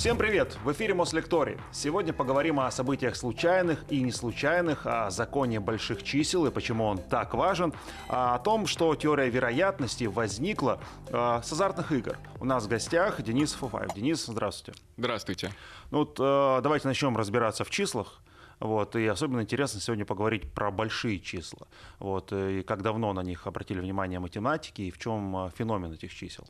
Всем 0.00 0.16
привет! 0.16 0.56
В 0.64 0.72
эфире 0.72 0.94
Мослекторий. 0.94 1.58
Сегодня 1.72 2.14
поговорим 2.14 2.58
о 2.58 2.70
событиях 2.70 3.14
случайных 3.16 3.84
и 3.90 4.00
неслучайных, 4.00 4.86
о 4.86 5.10
законе 5.10 5.60
больших 5.60 6.02
чисел 6.02 6.46
и 6.46 6.50
почему 6.50 6.86
он 6.86 6.96
так 6.96 7.34
важен, 7.34 7.74
о 8.08 8.38
том, 8.38 8.66
что 8.66 8.94
теория 8.94 9.28
вероятности 9.28 10.04
возникла 10.04 10.80
э, 11.08 11.40
с 11.44 11.52
азартных 11.52 11.92
игр. 11.92 12.16
У 12.40 12.46
нас 12.46 12.64
в 12.64 12.68
гостях 12.68 13.20
Денис 13.20 13.52
Фуфаев. 13.52 13.92
Денис, 13.92 14.24
здравствуйте. 14.24 14.80
Здравствуйте. 14.96 15.50
Ну 15.90 15.98
вот 15.98 16.18
э, 16.18 16.60
давайте 16.62 16.88
начнем 16.88 17.14
разбираться 17.18 17.64
в 17.64 17.70
числах. 17.70 18.22
Вот, 18.58 18.96
и 18.96 19.06
особенно 19.06 19.42
интересно 19.42 19.82
сегодня 19.82 20.06
поговорить 20.06 20.50
про 20.50 20.70
большие 20.70 21.20
числа. 21.20 21.68
Вот, 21.98 22.32
и 22.32 22.62
как 22.62 22.80
давно 22.80 23.12
на 23.12 23.22
них 23.22 23.46
обратили 23.46 23.80
внимание 23.80 24.18
математики 24.18 24.80
и 24.80 24.90
в 24.90 24.96
чем 24.96 25.36
э, 25.36 25.50
феномен 25.54 25.92
этих 25.92 26.14
чисел. 26.14 26.46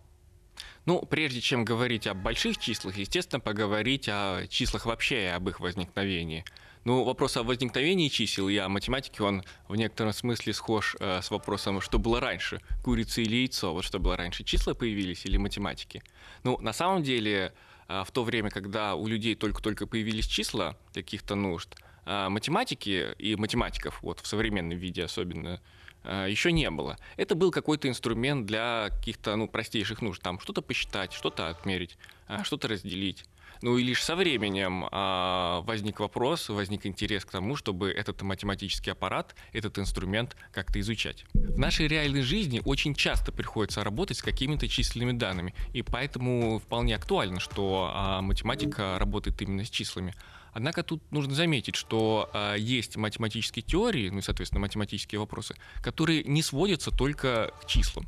Ну, 0.87 1.03
прежде 1.03 1.41
чем 1.41 1.65
говорить 1.65 2.07
о 2.07 2.15
больших 2.15 2.59
числах, 2.59 2.97
естественно, 2.97 3.41
поговорить 3.41 4.09
о 4.09 4.47
числах 4.49 4.87
вообще 4.87 5.25
и 5.25 5.27
об 5.27 5.49
их 5.49 5.61
возникновении. 5.61 6.45
Ну, 6.85 7.05
вопрос 7.05 7.37
о 7.37 7.43
возникновении 7.43 8.09
чисел 8.09 8.49
и 8.49 8.57
о 8.57 8.69
математике, 8.69 9.23
он 9.23 9.45
в 9.69 9.77
некотором 9.77 10.15
смысле 10.15 10.55
схож 10.55 10.97
э, 10.99 11.21
с 11.21 11.31
вопросом, 11.31 11.83
что 11.83 11.99
было 11.99 12.21
раньше, 12.21 12.61
курица 12.83 13.21
или 13.21 13.37
яйцо. 13.37 13.75
Вот 13.75 13.85
что 13.85 13.99
было 13.99 14.17
раньше, 14.17 14.45
числа 14.45 14.73
появились 14.73 15.27
или 15.27 15.37
математики? 15.37 16.03
Ну, 16.43 16.59
на 16.59 16.73
самом 16.73 17.03
деле, 17.03 17.53
э, 17.89 18.03
в 18.07 18.11
то 18.13 18.25
время, 18.25 18.49
когда 18.49 18.95
у 18.95 19.07
людей 19.07 19.35
только-только 19.35 19.87
появились 19.87 20.27
числа 20.27 20.79
каких-то 20.95 21.35
нужд, 21.35 21.69
э, 22.07 22.29
математики 22.31 23.15
и 23.19 23.37
математиков, 23.37 24.03
вот 24.03 24.21
в 24.21 24.27
современном 24.27 24.79
виде 24.79 25.05
особенно, 25.05 25.57
Э, 25.57 25.59
еще 26.05 26.53
не 26.53 26.71
было. 26.71 26.99
Это 27.17 27.35
был 27.35 27.51
какой-то 27.51 27.89
инструмент 27.89 28.47
для 28.47 28.89
каких-то 28.91 29.37
ну, 29.37 29.49
простейших 29.49 30.03
нужд. 30.03 30.23
Там 30.23 30.41
что-то 30.41 30.63
посчитать, 30.63 31.13
что-то 31.13 31.49
отмерить, 31.49 31.99
э, 32.29 32.43
что-то 32.45 32.69
разделить. 32.69 33.25
Ну 33.63 33.77
и 33.77 33.83
лишь 33.83 34.03
со 34.03 34.17
временем 34.17 34.87
а, 34.91 35.61
возник 35.63 36.01
вопрос, 36.01 36.49
возник 36.49 36.87
интерес 36.87 37.27
к 37.27 37.31
тому, 37.31 37.57
чтобы 37.57 37.91
этот 37.91 38.23
математический 38.23 38.93
аппарат, 38.93 39.35
этот 39.53 39.79
инструмент 39.79 40.35
как-то 40.53 40.81
изучать. 40.81 41.27
В 41.35 41.59
нашей 41.59 41.87
реальной 41.87 42.23
жизни 42.23 42.63
очень 42.65 42.95
часто 42.95 43.33
приходится 43.33 43.85
работать 43.85 44.17
с 44.17 44.23
какими-то 44.23 44.67
численными 44.67 45.13
данными, 45.13 45.55
и 45.75 45.83
поэтому 45.83 46.59
вполне 46.59 46.97
актуально, 46.97 47.39
что 47.39 47.91
а, 47.93 48.23
математика 48.23 48.97
работает 48.99 49.41
именно 49.43 49.65
с 49.65 49.71
числами. 49.71 50.15
Однако 50.53 50.83
тут 50.83 51.03
нужно 51.13 51.35
заметить, 51.35 51.77
что 51.77 52.31
э, 52.33 52.57
есть 52.59 52.97
математические 52.97 53.63
теории, 53.63 54.09
ну 54.11 54.19
и, 54.19 54.23
соответственно, 54.23 54.61
математические 54.61 55.19
вопросы, 55.19 55.55
которые 55.83 56.25
не 56.25 56.43
сводятся 56.43 56.91
только 56.91 57.53
к 57.63 57.67
числам. 57.67 58.07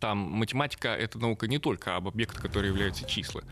Там 0.00 0.18
математика— 0.18 0.88
это 0.88 1.18
наука 1.18 1.46
не 1.46 1.58
только 1.58 1.96
об 1.96 2.08
объектах, 2.08 2.42
которые 2.42 2.70
являются 2.70 3.08
числа. 3.08 3.42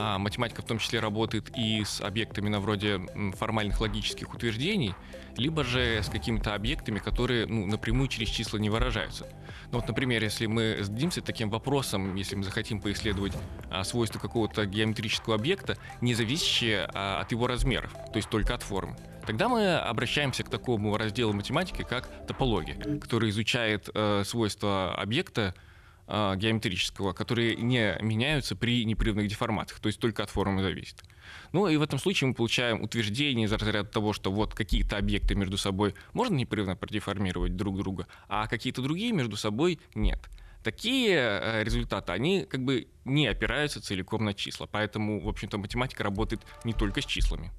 А 0.00 0.16
математика 0.16 0.62
в 0.62 0.64
том 0.64 0.78
числе 0.78 1.00
работает 1.00 1.50
и 1.56 1.82
с 1.84 2.00
объектами 2.00 2.48
на 2.48 2.60
вроде 2.60 3.00
формальных 3.36 3.80
логических 3.80 4.32
утверждений, 4.32 4.94
либо 5.36 5.64
же 5.64 6.00
с 6.04 6.08
какими-то 6.08 6.54
объектами, 6.54 7.00
которые 7.00 7.46
ну, 7.46 7.66
напрямую 7.66 8.06
через 8.06 8.28
числа 8.28 8.58
не 8.58 8.70
выражаются. 8.70 9.26
Ну, 9.72 9.80
вот, 9.80 9.88
например, 9.88 10.22
если 10.22 10.46
мы 10.46 10.78
зададимся 10.82 11.20
таким 11.20 11.50
вопросом, 11.50 12.14
если 12.14 12.36
мы 12.36 12.44
захотим 12.44 12.80
поисследовать 12.80 13.32
а, 13.72 13.82
свойства 13.82 14.20
какого-то 14.20 14.66
геометрического 14.66 15.34
объекта, 15.34 15.76
не 16.00 16.14
зависящие 16.14 16.88
а, 16.94 17.20
от 17.22 17.32
его 17.32 17.48
размеров, 17.48 17.92
то 17.92 18.18
есть 18.18 18.30
только 18.30 18.54
от 18.54 18.62
формы, 18.62 18.96
тогда 19.26 19.48
мы 19.48 19.78
обращаемся 19.78 20.44
к 20.44 20.48
такому 20.48 20.96
разделу 20.96 21.32
математики, 21.32 21.82
как 21.82 22.08
топология, 22.28 22.76
который 23.00 23.30
изучает 23.30 23.88
э, 23.92 24.22
свойства 24.24 24.94
объекта 24.94 25.56
э, 26.08 26.34
геометрического, 26.36 27.12
которые 27.12 27.54
не 27.56 27.96
меняются 28.00 28.56
при 28.56 28.84
непрерывных 28.84 29.28
деформациях, 29.28 29.80
то 29.80 29.86
есть 29.88 30.00
только 30.00 30.22
от 30.22 30.30
формы 30.30 30.62
зависит. 30.62 31.04
Ну 31.52 31.68
и 31.68 31.76
в 31.76 31.82
этом 31.82 31.98
случае 31.98 32.28
мы 32.28 32.34
получаем 32.34 32.82
утверждение 32.82 33.46
из 33.46 33.52
разряда 33.52 33.88
того, 33.88 34.12
что 34.12 34.32
вот 34.32 34.54
какие-то 34.54 34.96
объекты 34.96 35.34
между 35.34 35.56
собой 35.58 35.94
можно 36.12 36.34
непрерывно 36.34 36.76
продеформировать 36.76 37.56
друг 37.56 37.76
друга, 37.76 38.06
а 38.28 38.46
какие-то 38.48 38.82
другие 38.82 39.12
между 39.12 39.36
собой 39.36 39.78
нет. 39.94 40.18
Такие 40.64 41.14
э, 41.14 41.64
результаты, 41.64 42.12
они 42.12 42.44
как 42.44 42.64
бы 42.64 42.88
не 43.04 43.26
опираются 43.28 43.80
целиком 43.80 44.24
на 44.24 44.34
числа, 44.34 44.66
поэтому, 44.66 45.20
в 45.20 45.28
общем-то, 45.28 45.58
математика 45.58 46.02
работает 46.02 46.42
не 46.64 46.72
только 46.72 47.00
с 47.00 47.06
числами. 47.06 47.52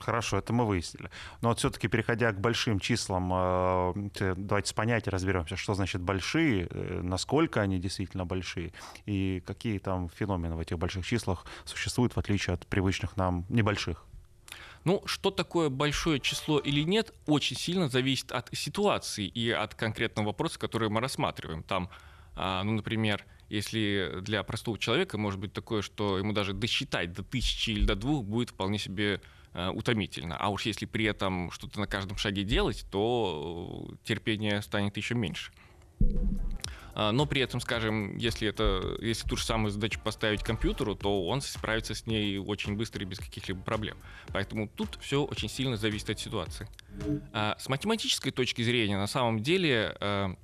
Хорошо, 0.00 0.38
это 0.38 0.52
мы 0.52 0.66
выяснили. 0.66 1.10
Но 1.40 1.48
вот 1.48 1.58
все-таки, 1.58 1.88
переходя 1.88 2.32
к 2.32 2.40
большим 2.40 2.78
числам, 2.78 3.32
э, 3.32 4.34
давайте 4.36 4.68
с 4.68 4.72
понятия 4.72 5.10
разберемся, 5.10 5.56
что 5.56 5.74
значит 5.74 6.02
большие, 6.02 6.68
э, 6.70 7.00
насколько 7.02 7.62
они 7.62 7.78
действительно 7.78 8.26
большие, 8.26 8.72
и 9.06 9.42
какие 9.46 9.78
там 9.78 10.10
феномены 10.10 10.56
в 10.56 10.60
этих 10.60 10.78
больших 10.78 11.06
числах 11.06 11.46
существуют, 11.64 12.14
в 12.14 12.18
отличие 12.18 12.54
от 12.54 12.66
привычных 12.66 13.16
нам 13.16 13.46
небольших. 13.48 14.04
Ну, 14.84 15.02
что 15.06 15.30
такое 15.30 15.68
большое 15.68 16.20
число 16.20 16.58
или 16.58 16.82
нет, 16.82 17.14
очень 17.26 17.56
сильно 17.56 17.88
зависит 17.88 18.32
от 18.32 18.50
ситуации 18.52 19.26
и 19.26 19.50
от 19.50 19.74
конкретного 19.74 20.26
вопроса, 20.26 20.58
который 20.58 20.88
мы 20.88 21.00
рассматриваем. 21.00 21.62
Там, 21.62 21.88
а, 22.34 22.62
ну, 22.64 22.72
например, 22.72 23.24
если 23.48 24.18
для 24.22 24.42
простого 24.42 24.78
человека 24.78 25.18
может 25.18 25.38
быть 25.38 25.52
такое, 25.52 25.82
что 25.82 26.18
ему 26.18 26.32
даже 26.32 26.52
досчитать 26.52 27.12
до 27.12 27.22
тысячи 27.22 27.70
или 27.70 27.84
до 27.84 27.94
двух 27.94 28.24
будет 28.24 28.50
вполне 28.50 28.78
себе 28.78 29.20
Э, 29.54 29.68
утомительно. 29.68 30.36
А 30.38 30.48
уж 30.48 30.62
если 30.62 30.86
при 30.86 31.04
этом 31.04 31.50
что-то 31.50 31.78
на 31.78 31.86
каждом 31.86 32.16
шаге 32.16 32.42
делать, 32.42 32.86
то 32.90 33.86
э, 33.90 33.94
терпение 34.04 34.62
станет 34.62 34.96
еще 34.96 35.14
меньше. 35.14 35.52
А, 36.94 37.12
но 37.12 37.26
при 37.26 37.42
этом, 37.42 37.60
скажем, 37.60 38.16
если, 38.16 38.48
это, 38.48 38.96
если 39.00 39.28
ту 39.28 39.36
же 39.36 39.44
самую 39.44 39.70
задачу 39.70 40.00
поставить 40.02 40.42
компьютеру, 40.42 40.94
то 40.94 41.26
он 41.26 41.42
справится 41.42 41.94
с 41.94 42.06
ней 42.06 42.38
очень 42.38 42.76
быстро 42.76 43.02
и 43.02 43.04
без 43.04 43.18
каких-либо 43.18 43.62
проблем. 43.62 43.98
Поэтому 44.28 44.68
тут 44.68 44.98
все 45.00 45.22
очень 45.22 45.50
сильно 45.50 45.76
зависит 45.76 46.08
от 46.08 46.18
ситуации. 46.18 46.66
А 47.32 47.56
с 47.58 47.68
математической 47.68 48.30
точки 48.30 48.62
зрения, 48.62 48.96
на 48.96 49.06
самом 49.06 49.42
деле, 49.42 49.94
э, 50.00 50.34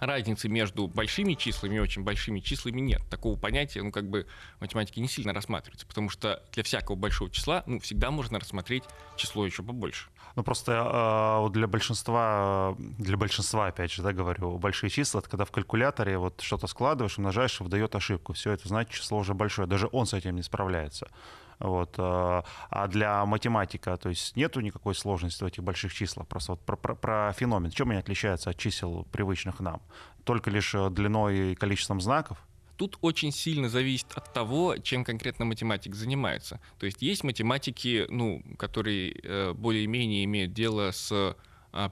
разницы 0.00 0.48
между 0.48 0.86
большими 0.86 1.34
числами 1.34 1.76
и 1.76 1.78
очень 1.78 2.02
большими 2.02 2.40
числами 2.40 2.80
нет. 2.80 3.02
Такого 3.10 3.38
понятия, 3.38 3.82
ну, 3.82 3.90
как 3.90 4.08
бы 4.08 4.26
в 4.58 4.60
математике 4.60 5.00
не 5.00 5.08
сильно 5.08 5.32
рассматривается, 5.32 5.86
потому 5.86 6.10
что 6.10 6.42
для 6.52 6.62
всякого 6.62 6.96
большого 6.96 7.30
числа, 7.30 7.62
ну, 7.66 7.80
всегда 7.80 8.10
можно 8.10 8.38
рассмотреть 8.38 8.84
число 9.16 9.44
еще 9.44 9.62
побольше. 9.62 10.08
Ну, 10.36 10.42
просто 10.42 10.72
э, 10.72 11.50
для 11.52 11.66
большинства, 11.66 12.76
для 12.78 13.16
большинства, 13.16 13.66
опять 13.66 13.92
же, 13.92 14.02
да, 14.02 14.12
говорю, 14.12 14.58
большие 14.58 14.90
числа, 14.90 15.20
это 15.20 15.28
когда 15.28 15.44
в 15.44 15.50
калькуляторе 15.50 16.18
вот 16.18 16.40
что-то 16.40 16.66
складываешь, 16.66 17.18
умножаешь, 17.18 17.60
выдает 17.60 17.94
ошибку. 17.94 18.34
Все 18.34 18.52
это 18.52 18.68
значит, 18.68 18.92
число 18.92 19.18
уже 19.18 19.34
большое. 19.34 19.66
Даже 19.66 19.88
он 19.90 20.06
с 20.06 20.14
этим 20.14 20.36
не 20.36 20.42
справляется. 20.42 21.08
Вот. 21.58 21.94
Э, 21.98 22.42
а 22.70 22.88
для 22.88 23.24
математика, 23.26 23.96
то 23.96 24.08
есть 24.08 24.36
нету 24.36 24.60
никакой 24.60 24.94
сложности 24.94 25.42
в 25.42 25.46
этих 25.46 25.62
больших 25.62 25.92
числах. 25.92 26.26
Просто 26.28 26.52
вот 26.52 26.60
про, 26.60 26.76
про, 26.76 26.94
про 26.94 27.32
феномен. 27.32 27.70
Чем 27.70 27.90
они 27.90 27.98
отличаются 27.98 28.50
от 28.50 28.56
чисел, 28.56 29.06
привычных 29.12 29.60
нам? 29.60 29.82
Только 30.24 30.50
лишь 30.50 30.74
э, 30.74 30.90
длиной 30.90 31.52
и 31.52 31.54
количеством 31.54 32.00
знаков? 32.00 32.38
Тут 32.76 32.96
очень 33.00 33.32
сильно 33.32 33.68
зависит 33.68 34.12
от 34.14 34.32
того, 34.32 34.76
чем 34.76 35.02
конкретно 35.02 35.44
математик 35.44 35.96
занимается. 35.96 36.60
То 36.78 36.86
есть 36.86 37.02
есть 37.02 37.24
математики, 37.24 38.06
ну, 38.08 38.40
которые 38.56 39.18
э, 39.20 39.52
более-менее 39.52 40.24
имеют 40.24 40.52
дело 40.52 40.92
с 40.92 41.36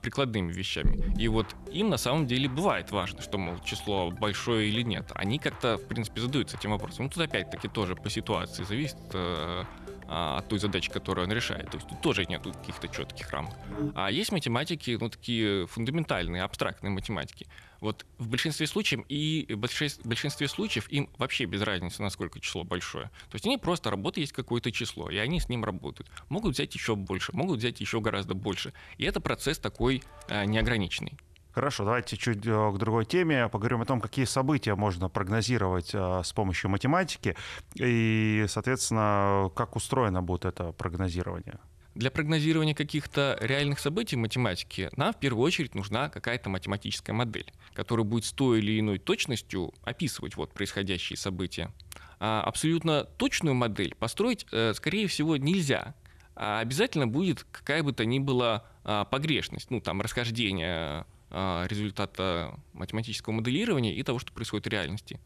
прикладными 0.02 0.52
вещами. 0.52 1.14
И 1.18 1.28
вот 1.28 1.54
им 1.70 1.90
на 1.90 1.96
самом 1.96 2.26
деле 2.26 2.48
бывает 2.48 2.90
важно, 2.90 3.20
что, 3.20 3.38
мол, 3.38 3.58
число 3.64 4.10
большое 4.10 4.68
или 4.68 4.82
нет. 4.82 5.10
Они 5.14 5.38
как-то, 5.38 5.76
в 5.76 5.86
принципе, 5.86 6.20
задаются 6.20 6.56
этим 6.56 6.70
вопросом. 6.70 7.04
Ну, 7.04 7.10
тут 7.10 7.22
опять-таки 7.22 7.68
тоже 7.68 7.94
по 7.94 8.10
ситуации 8.10 8.64
зависит 8.64 8.96
э, 9.12 9.64
а, 10.08 10.38
от 10.38 10.48
той 10.48 10.58
задачи, 10.58 10.90
которую 10.90 11.26
он 11.26 11.32
решает. 11.32 11.70
То 11.70 11.76
есть 11.76 11.88
тут 11.88 12.00
тоже 12.00 12.26
нет 12.26 12.42
каких-то 12.42 12.88
четких 12.88 13.30
рамок. 13.30 13.54
А 13.94 14.10
есть 14.10 14.32
математики, 14.32 14.96
ну, 15.00 15.08
такие 15.08 15.66
фундаментальные, 15.66 16.42
абстрактные 16.42 16.90
математики. 16.90 17.46
Вот 17.80 18.06
в 18.18 18.28
большинстве 18.28 18.66
случаев 18.66 19.04
и 19.08 19.46
в 19.50 19.56
большинстве 19.56 20.48
случаев 20.48 20.88
им 20.90 21.10
вообще 21.18 21.44
без 21.44 21.62
разницы, 21.62 22.02
насколько 22.02 22.40
число 22.40 22.64
большое. 22.64 23.06
То 23.30 23.34
есть 23.34 23.46
они 23.46 23.58
просто 23.58 23.90
работают, 23.90 24.18
есть 24.18 24.32
какое-то 24.32 24.72
число, 24.72 25.10
и 25.10 25.16
они 25.16 25.40
с 25.40 25.48
ним 25.48 25.64
работают. 25.64 26.10
Могут 26.28 26.54
взять 26.54 26.74
еще 26.74 26.96
больше, 26.96 27.32
могут 27.34 27.58
взять 27.58 27.80
еще 27.80 28.00
гораздо 28.00 28.34
больше. 28.34 28.72
И 28.96 29.04
это 29.04 29.20
процесс 29.20 29.58
такой 29.58 30.02
э, 30.28 30.44
неограниченный. 30.46 31.18
Хорошо, 31.56 31.86
давайте 31.86 32.18
чуть 32.18 32.44
э, 32.46 32.72
к 32.74 32.76
другой 32.76 33.06
теме. 33.06 33.48
Поговорим 33.48 33.80
о 33.80 33.86
том, 33.86 33.98
какие 33.98 34.26
события 34.26 34.74
можно 34.74 35.08
прогнозировать 35.08 35.94
э, 35.94 36.20
с 36.22 36.30
помощью 36.34 36.68
математики 36.68 37.34
и, 37.76 38.44
соответственно, 38.46 39.50
как 39.56 39.74
устроено 39.74 40.22
будет 40.22 40.44
это 40.44 40.72
прогнозирование. 40.72 41.58
Для 41.94 42.10
прогнозирования 42.10 42.74
каких-то 42.74 43.38
реальных 43.40 43.78
событий 43.78 44.16
в 44.16 44.18
математике 44.18 44.90
нам 44.98 45.14
в 45.14 45.16
первую 45.16 45.46
очередь 45.46 45.74
нужна 45.74 46.10
какая-то 46.10 46.50
математическая 46.50 47.16
модель, 47.16 47.50
которая 47.72 48.04
будет 48.04 48.26
с 48.26 48.32
той 48.32 48.58
или 48.58 48.78
иной 48.78 48.98
точностью 48.98 49.72
описывать 49.82 50.36
вот 50.36 50.52
происходящие 50.52 51.16
события. 51.16 51.72
А 52.20 52.42
абсолютно 52.42 53.04
точную 53.04 53.54
модель 53.54 53.94
построить, 53.94 54.46
э, 54.52 54.74
скорее 54.74 55.06
всего, 55.06 55.38
нельзя. 55.38 55.94
А 56.34 56.60
обязательно 56.60 57.06
будет 57.06 57.44
какая 57.50 57.82
бы 57.82 57.94
то 57.94 58.04
ни 58.04 58.18
была 58.18 58.66
а, 58.84 59.06
погрешность, 59.06 59.70
ну 59.70 59.80
там 59.80 60.02
расхождение 60.02 61.06
результата 61.30 62.58
математического 62.72 63.32
моделирования 63.32 63.94
и 63.94 64.02
того, 64.02 64.18
что 64.18 64.32
происходит 64.32 64.66
в 64.66 64.70
реальности. 64.70 65.20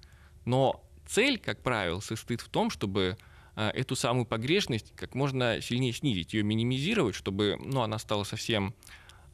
Но 0.44 0.82
цель, 1.06 1.38
как 1.38 1.62
правило, 1.62 2.00
состоит 2.00 2.41
в 2.41 2.49
том, 2.49 2.70
чтобы 2.70 3.17
эту 3.55 3.97
самую 3.97 4.25
погрешность 4.25 4.93
как 4.97 5.14
можно 5.14 5.61
сильнее 5.61 5.93
снизить, 5.93 6.32
ее 6.32 6.43
минимизировать, 6.43 7.14
чтобы 7.14 7.58
ну, 7.61 7.82
она 7.82 7.99
стала 7.99 8.25
совсем 8.25 8.75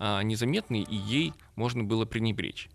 незаметной 0.00 0.82
и 0.82 0.96
ей 0.96 1.32
можно 1.54 1.84
было 1.84 2.04
пренебречь. 2.04 2.68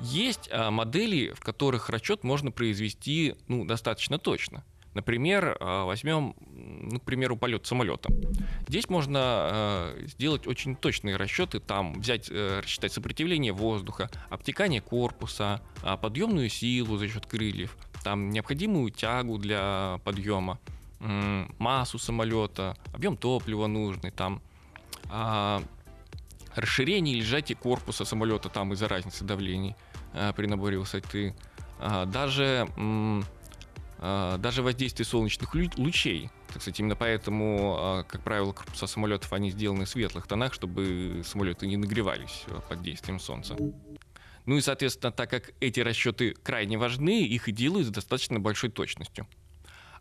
Есть 0.00 0.50
модели, 0.52 1.32
в 1.32 1.40
которых 1.40 1.90
расчет 1.90 2.24
можно 2.24 2.50
произвести 2.50 3.36
ну, 3.48 3.64
достаточно 3.64 4.18
точно. 4.18 4.64
Например, 4.94 5.56
а, 5.60 5.84
возьмем, 5.84 6.34
ну, 6.40 6.98
к 6.98 7.04
примеру, 7.04 7.36
полет 7.36 7.64
самолета. 7.66 8.12
Здесь 8.66 8.88
можно 8.88 9.20
а, 9.22 10.06
сделать 10.06 10.46
очень 10.46 10.74
точные 10.74 11.16
расчеты, 11.16 11.60
там 11.60 12.00
взять, 12.00 12.28
э, 12.30 12.60
рассчитать 12.60 12.92
сопротивление 12.92 13.52
воздуха, 13.52 14.10
обтекание 14.30 14.80
корпуса, 14.80 15.62
а, 15.82 15.96
подъемную 15.96 16.48
силу 16.48 16.96
за 16.96 17.08
счет 17.08 17.26
крыльев, 17.26 17.76
там 18.02 18.30
необходимую 18.30 18.90
тягу 18.90 19.38
для 19.38 20.00
подъема, 20.04 20.58
массу 21.58 21.98
самолета, 21.98 22.76
объем 22.92 23.16
топлива 23.16 23.66
нужный, 23.66 24.10
там 24.10 24.42
расширение 26.54 27.16
или 27.16 27.22
сжатие 27.22 27.56
корпуса 27.56 28.04
самолета 28.04 28.50
там 28.50 28.74
из-за 28.74 28.86
разницы 28.86 29.24
давлений 29.24 29.76
при 30.36 30.46
наборе 30.46 30.78
высоты, 30.78 31.34
даже 31.78 32.68
а, 32.76 33.22
даже 34.00 34.62
воздействие 34.62 35.04
солнечных 35.04 35.54
лучей. 35.76 36.30
Кстати, 36.54 36.80
именно 36.80 36.96
поэтому, 36.96 37.76
а, 37.78 38.02
как 38.04 38.22
правило, 38.22 38.52
корпуса 38.52 38.86
самолетов 38.86 39.30
они 39.34 39.50
сделаны 39.50 39.84
в 39.84 39.88
светлых 39.90 40.26
тонах, 40.26 40.54
чтобы 40.54 41.22
самолеты 41.24 41.66
не 41.66 41.76
нагревались 41.76 42.44
а, 42.48 42.60
под 42.60 42.82
действием 42.82 43.20
солнца. 43.20 43.56
Ну 44.46 44.56
и, 44.56 44.62
соответственно, 44.62 45.12
так 45.12 45.28
как 45.28 45.52
эти 45.60 45.80
расчеты 45.80 46.32
крайне 46.42 46.78
важны, 46.78 47.22
их 47.26 47.48
и 47.48 47.52
делают 47.52 47.88
с 47.88 47.90
достаточно 47.90 48.40
большой 48.40 48.70
точностью. 48.70 49.28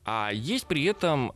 А 0.06 0.31
есть 0.34 0.66
при 0.66 0.86
этом 0.86 1.34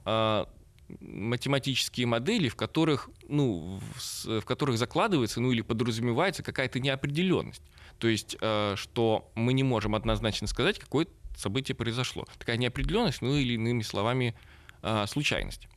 математические 1.00 2.08
модели, 2.08 2.48
в 2.48 2.56
которых, 2.56 3.10
ну, 3.28 3.80
в, 4.26 4.42
которых 4.42 4.78
закладывается, 4.78 5.42
ну 5.42 5.52
или 5.52 5.62
подразумевается 5.62 6.44
какая-то 6.44 6.80
неопределенность. 6.80 7.64
То 8.00 8.08
есть, 8.08 8.38
что 8.38 9.32
мы 9.36 9.54
не 9.54 9.64
можем 9.64 9.96
однозначно 9.96 10.48
сказать, 10.48 10.80
какой 10.80 11.08
событие 11.38 11.76
произошло. 11.76 12.26
Такая 12.38 12.58
неопределенность, 12.58 13.22
ну 13.22 13.36
или 13.36 13.54
иными 13.54 13.82
словами, 13.82 14.36
а, 14.82 15.08
случайность. 15.08 15.68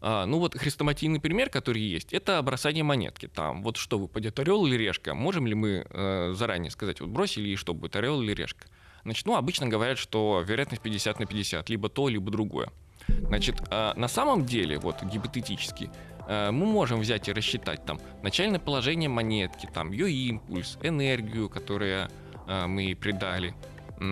А, 0.00 0.26
ну 0.26 0.38
вот 0.38 0.56
хрестоматийный 0.56 1.20
пример, 1.20 1.50
который 1.50 1.80
есть, 1.80 2.12
это 2.12 2.40
бросание 2.42 2.84
монетки. 2.84 3.28
Там 3.28 3.62
вот 3.62 3.76
что 3.76 3.98
выпадет, 3.98 4.38
орел 4.38 4.66
или 4.66 4.76
решка. 4.76 5.14
Можем 5.14 5.46
ли 5.46 5.54
мы 5.54 5.86
э, 5.88 6.32
заранее 6.34 6.70
сказать, 6.70 7.00
вот 7.00 7.08
бросили 7.10 7.48
и 7.48 7.56
что 7.56 7.74
будет, 7.74 7.96
орел 7.96 8.20
или 8.22 8.32
решка? 8.32 8.66
Значит, 9.02 9.26
ну 9.26 9.36
обычно 9.36 9.68
говорят, 9.68 9.98
что 9.98 10.44
вероятность 10.46 10.82
50 10.82 11.20
на 11.20 11.26
50, 11.26 11.68
либо 11.70 11.88
то, 11.88 12.08
либо 12.08 12.30
другое. 12.30 12.70
Значит, 13.08 13.56
э, 13.70 13.92
на 13.96 14.08
самом 14.08 14.44
деле, 14.44 14.78
вот 14.78 15.02
гипотетически, 15.02 15.90
э, 16.28 16.50
мы 16.50 16.66
можем 16.66 17.00
взять 17.00 17.28
и 17.28 17.32
рассчитать 17.32 17.84
там 17.84 18.00
начальное 18.22 18.60
положение 18.60 19.08
монетки, 19.08 19.68
там 19.72 19.92
ее 19.92 20.10
импульс, 20.10 20.78
энергию, 20.82 21.48
которую 21.48 22.08
э, 22.46 22.66
мы 22.66 22.82
ей 22.82 22.96
придали, 22.96 23.54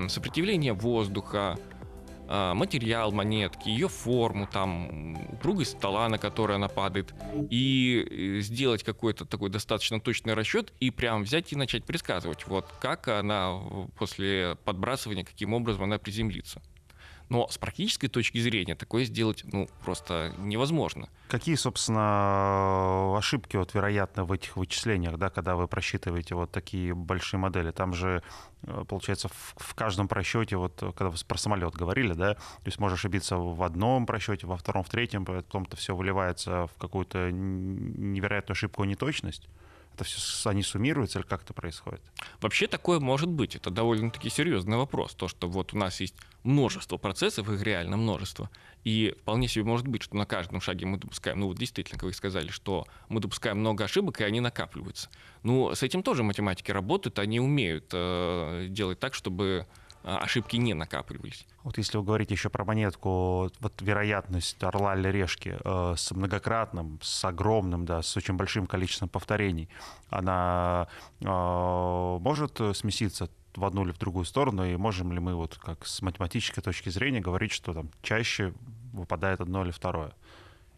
сопротивление 0.09 0.73
воздуха, 0.73 1.59
а, 2.27 2.55
материал 2.55 3.13
монетки, 3.13 3.69
ее 3.69 3.89
форму, 3.89 4.49
там, 4.51 5.15
упругость 5.35 5.73
стола, 5.73 6.09
на 6.09 6.19
который 6.19 6.57
она 6.57 6.69
падает, 6.69 7.15
и 7.51 8.07
э, 8.11 8.41
сделать 8.41 8.83
какой-то 8.83 9.27
такой 9.27 9.51
достаточно 9.51 10.01
точный 10.01 10.33
расчет 10.33 10.73
и 10.81 10.91
прям 10.91 11.25
взять 11.25 11.53
и 11.53 11.57
начать 11.57 11.85
предсказывать, 11.85 12.47
вот 12.47 12.67
как 12.81 13.09
она 13.09 13.61
после 13.99 14.57
подбрасывания, 14.65 15.25
каким 15.25 15.53
образом 15.53 15.85
она 15.85 15.99
приземлится. 15.99 16.63
Но 17.29 17.49
с 17.49 17.59
практической 17.59 18.09
точки 18.09 18.39
зрения 18.39 18.75
такое 18.75 19.05
сделать 19.05 19.45
ну, 19.51 19.69
просто 19.85 20.35
невозможно. 20.39 21.09
Какие, 21.29 21.55
собственно, 21.55 23.17
ошибки 23.17 23.57
вот, 23.57 23.75
вероятны 23.75 24.25
в 24.25 24.33
этих 24.33 24.57
вычислениях, 24.57 25.17
да, 25.17 25.31
когда 25.31 25.57
вы 25.57 25.67
просчитываете 25.67 26.35
вот 26.35 26.51
такие 26.51 26.95
большие 26.95 27.41
модели? 27.41 27.71
Там 27.71 27.95
же, 27.95 28.23
э, 28.63 28.85
получается, 28.87 29.29
в, 29.29 29.55
в 29.57 29.75
каждом 29.75 30.07
просчете, 30.07 30.57
вот 30.57 30.77
когда 30.79 31.11
вы 31.11 31.17
про 31.27 31.39
самолет 31.39 31.75
говорили, 31.75 32.13
да, 32.13 32.35
то 32.35 32.67
есть 32.67 32.79
можно 32.79 32.95
ошибиться 32.95 33.37
в 33.37 33.63
одном 33.63 34.07
просчете, 34.07 34.47
во 34.47 34.57
втором, 34.57 34.85
в 34.85 34.91
третьем, 34.91 35.25
потом 35.25 35.65
это 35.65 35.77
все 35.77 35.97
выливается 35.97 36.67
в 36.67 36.79
какую-то 36.79 37.31
невероятную 37.31 38.55
ошибку 38.55 38.85
и 38.85 38.89
неточность? 38.89 39.49
Это 39.95 40.03
все 40.03 40.51
они 40.51 40.63
суммируются 40.63 41.21
или 41.21 41.27
как 41.27 41.43
это 41.43 41.53
происходит? 41.53 42.01
Вообще 42.41 42.67
такое 42.67 42.99
может 42.99 43.29
быть. 43.29 43.55
Это 43.55 43.71
довольно-таки 43.71 44.29
серьезный 44.29 44.77
вопрос. 44.77 45.15
То, 45.15 45.29
что 45.29 45.49
вот 45.49 45.73
у 45.73 45.79
нас 45.79 46.01
есть 46.01 46.17
множество 46.43 46.97
процессов, 46.97 47.49
их 47.49 47.63
реально 47.63 47.97
множество. 47.97 48.51
И 48.83 49.15
вполне 49.23 49.47
себе 49.47 49.65
может 49.65 49.87
быть, 49.87 50.03
что 50.03 50.17
на 50.17 50.27
каждом 50.27 50.61
шаге 50.61 50.87
мы 50.87 50.99
допускаем, 50.99 51.41
ну 51.41 51.47
вот 51.47 51.59
действительно, 51.59 51.99
как 51.99 52.09
вы 52.09 52.13
сказали, 52.13 52.49
что 52.49 52.87
мы 53.09 53.21
допускаем 53.21 53.59
много 53.59 53.85
ошибок, 53.85 54.21
и 54.21 54.25
они 54.25 54.41
накапливаются. 54.41 55.09
Ну, 55.45 55.75
с 55.75 55.83
этим 55.83 56.03
тоже 56.03 56.25
математики 56.25 56.73
работают, 56.73 57.19
они 57.21 57.39
умеют 57.39 57.91
э, 57.93 58.67
делать 58.69 58.99
так, 58.99 59.15
чтобы 59.15 59.67
ошибки 60.05 60.57
не 60.57 60.75
накапливались. 60.75 61.47
Вот 61.63 61.79
если 61.79 61.97
вы 61.97 62.05
говорите 62.05 62.35
еще 62.35 62.51
про 62.51 62.65
монетку, 62.65 63.51
вот 63.61 63.83
вероятность 63.83 64.63
орла 64.63 64.95
или 64.95 65.09
решки 65.09 65.57
э, 65.65 65.95
с 65.97 66.11
многократным, 66.11 66.99
с 67.03 67.25
огромным, 67.25 67.87
да, 67.87 68.03
с 68.03 68.17
очень 68.17 68.35
большим 68.35 68.67
количеством 68.67 69.09
повторений, 69.09 69.69
она 70.11 70.89
э, 71.21 71.27
может 71.27 72.61
сместиться 72.75 73.31
в 73.57 73.65
одну 73.65 73.85
или 73.85 73.93
в 73.93 73.99
другую 73.99 74.25
сторону, 74.25 74.65
и 74.65 74.77
можем 74.77 75.13
ли 75.13 75.21
мы 75.21 75.35
вот 75.35 75.57
как 75.57 75.87
с 75.87 76.03
математической 76.03 76.61
точки 76.61 76.89
зрения 76.89 77.21
говорить, 77.21 77.53
что 77.53 77.73
там 77.73 77.91
чаще 78.03 78.53
выпадает 78.93 79.41
одно 79.41 79.65
или 79.65 79.71
второе? 79.71 80.13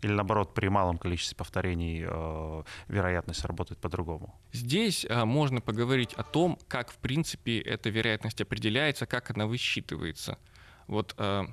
Или 0.02 0.12
наоборот, 0.12 0.54
при 0.54 0.68
малом 0.68 0.98
количестве 0.98 1.36
повторений 1.36 2.04
э, 2.06 2.62
вероятность 2.88 3.44
работает 3.44 3.80
по-другому? 3.80 4.38
Здесь 4.52 5.06
э, 5.08 5.24
можно 5.24 5.60
поговорить 5.60 6.12
о 6.14 6.22
том, 6.22 6.58
как 6.68 6.90
в 6.90 6.98
принципе 6.98 7.58
эта 7.58 7.88
вероятность 7.88 8.40
определяется, 8.40 9.06
как 9.06 9.30
она 9.30 9.46
высчитывается. 9.46 10.38
Вот 10.86 11.14
э, 11.16 11.44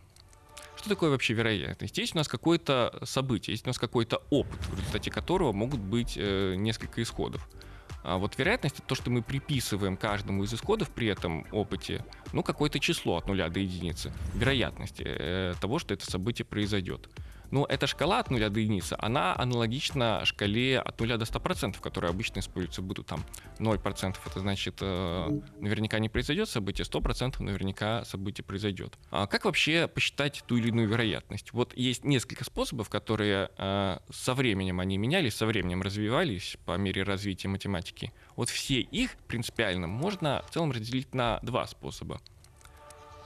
что 0.76 0.90
такое 0.90 1.10
вообще 1.12 1.34
вероятность? 1.34 1.98
Есть 1.98 2.14
у 2.16 2.18
нас 2.18 2.28
какое-то 2.28 3.00
событие, 3.04 3.54
есть 3.54 3.66
у 3.66 3.70
нас 3.70 3.80
какой-то 3.80 4.22
опыт, 4.30 4.60
в 4.66 4.78
результате 4.78 5.10
которого 5.12 5.54
могут 5.54 5.80
быть 5.80 6.18
э, 6.18 6.56
несколько 6.58 7.02
исходов. 7.02 7.48
А 8.04 8.18
вот 8.18 8.38
вероятность 8.38 8.80
это 8.80 8.88
то, 8.88 8.96
что 8.96 9.10
мы 9.10 9.22
приписываем 9.22 9.96
каждому 9.96 10.44
из 10.44 10.54
исходов 10.54 10.90
при 10.90 11.08
этом 11.08 11.48
опыте, 11.52 12.06
ну, 12.34 12.44
какое-то 12.44 12.80
число 12.80 13.16
от 13.16 13.28
нуля 13.28 13.48
до 13.48 13.62
единицы 13.62 14.12
вероятности 14.34 15.04
э, 15.06 15.54
того, 15.62 15.80
что 15.80 15.94
это 15.94 16.10
событие 16.10 16.46
произойдет. 16.46 17.10
Но 17.54 17.68
эта 17.70 17.86
шкала 17.86 18.18
от 18.18 18.32
0 18.32 18.50
до 18.50 18.60
единицы, 18.60 18.96
она 18.98 19.36
аналогична 19.38 20.26
шкале 20.26 20.80
от 20.80 21.00
0 21.00 21.20
до 21.20 21.26
100%, 21.26 21.80
которая 21.80 22.12
обычно 22.12 22.40
используется 22.40 22.82
будут 22.82 23.06
там 23.06 23.24
0%. 23.60 24.16
Это 24.26 24.40
значит, 24.40 24.80
э, 24.82 25.40
наверняка 25.60 26.00
не 26.00 26.10
произойдет 26.10 26.50
событие, 26.50 26.84
100% 26.84 27.44
наверняка 27.44 28.06
событие 28.06 28.44
произойдет. 28.44 28.98
А 29.12 29.28
как 29.28 29.46
вообще 29.46 29.88
посчитать 29.88 30.44
ту 30.48 30.58
или 30.58 30.70
иную 30.70 30.88
вероятность? 30.88 31.54
Вот 31.54 31.78
есть 31.78 32.04
несколько 32.04 32.44
способов, 32.44 32.90
которые 32.90 33.52
э, 33.56 34.00
со 34.12 34.34
временем 34.34 34.80
они 34.80 34.98
менялись, 34.98 35.36
со 35.36 35.46
временем 35.46 35.84
развивались 35.84 36.58
по 36.66 36.76
мере 36.76 37.04
развития 37.04 37.50
математики. 37.50 38.12
Вот 38.36 38.50
все 38.50 38.80
их 38.80 39.12
принципиально 39.28 39.86
можно 39.86 40.44
в 40.48 40.52
целом 40.52 40.72
разделить 40.72 41.14
на 41.14 41.38
два 41.44 41.68
способа. 41.68 42.20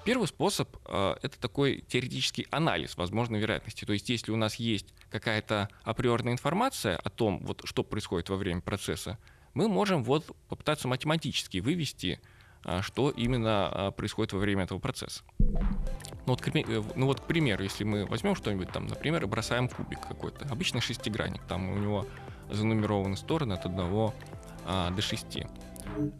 Первый 0.08 0.30
способ 0.30 0.70
э,— 0.86 1.16
это 1.22 1.38
такой 1.38 1.84
теоретический 1.86 2.48
анализ 2.50 2.96
возможной 2.96 3.42
вероятности. 3.42 3.84
То 3.84 3.92
есть 3.92 4.08
если 4.08 4.32
у 4.32 4.38
нас 4.38 4.56
есть 4.56 4.94
какая-то 5.10 5.68
априорная 5.84 6.32
информация 6.32 6.96
о 6.96 7.10
том, 7.10 7.40
вот, 7.46 7.64
что 7.66 7.84
происходит 7.84 8.30
во 8.30 8.38
время 8.38 8.62
процесса, 8.62 9.18
мы 9.54 9.68
можем 9.68 10.06
вот 10.06 10.34
попытаться 10.48 10.88
математически 10.88 11.58
вывести, 11.58 12.22
э, 12.64 12.82
что 12.84 13.10
именно 13.10 13.70
э, 13.70 13.92
происходит 13.92 14.32
во 14.32 14.40
время 14.40 14.64
этого 14.64 14.80
процесса. 14.80 15.26
Ну 15.40 16.28
вот, 16.28 16.42
к, 16.42 16.54
ну 16.56 17.06
вот, 17.06 17.20
к 17.20 17.26
примеру, 17.26 17.64
если 17.64 17.84
мы 17.84 18.06
возьмем 18.06 18.34
что-нибудь 18.38 18.72
там, 18.72 18.86
например, 18.88 19.28
бросаем 19.28 19.68
кубик 19.68 20.00
какой-то, 20.00 20.48
обычный 20.48 20.80
шестигранник, 20.80 21.42
там 21.50 21.70
у 21.70 21.78
него 21.80 22.08
занумерованы 22.50 23.18
стороны 23.18 23.52
от 23.52 23.66
1 23.66 23.76
до 23.76 25.02
6. 25.02 25.40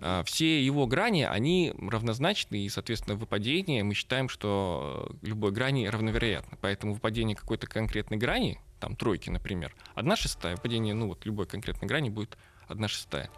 А, 0.02 0.24
все 0.24 0.64
его 0.64 0.88
грани, 0.88 1.24
они 1.24 1.74
равнозначны, 1.78 2.66
и, 2.66 2.70
соответственно, 2.70 3.16
выпадение 3.16 3.84
мы 3.84 3.94
считаем, 3.94 4.30
что 4.30 5.12
любой 5.22 5.52
грани 5.52 5.88
равновероятно. 5.88 6.58
Поэтому 6.62 6.94
выпадение 6.94 7.36
какой-то 7.36 7.68
конкретной 7.68 8.18
грани, 8.18 8.60
там 8.80 8.96
тройки, 8.96 9.30
например, 9.30 9.76
одна 9.96 10.16
шестая, 10.16 10.56
выпадение, 10.56 10.94
ну 10.94 11.08
вот 11.08 11.26
любой 11.26 11.46
конкретной 11.46 11.88
грани 11.88 12.10
будет 12.10 12.38
одна 12.68 12.88
шестая. 12.88 13.30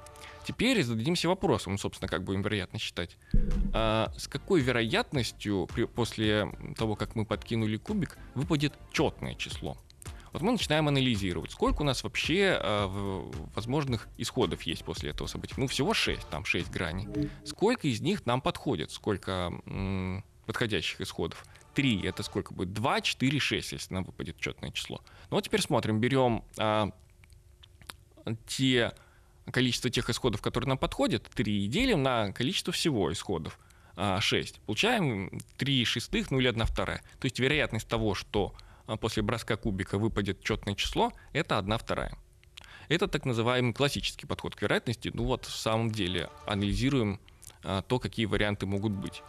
Теперь 0.45 0.83
зададимся 0.83 1.27
вопросом, 1.27 1.77
собственно, 1.77 2.09
как 2.09 2.23
будем 2.23 2.41
вероятно 2.41 2.79
считать. 2.79 3.17
А 3.73 4.11
с 4.17 4.27
какой 4.27 4.61
вероятностью 4.61 5.67
при, 5.73 5.83
после 5.83 6.51
того, 6.77 6.95
как 6.95 7.15
мы 7.15 7.25
подкинули 7.25 7.77
кубик, 7.77 8.17
выпадет 8.33 8.73
четное 8.91 9.35
число? 9.35 9.77
Вот 10.31 10.41
мы 10.41 10.51
начинаем 10.51 10.87
анализировать, 10.87 11.51
сколько 11.51 11.81
у 11.81 11.85
нас 11.85 12.03
вообще 12.03 12.59
э, 12.61 13.31
возможных 13.55 14.07
исходов 14.17 14.61
есть 14.63 14.83
после 14.83 15.09
этого 15.11 15.27
события. 15.27 15.55
Ну, 15.57 15.67
всего 15.67 15.93
6, 15.93 16.29
там 16.29 16.45
6 16.45 16.69
граней. 16.69 17.07
Сколько 17.45 17.87
из 17.87 18.01
них 18.01 18.25
нам 18.25 18.41
подходит, 18.41 18.91
сколько 18.91 19.51
м, 19.65 20.23
подходящих 20.45 21.01
исходов? 21.01 21.45
3 21.75 22.01
это 22.05 22.23
сколько 22.23 22.53
будет? 22.53 22.73
2, 22.73 23.01
4, 23.01 23.39
6, 23.39 23.71
если 23.71 23.93
нам 23.93 24.03
выпадет 24.03 24.37
четное 24.39 24.71
число. 24.71 25.01
Ну 25.29 25.37
вот 25.37 25.43
теперь 25.43 25.61
смотрим, 25.61 25.99
берем 25.99 26.43
а, 26.57 26.91
те 28.47 28.93
количество 29.51 29.89
тех 29.89 30.09
исходов, 30.09 30.41
которые 30.41 30.69
нам 30.69 30.77
подходят, 30.77 31.23
3, 31.33 31.65
и 31.65 31.67
делим 31.67 32.03
на 32.03 32.31
количество 32.33 32.71
всего 32.73 33.11
исходов, 33.11 33.59
6. 33.95 34.57
А, 34.57 34.65
Получаем 34.65 35.39
3 35.57 35.85
шестых, 35.85 36.31
ну 36.31 36.39
или 36.39 36.47
1 36.47 36.65
вторая. 36.65 37.01
То 37.19 37.25
есть 37.25 37.39
вероятность 37.39 37.87
того, 37.87 38.13
что 38.15 38.53
после 38.97 39.23
броска 39.23 39.57
кубика 39.57 39.97
выпадет 39.97 40.43
четное 40.43 40.75
число, 40.75 41.11
это 41.33 41.57
1 41.57 41.77
вторая. 41.77 42.17
Это 42.87 43.07
так 43.07 43.25
называемый 43.25 43.73
классический 43.73 44.25
подход 44.25 44.55
к 44.55 44.61
вероятности. 44.61 45.11
Ну 45.13 45.25
вот 45.25 45.45
в 45.45 45.55
самом 45.55 45.91
деле 45.91 46.29
анализируем 46.47 47.19
а, 47.63 47.83
то, 47.83 47.99
какие 47.99 48.25
варианты 48.25 48.65
могут 48.65 48.93
быть. 48.93 49.21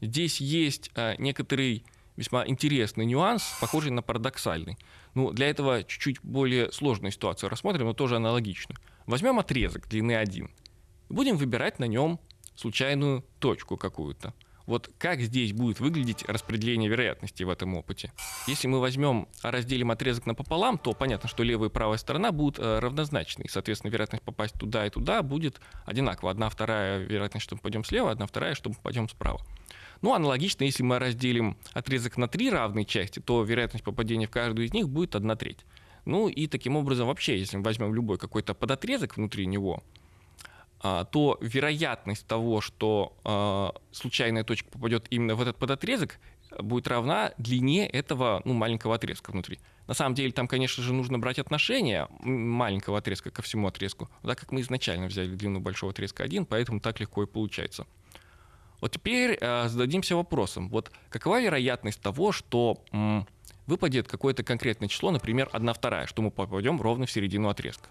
Здесь 0.00 0.40
есть 0.40 0.90
некоторый 1.18 1.84
весьма 2.16 2.46
интересный 2.46 3.06
нюанс, 3.06 3.56
похожий 3.60 3.90
на 3.90 4.02
парадоксальный. 4.02 4.76
Ну, 5.14 5.32
для 5.32 5.48
этого 5.48 5.82
чуть-чуть 5.82 6.20
более 6.22 6.70
сложную 6.70 7.12
ситуацию 7.12 7.50
рассмотрим, 7.50 7.86
но 7.86 7.94
тоже 7.94 8.16
аналогичную. 8.16 8.78
Возьмем 9.06 9.38
отрезок 9.38 9.88
длины 9.88 10.16
1. 10.16 10.50
Будем 11.08 11.36
выбирать 11.36 11.78
на 11.78 11.84
нем 11.84 12.20
случайную 12.54 13.24
точку 13.38 13.76
какую-то. 13.76 14.34
Вот 14.70 14.88
как 14.98 15.20
здесь 15.20 15.52
будет 15.52 15.80
выглядеть 15.80 16.22
распределение 16.28 16.88
вероятности 16.88 17.42
в 17.42 17.50
этом 17.50 17.74
опыте? 17.74 18.12
Если 18.46 18.68
мы 18.68 18.78
возьмем, 18.78 19.26
разделим 19.42 19.90
отрезок 19.90 20.26
напополам, 20.26 20.78
то 20.78 20.92
понятно, 20.92 21.28
что 21.28 21.42
левая 21.42 21.70
и 21.70 21.72
правая 21.72 21.98
сторона 21.98 22.30
будут 22.30 22.60
э, 22.60 22.78
равнозначны. 22.78 23.46
Соответственно, 23.48 23.90
вероятность 23.90 24.22
попасть 24.22 24.54
туда 24.54 24.86
и 24.86 24.90
туда 24.90 25.24
будет 25.24 25.60
одинакова. 25.86 26.30
Одна 26.30 26.48
вторая 26.48 27.00
вероятность, 27.00 27.42
что 27.42 27.56
мы 27.56 27.60
пойдем 27.62 27.82
слева, 27.82 28.12
одна 28.12 28.28
вторая, 28.28 28.54
что 28.54 28.70
мы 28.70 28.76
пойдем 28.80 29.08
справа. 29.08 29.44
Ну, 30.02 30.14
аналогично, 30.14 30.62
если 30.62 30.84
мы 30.84 31.00
разделим 31.00 31.56
отрезок 31.72 32.16
на 32.16 32.28
три 32.28 32.48
равные 32.48 32.84
части, 32.84 33.18
то 33.18 33.42
вероятность 33.42 33.84
попадения 33.84 34.28
в 34.28 34.30
каждую 34.30 34.68
из 34.68 34.72
них 34.72 34.88
будет 34.88 35.16
1 35.16 35.36
треть. 35.36 35.66
Ну 36.04 36.28
и 36.28 36.46
таким 36.46 36.76
образом 36.76 37.08
вообще, 37.08 37.36
если 37.36 37.56
мы 37.56 37.64
возьмем 37.64 37.92
любой 37.92 38.18
какой-то 38.18 38.54
подотрезок 38.54 39.16
внутри 39.16 39.46
него, 39.46 39.82
а, 39.82 39.99
то 40.80 41.36
вероятность 41.40 42.26
того, 42.26 42.60
что 42.60 43.16
а, 43.24 43.74
случайная 43.92 44.44
точка 44.44 44.70
попадет 44.70 45.06
именно 45.10 45.34
в 45.34 45.42
этот 45.42 45.56
подотрезок, 45.56 46.18
будет 46.58 46.88
равна 46.88 47.32
длине 47.38 47.86
этого 47.86 48.42
ну, 48.44 48.54
маленького 48.54 48.94
отрезка 48.94 49.30
внутри. 49.30 49.58
На 49.86 49.94
самом 49.94 50.14
деле 50.14 50.32
там, 50.32 50.48
конечно 50.48 50.82
же, 50.82 50.92
нужно 50.92 51.18
брать 51.18 51.38
отношение 51.38 52.08
маленького 52.20 52.98
отрезка 52.98 53.30
ко 53.30 53.42
всему 53.42 53.68
отрезку, 53.68 54.08
так 54.22 54.38
как 54.38 54.52
мы 54.52 54.60
изначально 54.60 55.06
взяли 55.06 55.28
длину 55.34 55.60
большого 55.60 55.92
отрезка 55.92 56.22
1, 56.22 56.46
поэтому 56.46 56.80
так 56.80 57.00
легко 57.00 57.22
и 57.22 57.26
получается. 57.26 57.86
Вот 58.80 58.92
теперь 58.92 59.36
э, 59.40 59.68
зададимся 59.68 60.16
вопросом, 60.16 60.68
вот 60.70 60.90
какова 61.10 61.40
вероятность 61.42 62.00
того, 62.00 62.32
что 62.32 62.82
м, 62.92 63.26
выпадет 63.66 64.08
какое-то 64.08 64.42
конкретное 64.42 64.88
число, 64.88 65.10
например, 65.10 65.50
1 65.52 65.74
вторая, 65.74 66.06
что 66.06 66.22
мы 66.22 66.30
попадем 66.30 66.80
ровно 66.80 67.06
в 67.06 67.10
середину 67.10 67.48
отрезка? 67.48 67.88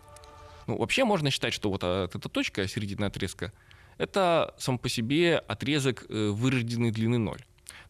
Ну, 0.67 0.77
вообще 0.77 1.03
можно 1.03 1.31
считать, 1.31 1.53
что 1.53 1.69
вот 1.69 1.83
э, 1.83 2.07
эта 2.13 2.29
точка, 2.29 2.67
середина 2.67 3.07
отрезка, 3.07 3.51
это 3.97 4.53
сам 4.57 4.77
по 4.79 4.89
себе 4.89 5.37
отрезок 5.37 6.05
э, 6.09 6.29
вырожденной 6.29 6.91
длины 6.91 7.17
0. 7.17 7.37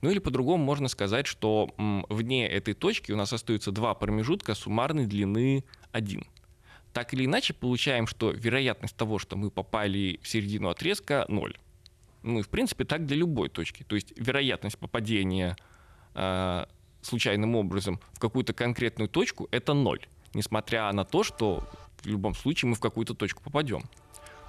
Ну 0.01 0.09
или 0.09 0.19
по-другому 0.19 0.63
можно 0.63 0.87
сказать, 0.87 1.27
что 1.27 1.73
вне 1.77 2.47
этой 2.47 2.73
точки 2.73 3.11
у 3.11 3.17
нас 3.17 3.33
остаются 3.33 3.71
два 3.71 3.93
промежутка 3.93 4.55
суммарной 4.55 5.05
длины 5.05 5.65
1. 5.91 6.25
Так 6.93 7.13
или 7.13 7.25
иначе, 7.25 7.53
получаем, 7.53 8.07
что 8.07 8.31
вероятность 8.31 8.95
того, 8.95 9.19
что 9.19 9.35
мы 9.35 9.51
попали 9.51 10.19
в 10.23 10.27
середину 10.27 10.69
отрезка, 10.69 11.25
0. 11.27 11.57
Ну 12.23 12.39
и 12.39 12.41
в 12.41 12.49
принципе 12.49 12.85
так 12.85 13.05
для 13.05 13.17
любой 13.17 13.49
точки. 13.49 13.83
То 13.83 13.95
есть 13.95 14.13
вероятность 14.17 14.77
попадения 14.77 15.55
э, 16.15 16.65
случайным 17.01 17.55
образом 17.55 17.99
в 18.13 18.19
какую-то 18.19 18.53
конкретную 18.53 19.09
точку 19.09 19.47
это 19.51 19.73
ноль, 19.73 20.05
несмотря 20.33 20.91
на 20.91 21.05
то, 21.05 21.23
что 21.23 21.67
в 22.01 22.07
любом 22.07 22.33
случае 22.33 22.69
мы 22.69 22.75
в 22.75 22.79
какую-то 22.79 23.13
точку 23.13 23.43
попадем. 23.43 23.83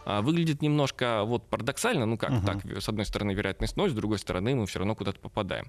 А, 0.05 0.23
выглядит 0.23 0.63
немножко 0.63 1.25
вот 1.25 1.49
парадоксально, 1.49 2.07
ну 2.07 2.17
как, 2.17 2.31
uh-huh. 2.31 2.47
так, 2.47 2.83
с 2.83 2.89
одной 2.89 3.05
стороны 3.05 3.33
вероятность 3.33 3.77
ноль, 3.77 3.91
с 3.91 3.95
другой 3.95 4.19
стороны 4.19 4.55
мы 4.55 4.67
все 4.67 4.79
равно 4.79 4.95
куда-то 4.95 5.21
попадаем. 5.21 5.67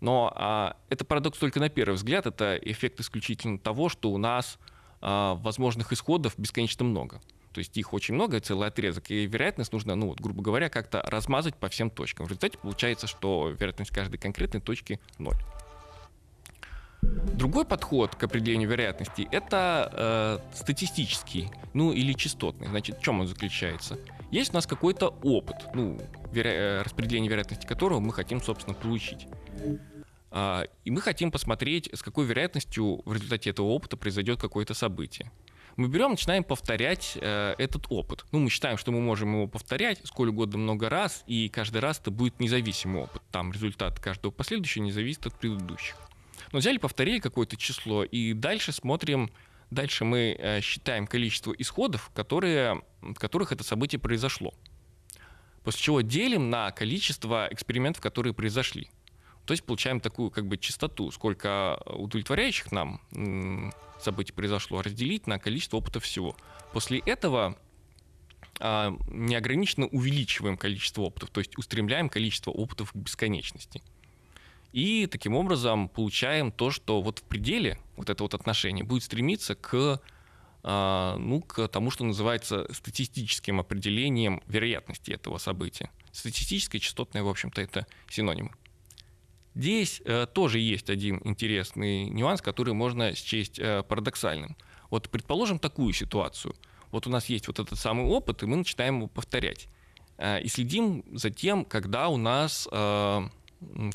Но 0.00 0.32
а, 0.34 0.76
это 0.88 1.04
парадокс 1.04 1.38
только 1.38 1.60
на 1.60 1.68
первый 1.68 1.94
взгляд, 1.94 2.26
это 2.26 2.56
эффект 2.56 3.00
исключительно 3.00 3.58
того, 3.58 3.88
что 3.88 4.10
у 4.10 4.18
нас 4.18 4.58
а, 5.00 5.34
возможных 5.36 5.92
исходов 5.92 6.34
бесконечно 6.36 6.84
много. 6.84 7.20
То 7.52 7.58
есть 7.58 7.76
их 7.76 7.92
очень 7.92 8.14
много, 8.14 8.40
целый 8.40 8.68
отрезок, 8.68 9.10
и 9.10 9.26
вероятность 9.26 9.72
нужно, 9.72 9.94
ну, 9.94 10.08
вот, 10.08 10.20
грубо 10.20 10.42
говоря, 10.42 10.70
как-то 10.70 11.02
размазать 11.02 11.54
по 11.56 11.68
всем 11.68 11.90
точкам. 11.90 12.24
В 12.24 12.30
результате 12.30 12.56
получается, 12.56 13.06
что 13.06 13.50
вероятность 13.50 13.90
каждой 13.90 14.16
конкретной 14.16 14.60
точки 14.60 15.00
0. 15.18 15.34
Другой 17.02 17.64
подход 17.64 18.14
к 18.14 18.22
определению 18.22 18.68
вероятности– 18.68 19.26
это 19.32 20.40
э, 20.52 20.56
статистический, 20.56 21.50
ну 21.74 21.92
или 21.92 22.12
частотный. 22.12 22.68
Значит, 22.68 22.98
в 22.98 23.02
чем 23.02 23.20
он 23.20 23.26
заключается? 23.26 23.98
Есть 24.30 24.52
у 24.52 24.54
нас 24.54 24.66
какой-то 24.66 25.08
опыт, 25.22 25.56
ну, 25.74 25.98
веро- 26.32 26.52
э, 26.52 26.82
распределение 26.82 27.30
вероятности 27.30 27.66
которого 27.66 28.00
мы 28.00 28.12
хотим, 28.12 28.40
собственно, 28.40 28.74
получить. 28.74 29.26
Э, 30.30 30.64
и 30.84 30.90
мы 30.90 31.00
хотим 31.00 31.30
посмотреть, 31.30 31.90
с 31.92 32.02
какой 32.02 32.26
вероятностью 32.26 33.02
в 33.04 33.12
результате 33.12 33.50
этого 33.50 33.66
опыта 33.66 33.96
произойдет 33.96 34.40
какое-то 34.40 34.74
событие 34.74 35.30
мы 35.76 35.88
берем, 35.88 36.10
начинаем 36.10 36.44
повторять 36.44 37.16
э, 37.20 37.54
этот 37.58 37.86
опыт. 37.88 38.24
Ну, 38.32 38.40
мы 38.40 38.50
считаем, 38.50 38.76
что 38.76 38.92
мы 38.92 39.00
можем 39.00 39.32
его 39.34 39.46
повторять 39.46 40.00
сколь 40.04 40.28
угодно 40.28 40.58
много 40.58 40.88
раз, 40.88 41.24
и 41.26 41.48
каждый 41.48 41.78
раз 41.78 41.98
это 41.98 42.10
будет 42.10 42.40
независимый 42.40 43.02
опыт. 43.02 43.22
Там 43.30 43.52
результат 43.52 43.98
каждого 43.98 44.30
последующего 44.30 44.84
не 44.84 44.92
зависит 44.92 45.26
от 45.26 45.34
предыдущих. 45.34 45.96
Но 46.52 46.58
взяли, 46.58 46.78
повторили 46.78 47.18
какое-то 47.18 47.56
число, 47.56 48.04
и 48.04 48.34
дальше 48.34 48.72
смотрим, 48.72 49.30
дальше 49.70 50.04
мы 50.04 50.36
э, 50.38 50.60
считаем 50.60 51.06
количество 51.06 51.52
исходов, 51.52 52.10
которые, 52.14 52.82
в 53.00 53.14
которых 53.14 53.52
это 53.52 53.64
событие 53.64 53.98
произошло. 53.98 54.54
После 55.64 55.80
чего 55.80 56.00
делим 56.00 56.50
на 56.50 56.70
количество 56.72 57.48
экспериментов, 57.50 58.02
которые 58.02 58.34
произошли. 58.34 58.88
То 59.46 59.52
есть 59.52 59.64
получаем 59.64 60.00
такую 60.00 60.30
как 60.30 60.46
бы 60.46 60.56
частоту, 60.56 61.10
сколько 61.10 61.80
удовлетворяющих 61.86 62.70
нам 62.70 63.00
событий 63.98 64.32
произошло, 64.32 64.82
разделить 64.82 65.26
на 65.26 65.38
количество 65.38 65.78
опыта 65.78 66.00
всего. 66.00 66.36
После 66.72 66.98
этого 67.00 67.56
а, 68.60 68.96
неограниченно 69.08 69.86
увеличиваем 69.86 70.56
количество 70.56 71.02
опытов, 71.02 71.30
то 71.30 71.40
есть 71.40 71.56
устремляем 71.58 72.08
количество 72.08 72.50
опытов 72.50 72.92
к 72.92 72.96
бесконечности. 72.96 73.82
И 74.72 75.06
таким 75.06 75.34
образом 75.34 75.88
получаем 75.88 76.50
то, 76.50 76.70
что 76.70 77.02
вот 77.02 77.18
в 77.18 77.22
пределе 77.22 77.78
вот 77.96 78.08
это 78.08 78.22
вот 78.22 78.34
отношение 78.34 78.84
будет 78.84 79.02
стремиться 79.02 79.54
к, 79.54 80.00
а, 80.62 81.16
ну, 81.18 81.42
к 81.42 81.68
тому, 81.68 81.90
что 81.90 82.04
называется 82.04 82.66
статистическим 82.72 83.60
определением 83.60 84.42
вероятности 84.46 85.10
этого 85.10 85.38
события. 85.38 85.90
Статистическое 86.10 86.80
и 86.80 86.82
частотное, 86.82 87.22
в 87.22 87.28
общем-то, 87.28 87.60
это 87.60 87.86
синонимы. 88.08 88.52
Здесь 89.54 90.00
э, 90.04 90.26
тоже 90.32 90.58
есть 90.58 90.88
один 90.88 91.20
интересный 91.24 92.08
нюанс, 92.08 92.40
который 92.40 92.72
можно 92.72 93.14
счесть 93.14 93.58
э, 93.58 93.82
парадоксальным. 93.82 94.56
Вот 94.88 95.10
предположим 95.10 95.58
такую 95.58 95.92
ситуацию. 95.92 96.54
Вот 96.90 97.06
у 97.06 97.10
нас 97.10 97.26
есть 97.26 97.48
вот 97.48 97.58
этот 97.58 97.78
самый 97.78 98.06
опыт, 98.06 98.42
и 98.42 98.46
мы 98.46 98.56
начинаем 98.56 98.96
его 98.96 99.08
повторять. 99.08 99.68
Э, 100.16 100.40
и 100.40 100.48
следим 100.48 101.04
за 101.12 101.30
тем, 101.30 101.66
когда 101.66 102.08
у 102.08 102.16
нас, 102.16 102.66
э, 102.70 103.28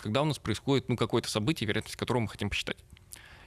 когда 0.02 0.22
у 0.22 0.26
нас 0.26 0.40
происходит 0.40 0.90
ну, 0.90 0.96
какое-то 0.96 1.30
событие, 1.30 1.68
вероятность 1.68 1.96
которого 1.96 2.24
мы 2.24 2.28
хотим 2.28 2.50
посчитать. 2.50 2.78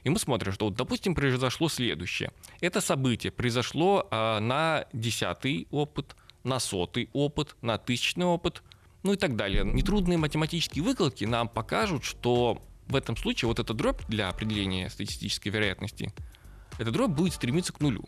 И 0.03 0.09
мы 0.09 0.17
смотрим, 0.17 0.51
что, 0.51 0.65
вот, 0.65 0.75
допустим, 0.75 1.13
произошло 1.13 1.69
следующее. 1.69 2.31
Это 2.59 2.81
событие 2.81 3.31
произошло 3.31 4.07
э, 4.09 4.39
на 4.39 4.85
десятый 4.93 5.67
опыт, 5.69 6.15
на 6.43 6.59
сотый 6.59 7.09
опыт, 7.13 7.55
на 7.61 7.77
тысячный 7.77 8.25
опыт– 8.25 8.63
ну 9.03 9.13
и 9.13 9.17
так 9.17 9.35
далее. 9.35 9.63
Нетрудные 9.63 10.17
математические 10.17 10.83
выкладки 10.83 11.25
нам 11.25 11.49
покажут, 11.49 12.03
что 12.03 12.61
в 12.87 12.95
этом 12.95 13.17
случае 13.17 13.47
вот 13.47 13.59
эта 13.59 13.73
дробь 13.73 14.01
для 14.07 14.29
определения 14.29 14.89
статистической 14.89 15.51
вероятности, 15.51 16.13
эта 16.77 16.91
дробь 16.91 17.11
будет 17.11 17.33
стремиться 17.33 17.73
к 17.73 17.79
нулю. 17.79 18.05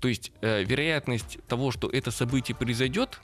То 0.00 0.08
есть 0.08 0.32
э, 0.40 0.64
вероятность 0.64 1.38
того, 1.46 1.70
что 1.70 1.88
это 1.88 2.10
событие 2.10 2.56
произойдет, 2.56 3.20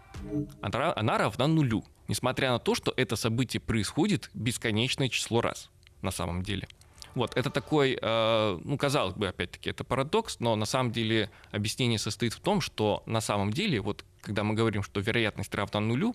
она, 0.61 0.93
она 0.95 1.19
равна 1.19 1.47
нулю, 1.47 1.85
несмотря 2.09 2.51
на 2.51 2.59
то, 2.59 2.75
что 2.75 2.93
это 2.97 3.17
событие 3.17 3.61
происходит 3.61 4.31
бесконечное 4.35 5.09
число 5.09 5.41
раз 5.41 5.71
на 6.03 6.11
самом 6.11 6.43
деле. 6.43 6.67
Вот, 7.15 7.37
это 7.37 7.51
такой, 7.51 7.99
э, 8.01 8.59
ну, 8.63 8.77
казалось 8.77 9.15
бы, 9.15 9.29
опять-таки, 9.29 9.71
это 9.71 9.83
парадокс, 9.83 10.41
но 10.41 10.57
на 10.57 10.67
самом 10.67 10.93
деле 10.93 11.31
объяснение 11.51 11.99
состоит 11.99 12.33
в 12.33 12.41
том, 12.41 12.61
что 12.61 13.03
на 13.07 13.21
самом 13.21 13.53
деле, 13.53 13.81
вот, 13.81 14.05
когда 14.21 14.45
мы 14.45 14.55
говорим, 14.55 14.83
что 14.83 15.01
вероятность 15.01 15.55
равна 15.55 15.81
нулю, 15.81 16.15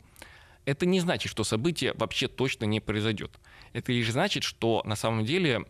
это 0.66 0.86
не 0.86 1.00
значит, 1.00 1.30
что 1.30 1.44
событие 1.44 1.94
вообще 1.96 2.28
точно 2.28 2.66
не 2.66 2.80
произойдет. 2.80 3.32
Это 3.74 3.92
лишь 3.92 4.12
значит, 4.12 4.44
что 4.44 4.82
на 4.86 4.96
самом 4.96 5.26
деле 5.26 5.66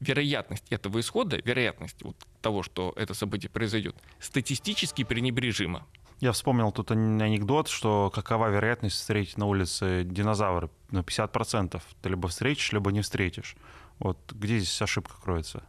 вероятность 0.00 0.64
этого 0.70 1.00
исхода, 1.00 1.36
вероятность 1.44 2.02
вот 2.02 2.16
того, 2.40 2.62
что 2.62 2.92
это 2.96 3.14
событие 3.14 3.50
произойдет, 3.50 3.96
статистически 4.20 5.04
пренебрежима. 5.04 5.86
Я 6.24 6.32
вспомнил 6.32 6.72
тут 6.72 6.90
анекдот, 6.90 7.68
что 7.68 8.10
какова 8.10 8.48
вероятность 8.48 8.96
встретить 8.96 9.36
на 9.36 9.44
улице 9.44 10.04
динозавра 10.04 10.70
ну, 10.90 11.00
50%. 11.00 11.82
Ты 12.00 12.08
либо 12.08 12.28
встретишь, 12.28 12.72
либо 12.72 12.90
не 12.92 13.02
встретишь. 13.02 13.56
Вот 13.98 14.16
где 14.32 14.56
здесь 14.56 14.80
ошибка 14.80 15.16
кроется? 15.22 15.64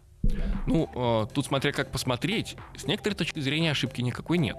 Ну, 0.65 0.89
э, 0.95 1.27
тут 1.33 1.45
смотря 1.45 1.73
как 1.73 1.91
посмотреть, 1.91 2.55
с 2.77 2.85
некоторой 2.85 3.17
точки 3.17 3.41
зрения 3.41 3.71
ошибки 3.71 3.99
никакой 3.99 4.37
нет. 4.37 4.55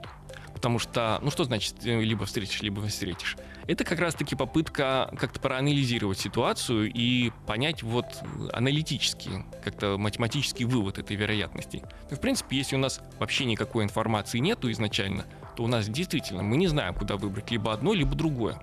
Потому 0.52 0.78
что, 0.78 1.18
ну 1.22 1.30
что 1.30 1.44
значит 1.44 1.76
э, 1.86 1.98
либо 2.02 2.26
встретишь, 2.26 2.60
либо 2.60 2.82
не 2.82 2.88
встретишь? 2.88 3.38
Это 3.66 3.82
как 3.84 3.98
раз-таки 3.98 4.36
попытка 4.36 5.10
как-то 5.18 5.40
проанализировать 5.40 6.18
ситуацию 6.18 6.92
и 6.92 7.32
понять 7.46 7.82
вот 7.82 8.04
аналитически, 8.52 9.46
как-то 9.64 9.96
математический 9.96 10.66
вывод 10.66 10.98
этой 10.98 11.16
вероятности. 11.16 11.82
Ну, 12.10 12.18
в 12.18 12.20
принципе, 12.20 12.58
если 12.58 12.76
у 12.76 12.80
нас 12.80 13.00
вообще 13.18 13.46
никакой 13.46 13.84
информации 13.84 14.40
нету 14.40 14.70
изначально, 14.70 15.24
то 15.56 15.64
у 15.64 15.66
нас 15.66 15.88
действительно 15.88 16.42
мы 16.42 16.56
не 16.56 16.66
знаем, 16.66 16.94
куда 16.94 17.16
выбрать 17.16 17.50
либо 17.50 17.72
одно, 17.72 17.94
либо 17.94 18.14
другое. 18.14 18.60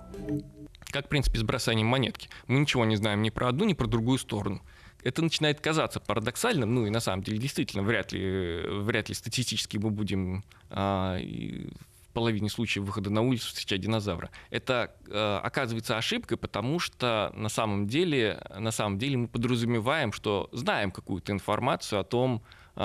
Как, 0.86 1.06
в 1.06 1.08
принципе, 1.08 1.38
с 1.38 1.42
бросанием 1.42 1.88
монетки. 1.88 2.28
Мы 2.46 2.60
ничего 2.60 2.84
не 2.84 2.96
знаем 2.96 3.20
ни 3.22 3.30
про 3.30 3.48
одну, 3.48 3.64
ни 3.64 3.74
про 3.74 3.86
другую 3.86 4.18
сторону 4.18 4.62
это 5.04 5.22
начинает 5.22 5.60
казаться 5.60 6.00
парадоксальным, 6.00 6.74
ну 6.74 6.86
и 6.86 6.90
на 6.90 7.00
самом 7.00 7.22
деле 7.22 7.38
действительно 7.38 7.82
вряд 7.82 8.12
ли, 8.12 8.62
вряд 8.66 9.10
ли 9.10 9.14
статистически 9.14 9.76
мы 9.76 9.90
будем 9.90 10.44
а, 10.70 11.18
в 11.18 12.12
половине 12.14 12.48
случаев 12.48 12.86
выхода 12.86 13.10
на 13.10 13.20
улицу 13.20 13.48
встречать 13.48 13.82
динозавра. 13.82 14.30
Это 14.50 14.96
а, 15.10 15.40
оказывается 15.44 15.98
ошибкой, 15.98 16.38
потому 16.38 16.78
что 16.78 17.30
на 17.36 17.50
самом 17.50 17.86
деле, 17.86 18.42
на 18.58 18.70
самом 18.70 18.98
деле 18.98 19.18
мы 19.18 19.28
подразумеваем, 19.28 20.10
что 20.10 20.48
знаем 20.52 20.90
какую-то 20.90 21.32
информацию 21.32 22.00
о 22.00 22.04
том, 22.04 22.42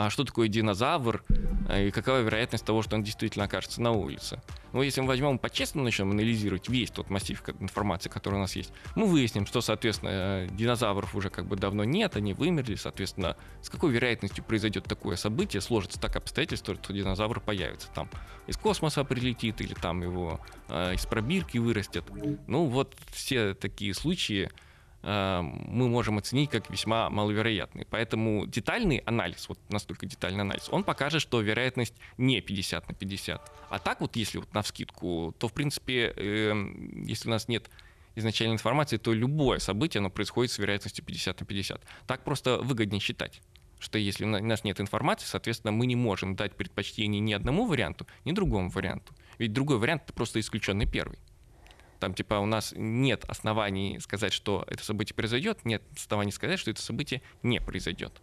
что 0.09 0.23
такое 0.23 0.47
динозавр 0.47 1.23
а, 1.67 1.79
и 1.79 1.91
какова 1.91 2.19
вероятность 2.19 2.65
того, 2.65 2.81
что 2.81 2.95
он 2.95 3.03
действительно 3.03 3.45
окажется 3.45 3.81
на 3.81 3.91
улице. 3.91 4.41
Но 4.71 4.83
если 4.83 5.01
мы 5.01 5.07
возьмем 5.07 5.39
по-честному 5.39 5.85
начнем 5.85 6.11
анализировать 6.11 6.69
весь 6.69 6.91
тот 6.91 7.09
массив 7.09 7.41
информации, 7.59 8.09
который 8.09 8.35
у 8.35 8.39
нас 8.39 8.55
есть, 8.55 8.71
мы 8.95 9.07
выясним, 9.07 9.45
что, 9.45 9.61
соответственно, 9.61 10.09
э, 10.11 10.47
динозавров 10.51 11.15
уже 11.15 11.29
как 11.29 11.47
бы 11.47 11.55
давно 11.55 11.83
нет, 11.83 12.15
они 12.15 12.33
вымерли, 12.33 12.75
соответственно, 12.75 13.35
с 13.61 13.69
какой 13.69 13.91
вероятностью 13.91 14.43
произойдет 14.43 14.85
такое 14.85 15.15
событие, 15.15 15.61
сложится 15.61 15.99
так 15.99 16.15
обстоятельство, 16.15 16.75
что 16.75 16.93
динозавр 16.93 17.39
появится 17.39 17.89
там, 17.93 18.09
из 18.47 18.57
космоса 18.57 19.03
прилетит 19.03 19.61
или 19.61 19.73
там 19.73 20.03
его 20.03 20.39
э, 20.67 20.93
из 20.93 21.05
пробирки 21.05 21.57
вырастет. 21.57 22.05
Ну 22.47 22.65
вот 22.65 22.95
все 23.11 23.53
такие 23.55 23.93
случаи, 23.93 24.49
Э, 24.49 24.68
мы 25.01 25.87
можем 25.87 26.17
оценить 26.17 26.49
как 26.49 26.69
весьма 26.69 27.09
маловероятный. 27.09 27.85
Поэтому 27.89 28.45
детальный 28.45 28.97
анализ, 28.97 29.47
вот 29.47 29.57
настолько 29.69 30.05
детальный 30.05 30.41
анализ, 30.41 30.67
он 30.69 30.83
покажет, 30.83 31.21
что 31.21 31.39
вероятность 31.41 31.93
не 32.17 32.41
50 32.41 32.87
на 32.87 32.93
50. 32.93 33.51
А 33.69 33.79
так 33.79 34.01
вот, 34.01 34.15
если 34.15 34.39
вот 34.39 34.53
на 34.53 34.61
вскидку, 34.61 35.33
то, 35.39 35.47
в 35.47 35.53
принципе, 35.53 36.13
эм, 36.17 37.05
если 37.05 37.29
у 37.29 37.31
нас 37.31 37.47
нет 37.47 37.69
изначальной 38.15 38.55
информации, 38.55 38.97
то 38.97 39.13
любое 39.13 39.59
событие, 39.59 39.99
оно 39.99 40.09
происходит 40.09 40.51
с 40.51 40.57
вероятностью 40.57 41.05
50 41.05 41.39
на 41.39 41.45
50. 41.45 41.81
Так 42.05 42.23
просто 42.23 42.57
выгоднее 42.57 42.99
считать 42.99 43.41
что 43.79 43.97
если 43.97 44.25
у 44.25 44.27
нас 44.27 44.63
нет 44.63 44.81
информации, 44.81 45.25
соответственно, 45.25 45.71
мы 45.71 45.85
не 45.85 45.95
можем 45.95 46.35
дать 46.35 46.53
предпочтение 46.55 47.21
ни 47.21 47.31
одному 47.31 47.65
варианту, 47.65 48.05
ни 48.25 48.33
другому 48.33 48.69
варианту. 48.69 49.13
Ведь 49.37 49.53
другой 49.53 49.77
вариант 49.77 50.03
это 50.03 50.13
просто 50.13 50.41
исключенный 50.41 50.85
первый. 50.85 51.17
Там, 51.99 52.13
типа, 52.13 52.35
у 52.35 52.45
нас 52.45 52.73
нет 52.75 53.25
оснований 53.27 53.99
сказать, 53.99 54.33
что 54.33 54.63
это 54.67 54.83
событие 54.83 55.15
произойдет, 55.15 55.65
нет 55.65 55.83
оснований 55.95 56.31
сказать, 56.31 56.59
что 56.59 56.71
это 56.71 56.81
событие 56.81 57.21
не 57.43 57.59
произойдет. 57.59 58.21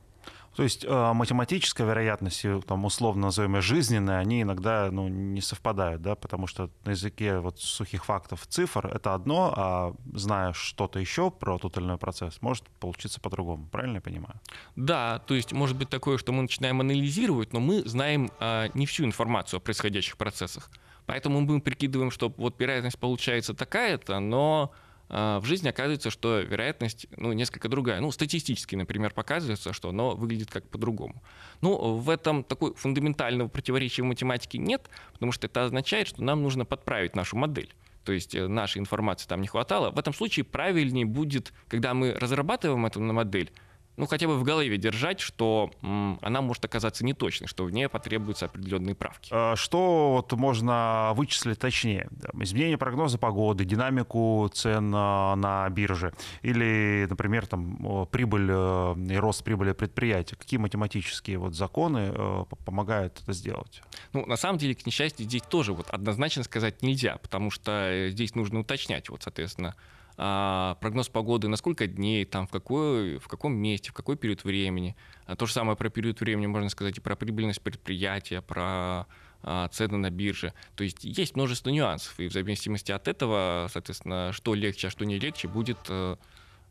То 0.56 0.62
есть 0.62 0.86
э, 0.86 1.12
математическая 1.12 1.86
вероятность, 1.86 2.44
там, 2.66 2.86
условно 2.86 3.26
назовем 3.26 3.60
жизненная, 3.60 4.20
они 4.20 4.40
иногда 4.40 4.88
ну, 4.90 5.06
не 5.06 5.42
совпадают, 5.42 6.00
да, 6.00 6.14
потому 6.14 6.46
что 6.46 6.70
на 6.84 6.90
языке 6.90 7.38
вот 7.40 7.60
сухих 7.60 8.06
фактов 8.06 8.46
цифр 8.46 8.86
это 8.86 9.12
одно, 9.12 9.52
а 9.54 9.94
зная 10.14 10.54
что-то 10.54 10.98
еще 10.98 11.30
про 11.30 11.58
тот 11.58 11.76
или 11.76 11.84
иной 11.84 11.98
процесс, 11.98 12.40
может 12.40 12.64
получиться 12.80 13.20
по-другому. 13.20 13.68
Правильно 13.70 13.96
я 13.96 14.00
понимаю? 14.00 14.40
Да, 14.76 15.18
то 15.26 15.34
есть 15.34 15.52
может 15.52 15.76
быть 15.76 15.90
такое, 15.90 16.16
что 16.16 16.32
мы 16.32 16.40
начинаем 16.40 16.80
анализировать, 16.80 17.52
но 17.52 17.60
мы 17.60 17.82
знаем 17.86 18.30
э, 18.40 18.70
не 18.72 18.86
всю 18.86 19.04
информацию 19.04 19.58
о 19.58 19.60
происходящих 19.60 20.16
процессах. 20.16 20.70
Поэтому 21.06 21.40
мы 21.40 21.60
прикидываем, 21.60 22.10
что 22.10 22.32
вот 22.36 22.60
вероятность 22.60 22.98
получается 22.98 23.54
такая-то, 23.54 24.18
но 24.18 24.72
а, 25.08 25.40
в 25.40 25.44
жизни 25.44 25.68
оказывается, 25.68 26.10
что 26.10 26.40
вероятность 26.40 27.06
ну, 27.16 27.32
несколько 27.32 27.68
другая. 27.68 28.00
Ну, 28.00 28.10
статистически, 28.10 28.74
например, 28.74 29.12
показывается, 29.14 29.72
что 29.72 29.90
оно 29.90 30.16
выглядит 30.16 30.50
как 30.50 30.68
по-другому. 30.68 31.22
Ну, 31.60 31.94
в 31.94 32.10
этом 32.10 32.42
такой 32.42 32.74
фундаментального 32.74 33.48
противоречия 33.48 34.02
в 34.02 34.06
математике 34.06 34.58
нет, 34.58 34.90
потому 35.12 35.32
что 35.32 35.46
это 35.46 35.64
означает, 35.64 36.08
что 36.08 36.22
нам 36.22 36.42
нужно 36.42 36.64
подправить 36.64 37.14
нашу 37.14 37.36
модель 37.36 37.72
то 38.04 38.12
есть 38.12 38.36
э, 38.36 38.46
нашей 38.46 38.78
информации 38.78 39.26
там 39.26 39.40
не 39.40 39.48
хватало. 39.48 39.90
В 39.90 39.98
этом 39.98 40.14
случае 40.14 40.44
правильнее 40.44 41.04
будет, 41.04 41.52
когда 41.66 41.92
мы 41.92 42.12
разрабатываем 42.12 42.86
эту 42.86 43.00
модель, 43.00 43.50
ну, 43.96 44.06
хотя 44.06 44.26
бы 44.26 44.38
в 44.38 44.42
голове 44.42 44.76
держать, 44.76 45.20
что 45.20 45.70
м, 45.82 46.18
она 46.22 46.40
может 46.42 46.64
оказаться 46.64 47.04
неточной, 47.04 47.48
что 47.48 47.64
в 47.64 47.70
ней 47.70 47.88
потребуются 47.88 48.46
определенные 48.46 48.94
правки. 48.94 49.30
А 49.32 49.56
что 49.56 50.12
вот 50.16 50.32
можно 50.32 51.12
вычислить 51.14 51.58
точнее? 51.58 52.08
Изменение 52.34 52.78
прогноза 52.78 53.18
погоды, 53.18 53.64
динамику 53.64 54.50
цен 54.52 54.90
на 54.90 55.68
бирже 55.70 56.12
или, 56.42 57.06
например, 57.08 57.46
там, 57.46 58.06
прибыль 58.10 58.48
э, 58.50 58.94
и 59.10 59.16
рост 59.16 59.44
прибыли 59.44 59.72
предприятия. 59.72 60.36
Какие 60.36 60.58
математические 60.58 61.38
вот 61.38 61.54
законы 61.54 62.12
э, 62.14 62.44
помогают 62.64 63.20
это 63.22 63.32
сделать? 63.32 63.82
Ну, 64.12 64.26
на 64.26 64.36
самом 64.36 64.58
деле, 64.58 64.74
к 64.74 64.86
несчастью, 64.86 65.24
здесь 65.24 65.42
тоже 65.42 65.72
вот 65.72 65.90
однозначно 65.90 66.42
сказать 66.42 66.82
нельзя, 66.82 67.16
потому 67.18 67.50
что 67.50 67.90
э, 67.90 68.10
здесь 68.10 68.34
нужно 68.34 68.60
уточнять, 68.60 69.08
вот, 69.08 69.22
соответственно, 69.22 69.74
а, 70.18 70.76
прогноз 70.80 71.08
погоды, 71.08 71.48
на 71.48 71.56
сколько 71.56 71.86
дней, 71.86 72.24
там, 72.24 72.46
в, 72.46 72.50
какой, 72.50 73.18
в 73.18 73.28
каком 73.28 73.54
месте, 73.54 73.90
в 73.90 73.94
какой 73.94 74.16
период 74.16 74.44
времени. 74.44 74.96
А 75.26 75.36
то 75.36 75.46
же 75.46 75.52
самое 75.52 75.76
про 75.76 75.90
период 75.90 76.20
времени 76.20 76.46
можно 76.46 76.68
сказать 76.68 76.96
и 76.98 77.00
про 77.00 77.16
прибыльность 77.16 77.60
предприятия, 77.60 78.40
про 78.40 79.06
а, 79.42 79.68
цены 79.68 79.98
на 79.98 80.10
бирже. 80.10 80.52
То 80.74 80.84
есть 80.84 81.04
есть 81.04 81.36
множество 81.36 81.70
нюансов, 81.70 82.18
и 82.18 82.28
в 82.28 82.32
зависимости 82.32 82.92
от 82.92 83.08
этого, 83.08 83.68
соответственно, 83.72 84.32
что 84.32 84.54
легче, 84.54 84.88
а 84.88 84.90
что 84.90 85.04
не 85.04 85.18
легче, 85.18 85.48
будет 85.48 85.78
э, 85.88 86.16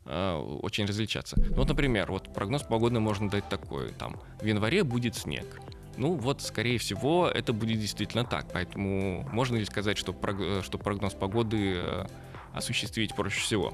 э, 0.04 0.34
очень 0.62 0.84
различаться. 0.84 1.36
Ну, 1.38 1.56
вот, 1.56 1.68
например, 1.68 2.10
вот 2.10 2.34
прогноз 2.34 2.64
погоды 2.64 3.00
можно 3.00 3.30
дать 3.30 3.48
такой, 3.48 3.92
там, 3.92 4.20
в 4.40 4.44
январе 4.44 4.84
будет 4.84 5.14
снег. 5.14 5.46
Ну 5.96 6.14
вот, 6.14 6.42
скорее 6.42 6.78
всего, 6.78 7.28
это 7.28 7.52
будет 7.52 7.80
действительно 7.80 8.24
так. 8.24 8.46
Поэтому 8.52 9.26
можно 9.32 9.56
ли 9.56 9.64
сказать, 9.64 9.96
что, 9.96 10.14
что 10.62 10.78
прогноз 10.78 11.14
погоды 11.14 11.76
э, 11.76 12.06
осуществить 12.56 13.14
проще 13.14 13.40
всего. 13.40 13.72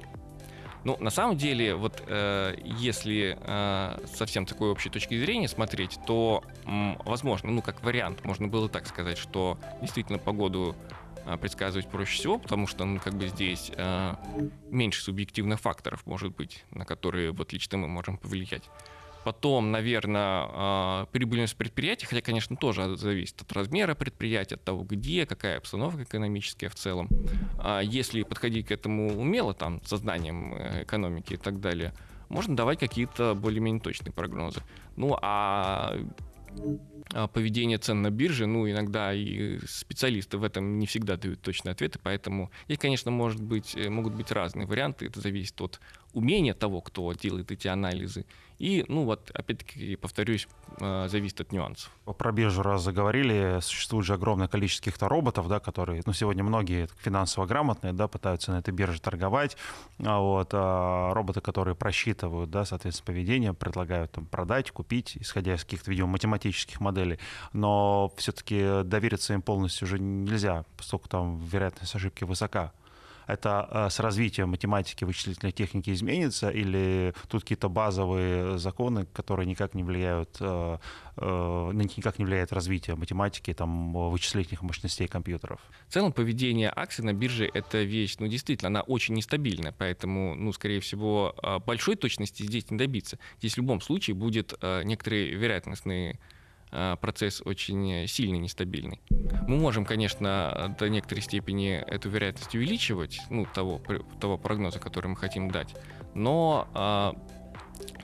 Ну, 0.85 0.97
на 0.99 1.11
самом 1.11 1.37
деле, 1.37 1.77
вот 1.77 2.03
э, 2.09 2.57
если 2.65 3.39
э, 3.41 4.07
совсем 4.13 4.47
такой 4.47 4.71
общей 4.71 4.91
точки 4.91 5.19
зрения 5.19 5.47
смотреть, 5.47 5.99
то, 6.07 6.43
м, 6.65 6.99
возможно, 7.05 7.53
ну, 7.53 7.63
как 7.63 7.85
вариант, 7.85 8.25
можно 8.25 8.49
было 8.49 8.69
так 8.69 8.87
сказать, 8.89 9.17
что 9.17 9.59
действительно 9.81 10.19
погоду 10.19 10.75
э, 11.25 11.37
предсказывать 11.37 11.89
проще 11.89 12.15
всего, 12.17 12.39
потому 12.39 12.67
что, 12.67 12.85
ну, 12.85 12.99
как 12.99 13.15
бы 13.15 13.29
здесь 13.29 13.71
э, 13.77 14.15
меньше 14.71 15.03
субъективных 15.03 15.61
факторов, 15.61 16.05
может 16.05 16.35
быть, 16.35 16.65
на 16.73 16.85
которые 16.85 17.31
вот 17.31 17.53
лично 17.53 17.79
мы 17.79 17.87
можем 17.87 18.17
повлиять. 18.17 18.69
Потом, 19.25 19.71
наверное, 19.71 20.47
а, 20.49 21.07
прибыльность 21.13 21.57
предприятия, 21.57 22.07
хотя, 22.07 22.21
конечно, 22.21 22.57
тоже 22.57 22.97
зависит 22.97 23.41
от 23.41 23.53
размера 23.53 23.95
предприятия, 23.95 24.57
от 24.57 24.65
того, 24.65 24.85
где, 24.85 25.27
какая 25.27 25.59
обстановка 25.59 26.03
экономическая 26.03 26.69
в 26.69 26.75
целом. 26.75 27.09
А 27.59 27.81
если 27.81 28.23
подходить 28.23 28.67
к 28.67 28.73
этому 28.73 29.19
умело, 29.19 29.55
там, 29.55 29.81
сознанием 29.85 30.55
э, 30.55 30.83
экономики 30.83 31.35
и 31.35 31.37
так 31.37 31.61
далее, 31.61 31.93
можно 32.29 32.57
давать 32.57 32.81
какие-то 32.81 33.35
более-менее 33.35 33.81
точные 33.81 34.13
прогнозы. 34.13 34.63
Ну, 34.97 35.17
а, 35.21 35.95
а 37.13 37.29
поведение 37.29 37.79
цен 37.79 38.03
на 38.03 38.11
бирже, 38.11 38.47
ну, 38.47 38.69
иногда 38.71 39.13
и 39.13 39.59
специалисты 39.67 40.39
в 40.39 40.45
этом 40.45 40.79
не 40.79 40.87
всегда 40.87 41.17
дают 41.17 41.43
точные 41.43 41.73
ответы, 41.73 41.99
поэтому 42.03 42.51
здесь, 42.65 42.79
конечно, 42.79 43.11
может 43.11 43.43
быть, 43.43 43.77
э, 43.77 43.91
могут 43.91 44.15
быть 44.15 44.33
разные 44.33 44.67
варианты, 44.67 45.07
это 45.07 45.21
зависит 45.21 45.61
от 45.61 45.81
умения 46.13 46.55
того, 46.55 46.81
кто 46.81 47.13
делает 47.13 47.51
эти 47.51 47.69
анализы, 47.69 48.25
и, 48.63 48.85
ну 48.87 49.03
вот, 49.03 49.29
опять-таки, 49.35 49.97
повторюсь, 49.97 50.47
э, 50.81 51.09
зависит 51.09 51.41
от 51.41 51.51
нюансов. 51.51 51.91
Про 52.17 52.31
биржу 52.31 52.63
раз 52.63 52.83
заговорили, 52.83 53.59
существует 53.61 54.07
же 54.07 54.15
огромное 54.15 54.47
количество 54.47 54.85
каких-то 54.85 55.09
роботов, 55.09 55.49
да, 55.49 55.59
которые, 55.59 56.01
ну, 56.07 56.13
сегодня 56.13 56.45
многие 56.45 56.89
финансово 57.01 57.47
грамотные, 57.47 57.93
да, 57.93 58.07
пытаются 58.07 58.53
на 58.53 58.61
этой 58.61 58.73
бирже 58.73 59.01
торговать, 59.01 59.57
а 59.99 60.21
вот, 60.21 60.51
а 60.53 61.13
роботы, 61.13 61.41
которые 61.41 61.75
просчитывают, 61.75 62.51
да, 62.51 62.65
соответственно, 62.65 63.07
поведение, 63.07 63.53
предлагают 63.53 64.13
там 64.13 64.27
продать, 64.27 64.71
купить, 64.71 65.17
исходя 65.19 65.55
из 65.55 65.65
каких-то, 65.65 65.91
видимо, 65.91 66.11
математических 66.11 66.79
моделей, 66.79 67.19
но 67.53 68.13
все-таки 68.17 68.85
довериться 68.85 69.35
им 69.35 69.43
полностью 69.43 69.87
уже 69.87 69.99
нельзя, 69.99 70.65
поскольку 70.77 71.09
там 71.09 71.39
вероятность 71.39 71.97
ошибки 71.97 72.23
высока. 72.23 72.73
Это 73.27 73.69
э, 73.71 73.91
с 73.91 74.01
развитием 74.01 74.51
математики, 74.51 75.05
вычислительной 75.05 75.53
техники 75.53 75.91
изменится, 75.91 76.51
или 76.51 77.15
тут 77.29 77.43
какие-то 77.43 77.69
базовые 77.69 78.59
законы, 78.59 79.07
которые 79.07 79.47
никак 79.47 79.75
не 79.75 79.83
влияют, 79.83 80.37
э, 80.41 80.79
э, 81.17 81.71
никак 81.73 82.19
не 82.19 82.25
влияет 82.25 82.53
развитие 82.53 82.97
математики, 82.97 83.53
там, 83.55 83.93
вычислительных 84.11 84.63
мощностей 84.63 85.07
компьютеров? 85.07 85.61
В 85.89 85.93
целом 85.93 86.13
поведение 86.13 86.73
акций 86.75 87.05
на 87.05 87.13
бирже— 87.13 87.51
это 87.55 87.83
вещь, 87.83 88.17
ну, 88.19 88.27
действительно, 88.27 88.69
она 88.69 88.81
очень 88.83 89.15
нестабильная, 89.15 89.75
поэтому, 89.77 90.35
ну, 90.35 90.53
скорее 90.53 90.81
всего, 90.81 91.35
большой 91.67 91.97
точности 91.97 92.43
здесь 92.43 92.71
не 92.71 92.79
добиться. 92.79 93.19
Здесь 93.39 93.55
в 93.55 93.59
любом 93.59 93.81
случае 93.81 94.15
будет 94.15 94.55
некоторые 94.85 95.35
вероятностные 95.35 96.19
процесс 97.01 97.43
очень 97.45 98.07
сильно 98.09 98.37
нестабильный. 98.37 99.01
Мы 99.47 99.57
можем, 99.57 99.85
конечно, 99.85 100.75
до 100.79 100.89
некоторой 100.89 101.23
степени 101.23 101.75
эту 101.75 102.09
вероятность 102.09 102.55
увеличивать, 102.55 103.21
ну, 103.31 103.47
того, 103.47 103.81
того 104.21 104.39
прогноза, 104.39 104.79
который 104.79 105.09
мы 105.09 105.17
хотим 105.17 105.51
дать, 105.51 105.75
но 106.15 106.69
а, 106.75 107.15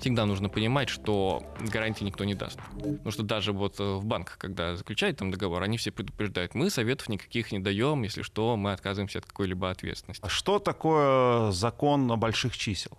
всегда 0.01 0.27
нужно 0.27 0.49
понимать, 0.49 0.89
что 0.89 1.43
гарантии 1.61 2.05
никто 2.05 2.25
не 2.25 2.35
даст. 2.35 2.59
Потому 2.75 3.11
что 3.11 3.23
даже 3.23 3.53
вот 3.53 3.79
в 3.79 4.05
банках, 4.05 4.39
когда 4.39 4.77
заключают 4.77 5.19
там 5.19 5.31
договор, 5.31 5.63
они 5.63 5.77
все 5.77 5.91
предупреждают, 5.91 6.55
мы 6.55 6.71
советов 6.71 7.09
никаких 7.09 7.53
не 7.53 7.59
даем, 7.59 8.03
если 8.03 8.23
что, 8.23 8.57
мы 8.57 8.73
отказываемся 8.73 9.19
от 9.19 9.27
какой-либо 9.27 9.71
ответственности. 9.71 10.25
А 10.25 10.29
что 10.29 10.59
такое 10.59 11.51
закон 11.53 12.09
больших 12.19 12.57
чисел? 12.57 12.99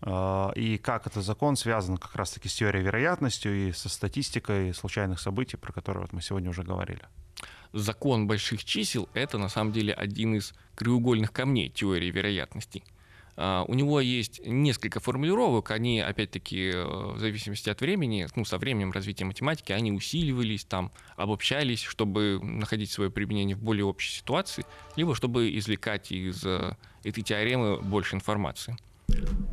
А, 0.00 0.52
и 0.54 0.78
как 0.78 1.06
этот 1.06 1.24
закон 1.24 1.56
связан 1.56 1.96
как 1.96 2.14
раз-таки 2.14 2.48
с 2.48 2.54
теорией 2.54 2.84
вероятности 2.84 3.48
и 3.48 3.72
со 3.72 3.88
статистикой 3.88 4.72
случайных 4.74 5.20
событий, 5.20 5.56
про 5.56 5.72
которые 5.72 6.02
вот 6.02 6.12
мы 6.12 6.22
сегодня 6.22 6.50
уже 6.50 6.62
говорили. 6.62 7.02
Закон 7.72 8.26
больших 8.26 8.64
чисел— 8.64 9.08
это 9.14 9.38
на 9.38 9.48
самом 9.48 9.72
деле 9.72 9.92
один 9.92 10.34
из 10.34 10.54
краеугольных 10.74 11.32
камней 11.32 11.68
теории 11.68 12.10
вероятности. 12.10 12.82
А, 13.40 13.64
у 13.68 13.74
него 13.74 14.00
есть 14.00 14.40
несколько 14.44 15.00
формулировок, 15.00 15.70
они, 15.70 16.00
опять-таки, 16.00 16.70
э, 16.70 16.84
в 16.84 17.18
зависимости 17.18 17.70
от 17.70 17.80
времени, 17.80 18.26
ну, 18.34 18.44
со 18.44 18.58
временем 18.58 18.90
развития 18.90 19.26
математики, 19.26 19.70
они 19.70 19.92
усиливались, 19.92 20.64
там, 20.64 20.90
обобщались, 21.16 21.82
чтобы 21.82 22.40
находить 22.42 22.90
свое 22.90 23.10
применение 23.10 23.54
в 23.54 23.62
более 23.62 23.84
общей 23.84 24.10
ситуации, 24.10 24.64
либо 24.96 25.14
чтобы 25.14 25.56
извлекать 25.56 26.10
из 26.10 26.44
э, 26.44 26.76
этой 27.04 27.22
теоремы 27.22 27.80
больше 27.80 28.16
информации. 28.16 28.76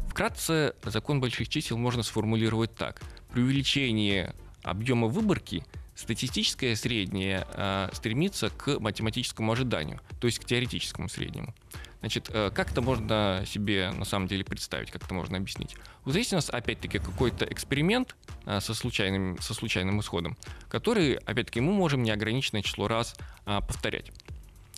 Вкратце, 0.10 0.76
закон 0.84 1.20
больших 1.20 1.50
чисел 1.50 1.78
можно 1.78 2.04
сформулировать 2.04 2.74
так. 2.76 3.02
При 3.32 3.42
увеличении 3.42 4.32
объема 4.64 5.08
выборки 5.08 5.64
статистическое 5.96 6.76
среднее 6.76 7.46
э, 7.54 7.90
стремится 7.94 8.50
к 8.50 8.80
математическому 8.80 9.52
ожиданию, 9.52 10.00
то 10.20 10.28
есть 10.28 10.40
к 10.40 10.46
теоретическому 10.46 11.10
среднему. 11.10 11.54
Значит, 12.02 12.30
э, 12.32 12.52
как 12.54 12.72
это 12.72 12.82
можно 12.82 13.44
себе 13.48 13.92
на 13.92 14.06
самом 14.06 14.28
деле 14.28 14.44
представить, 14.44 14.92
как 14.92 15.04
это 15.04 15.14
можно 15.14 15.38
объяснить? 15.38 15.76
Вот 16.04 16.12
здесь 16.12 16.32
у 16.34 16.36
нас 16.36 16.50
опять-таки 16.50 17.00
какой-то 17.00 17.46
эксперимент 17.46 18.16
э, 18.46 18.60
со, 18.60 18.74
случайным, 18.74 19.42
со 19.42 19.54
случайным 19.54 20.00
исходом, 20.02 20.38
который, 20.68 21.16
опять-таки, 21.16 21.62
мы 21.62 21.74
можем 21.74 22.04
неограниченное 22.04 22.62
число 22.62 22.88
раз 22.88 23.16
э, 23.46 23.60
повторять. 23.60 24.12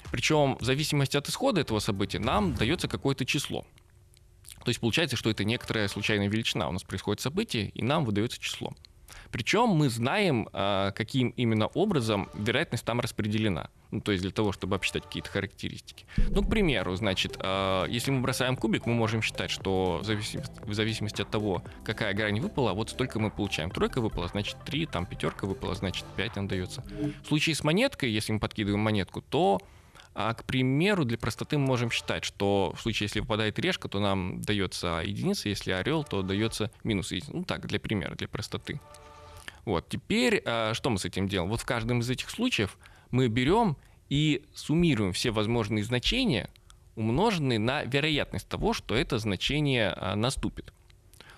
Причем 0.10 0.58
в 0.60 0.64
зависимости 0.64 1.18
от 1.18 1.28
исхода 1.28 1.62
этого 1.62 1.80
события 1.80 2.20
нам 2.20 2.54
дается 2.54 2.88
какое-то 2.88 3.26
число. 3.26 3.66
То 4.64 4.70
есть 4.70 4.80
получается, 4.80 5.16
что 5.16 5.30
это 5.30 5.44
некоторая 5.44 5.88
случайная 5.88 6.28
величина. 6.28 6.68
У 6.68 6.72
нас 6.72 6.84
происходит 6.84 7.22
событие, 7.22 7.70
и 7.70 7.84
нам 7.84 8.06
выдается 8.06 8.40
число. 8.40 8.74
Причем 9.32 9.70
мы 9.70 9.90
знаем, 9.90 10.48
а, 10.54 10.92
каким 10.92 11.30
именно 11.30 11.68
образом 11.68 12.30
вероятность 12.34 12.86
там 12.86 13.00
распределена. 13.00 13.70
Ну, 13.92 14.02
то 14.02 14.12
есть 14.12 14.22
для 14.22 14.32
того, 14.32 14.52
чтобы 14.52 14.76
обсчитать 14.76 15.04
какие-то 15.04 15.30
характеристики. 15.30 16.06
Ну, 16.30 16.44
к 16.44 16.50
примеру, 16.50 16.96
значит, 16.96 17.38
а, 17.40 17.86
если 17.86 18.12
мы 18.12 18.22
бросаем 18.22 18.58
кубик, 18.58 18.86
мы 18.86 18.94
можем 18.94 19.22
считать, 19.22 19.50
что 19.50 20.00
в 20.02 20.06
зависимости, 20.06 20.62
в 20.64 20.74
зависимости 20.74 21.22
от 21.22 21.30
того, 21.30 21.64
какая 21.84 22.14
грань 22.14 22.40
выпала, 22.40 22.74
вот 22.74 22.90
столько 22.90 23.20
мы 23.20 23.32
получаем. 23.32 23.72
Тройка 23.72 24.02
выпала, 24.02 24.28
значит 24.28 24.58
3, 24.66 24.86
там 24.88 25.06
пятерка 25.06 25.48
выпала, 25.48 25.76
значит 25.76 26.06
5 26.16 26.36
нам 26.36 26.48
дается. 26.48 26.84
В 27.24 27.28
случае 27.28 27.56
с 27.56 27.64
монеткой, 27.64 28.12
если 28.12 28.34
мы 28.34 28.40
подкидываем 28.40 28.80
монетку, 28.82 29.22
то 29.22 29.60
а, 30.20 30.34
к 30.34 30.46
примеру, 30.46 31.06
для 31.06 31.16
простоты 31.16 31.60
мы 31.60 31.68
можем 31.68 31.92
считать, 31.92 32.24
что 32.26 32.74
в 32.76 32.82
случае, 32.82 33.06
если 33.06 33.20
выпадает 33.20 33.60
решка, 33.60 33.88
то 33.88 34.00
нам 34.00 34.42
дается 34.42 35.04
единица, 35.06 35.48
если 35.48 35.70
орел, 35.72 36.04
то 36.04 36.24
дается 36.24 36.72
минус 36.84 37.12
единица. 37.12 37.38
Ну 37.38 37.44
так, 37.44 37.68
для 37.68 37.80
примера, 37.80 38.16
для 38.16 38.28
простоты. 38.28 38.82
Вот, 39.64 39.88
теперь 39.90 40.42
а, 40.44 40.74
что 40.74 40.90
мы 40.90 40.98
с 40.98 41.06
этим 41.06 41.28
делаем? 41.28 41.52
Вот 41.52 41.62
в 41.62 41.66
каждом 41.66 42.00
из 42.00 42.10
этих 42.10 42.32
случаев 42.32 42.80
мы 43.12 43.28
берем 43.28 43.78
и 44.10 44.44
суммируем 44.56 45.14
все 45.14 45.30
возможные 45.30 45.84
значения, 45.84 46.50
умноженные 46.96 47.60
на 47.60 47.84
вероятность 47.84 48.50
того, 48.50 48.74
что 48.74 48.96
это 48.96 49.20
значение 49.20 49.90
а, 49.92 50.16
наступит. 50.16 50.74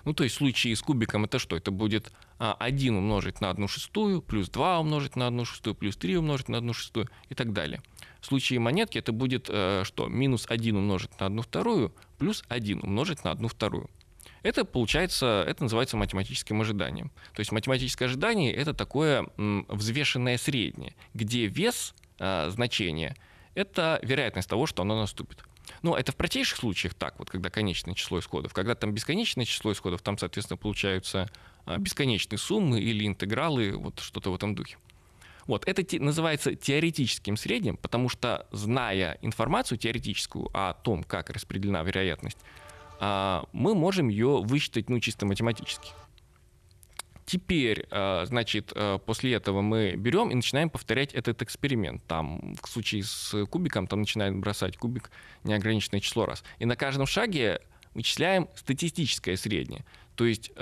Ну, 0.06 0.14
то 0.14 0.24
есть 0.24 0.36
в 0.36 0.38
случае 0.38 0.74
с 0.74 0.80
кубиком 0.80 1.26
это 1.26 1.38
что? 1.38 1.54
Это 1.54 1.70
будет 1.70 2.10
1 2.38 2.96
умножить 2.96 3.42
на 3.42 3.50
1 3.50 3.68
шестую, 3.68 4.22
плюс 4.22 4.48
2 4.48 4.80
умножить 4.80 5.16
на 5.16 5.26
1 5.26 5.44
шестую, 5.44 5.74
плюс 5.74 5.98
3 5.98 6.16
умножить 6.16 6.48
на 6.48 6.56
1 6.56 6.72
шестую 6.72 7.10
и 7.28 7.34
так 7.34 7.52
далее. 7.52 7.82
В 8.20 8.26
случае 8.26 8.58
монетки 8.58 8.98
это 8.98 9.12
будет 9.12 9.46
э, 9.48 9.82
что? 9.84 10.08
Минус 10.08 10.46
1 10.48 10.76
умножить 10.76 11.18
на 11.18 11.26
1 11.26 11.42
вторую, 11.42 11.94
плюс 12.18 12.44
1 12.48 12.80
умножить 12.82 13.24
на 13.24 13.32
1 13.32 13.48
вторую. 13.48 13.88
Это 14.42 14.64
получается, 14.64 15.44
это 15.46 15.64
называется 15.64 15.96
математическим 15.96 16.60
ожиданием. 16.60 17.10
То 17.34 17.40
есть 17.40 17.52
математическое 17.52 18.06
ожидание 18.06 18.54
это 18.54 18.72
такое 18.74 19.26
взвешенное 19.36 20.38
среднее, 20.38 20.94
где 21.14 21.46
вес 21.46 21.94
э, 22.18 22.50
значения 22.50 23.16
это 23.54 23.98
вероятность 24.02 24.48
того, 24.48 24.66
что 24.66 24.82
оно 24.82 24.98
наступит. 24.98 25.42
Ну, 25.82 25.94
это 25.94 26.12
в 26.12 26.16
простейших 26.16 26.58
случаях 26.58 26.94
так, 26.94 27.18
вот 27.18 27.30
когда 27.30 27.50
конечное 27.50 27.94
число 27.94 28.18
исходов. 28.18 28.52
Когда 28.52 28.74
там 28.74 28.92
бесконечное 28.92 29.44
число 29.44 29.72
исходов, 29.72 30.02
там, 30.02 30.18
соответственно, 30.18 30.56
получаются 30.56 31.30
э, 31.66 31.76
бесконечные 31.78 32.38
суммы 32.38 32.80
или 32.80 33.06
интегралы, 33.06 33.76
вот 33.76 34.00
что-то 34.00 34.30
в 34.30 34.34
этом 34.34 34.54
духе. 34.54 34.76
Вот, 35.50 35.66
это 35.66 35.82
те, 35.82 35.98
называется 35.98 36.54
теоретическим 36.54 37.36
средним, 37.36 37.76
потому 37.76 38.08
что, 38.08 38.46
зная 38.52 39.18
информацию 39.20 39.78
теоретическую 39.78 40.48
о 40.54 40.74
том, 40.74 41.02
как 41.02 41.28
распределена 41.28 41.82
вероятность, 41.82 42.38
а, 43.00 43.44
мы 43.52 43.74
можем 43.74 44.06
ее 44.06 44.42
высчитать 44.44 44.88
ну, 44.88 45.00
чисто 45.00 45.26
математически. 45.26 45.90
Теперь, 47.26 47.84
а, 47.90 48.26
значит, 48.26 48.72
а, 48.76 48.98
после 48.98 49.34
этого 49.34 49.60
мы 49.60 49.96
берем 49.96 50.30
и 50.30 50.36
начинаем 50.36 50.70
повторять 50.70 51.12
этот 51.14 51.42
эксперимент. 51.42 52.06
Там, 52.06 52.54
в 52.62 52.68
случае 52.68 53.02
с 53.02 53.44
кубиком, 53.46 53.88
там 53.88 54.02
начинаем 54.02 54.40
бросать 54.40 54.76
кубик 54.76 55.10
неограниченное 55.42 55.98
число 55.98 56.26
раз. 56.26 56.44
И 56.60 56.64
на 56.64 56.76
каждом 56.76 57.06
шаге 57.06 57.60
вычисляем 57.94 58.48
статистическое 58.54 59.34
среднее. 59.34 59.84
То 60.14 60.26
есть 60.26 60.52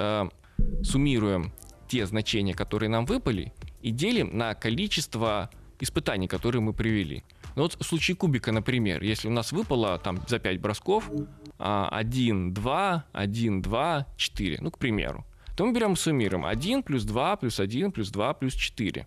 суммируем 0.82 1.52
те 1.88 2.06
значения, 2.06 2.54
которые 2.54 2.88
нам 2.88 3.04
выпали, 3.04 3.52
и 3.88 3.90
делим 3.90 4.36
на 4.36 4.54
количество 4.54 5.50
испытаний, 5.80 6.28
которые 6.28 6.60
мы 6.60 6.74
привели. 6.74 7.24
Ну 7.56 7.62
вот 7.62 7.74
в 7.80 7.82
случае 7.82 8.16
кубика, 8.16 8.52
например, 8.52 9.02
если 9.02 9.28
у 9.28 9.30
нас 9.30 9.50
выпало 9.50 9.98
там 9.98 10.20
за 10.28 10.38
5 10.38 10.60
бросков 10.60 11.10
1, 11.56 12.52
2, 12.52 13.04
1, 13.12 13.62
2, 13.62 14.06
4, 14.16 14.58
ну, 14.60 14.70
к 14.70 14.78
примеру, 14.78 15.24
то 15.56 15.64
мы 15.64 15.72
берем 15.72 15.96
суммируем. 15.96 16.44
1 16.44 16.82
плюс 16.82 17.04
2 17.04 17.36
плюс 17.36 17.60
1 17.60 17.92
плюс 17.92 18.10
2 18.10 18.34
плюс 18.34 18.54
4 18.54 19.06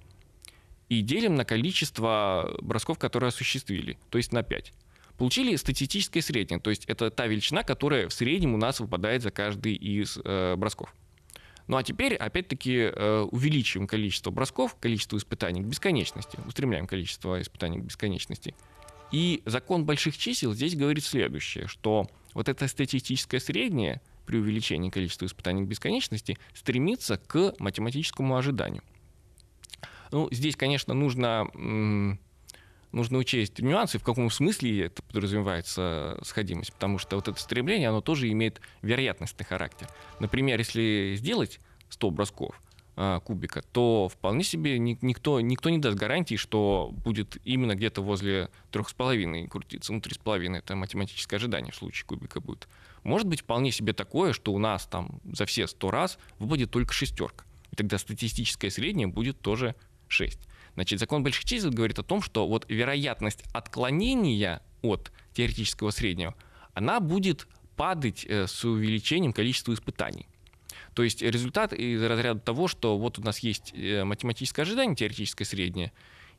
и 0.89 1.02
делим 1.02 1.36
на 1.36 1.46
количество 1.46 2.58
бросков, 2.62 2.98
которые 2.98 3.28
осуществили, 3.28 4.00
то 4.10 4.17
есть 4.17 4.34
на 4.34 4.41
5. 4.41 4.74
Получили 5.17 5.56
статистическое 5.58 6.24
среднее, 6.24 6.60
то 6.60 6.72
есть 6.72 6.86
это 6.86 7.12
та 7.12 7.28
величина, 7.28 7.62
которая 7.62 8.10
в 8.10 8.13
среднем 8.13 8.56
у 8.56 8.58
нас 8.58 8.80
выпадает 8.80 9.22
за 9.22 9.30
каждый 9.30 9.76
из 9.76 10.17
э, 10.26 10.56
бросков. 10.58 10.94
Ну 11.72 11.78
а 11.78 11.84
теперь, 11.84 12.16
опять-таки, 12.16 12.92
э, 12.94 13.28
увеличиваем 13.32 13.88
количество 13.88 14.30
бросков, 14.30 14.76
количество 14.78 15.16
испытаний 15.16 15.62
к 15.62 15.66
бесконечности, 15.66 16.38
устремляем 16.46 16.86
количество 16.86 17.42
испытаний 17.42 17.80
к 17.80 17.86
бесконечности. 17.86 18.54
И 19.14 19.42
закон 19.46 19.86
больших 19.86 20.18
чисел 20.18 20.54
здесь 20.54 20.76
говорит 20.76 21.06
следующее, 21.06 21.68
что 21.68 22.10
вот 22.34 22.50
это 22.50 22.68
статистическое 22.68 23.40
среднее 23.40 24.02
при 24.26 24.36
увеличении 24.36 24.90
количества 24.90 25.28
испытаний 25.28 25.64
к 25.64 25.68
бесконечности 25.68 26.38
стремится 26.54 27.16
к 27.16 27.54
математическому 27.58 28.36
ожиданию. 28.36 28.84
Ну, 30.12 30.28
здесь, 30.30 30.58
конечно, 30.58 30.94
нужно 30.94 31.48
нужно 32.91 33.17
учесть 33.17 33.60
нюансы, 33.60 33.99
в 33.99 34.04
каком 34.04 34.30
смысле 34.30 34.86
это 34.86 35.01
подразумевается 35.04 36.19
сходимость, 36.23 36.73
потому 36.73 36.97
что 36.97 37.15
вот 37.15 37.27
это 37.27 37.39
стремление, 37.39 37.89
оно 37.89 38.01
тоже 38.01 38.30
имеет 38.32 38.62
вероятностный 38.82 39.45
характер. 39.45 39.88
Например, 40.19 40.58
если 40.60 41.15
сделать 41.17 41.60
100 41.89 42.12
бросков 42.12 42.62
а, 42.97 43.19
кубика, 43.19 43.63
то 43.71 44.10
вполне 44.10 44.43
себе 44.43 44.77
никто, 44.77 45.39
никто 45.39 45.69
не 45.69 45.77
даст 45.77 45.97
гарантии, 45.97 46.36
что 46.36 46.91
будет 47.04 47.38
именно 47.45 47.75
где-то 47.75 48.01
возле 48.01 48.49
3,5 48.71 49.47
крутиться. 49.47 49.93
Ну, 49.93 49.99
3,5 49.99 50.58
это 50.58 50.75
математическое 50.75 51.38
ожидание 51.38 51.71
в 51.71 51.75
случае 51.75 52.06
кубика 52.06 52.41
будет. 52.41 52.67
Может 53.04 53.27
быть 53.27 53.41
вполне 53.41 53.71
себе 53.71 53.93
такое, 53.93 54.34
что 54.34 54.54
у 54.54 54.58
нас 54.58 54.86
там 54.86 55.19
за 55.23 55.45
все 55.45 55.67
100 55.67 55.91
раз 55.91 56.19
выпадет 56.39 56.71
только 56.71 56.93
шестерка. 56.93 57.45
И 57.71 57.75
тогда 57.75 57.97
статистическое 57.97 58.69
среднее 58.69 59.08
будет 59.08 59.39
тоже 59.39 59.75
6. 60.10 60.39
Значит, 60.82 61.00
закон 61.00 61.22
больших 61.22 61.46
чисел 61.46 61.70
говорит 61.70 62.00
о 62.00 62.04
том, 62.04 62.24
что 62.24 62.48
вот 62.48 62.65
вероятность 62.67 63.44
отклонения 63.54 64.63
от 64.82 65.12
теоретического 65.36 65.91
среднего, 65.91 66.34
она 66.74 67.00
будет 67.00 67.48
падать 67.76 68.26
э, 68.28 68.48
с 68.48 68.65
увеличением 68.65 69.32
количества 69.32 69.76
испытаний. 69.76 70.26
То 70.96 71.04
есть 71.04 71.22
результат 71.22 71.74
из 71.74 72.02
разряда 72.02 72.39
того, 72.39 72.67
что 72.67 72.98
вот 72.98 73.20
у 73.20 73.22
нас 73.22 73.38
есть 73.39 73.76
э, 73.76 74.04
математическое 74.04 74.63
ожидание, 74.63 74.96
теоретическое 74.96 75.46
среднее, 75.46 75.91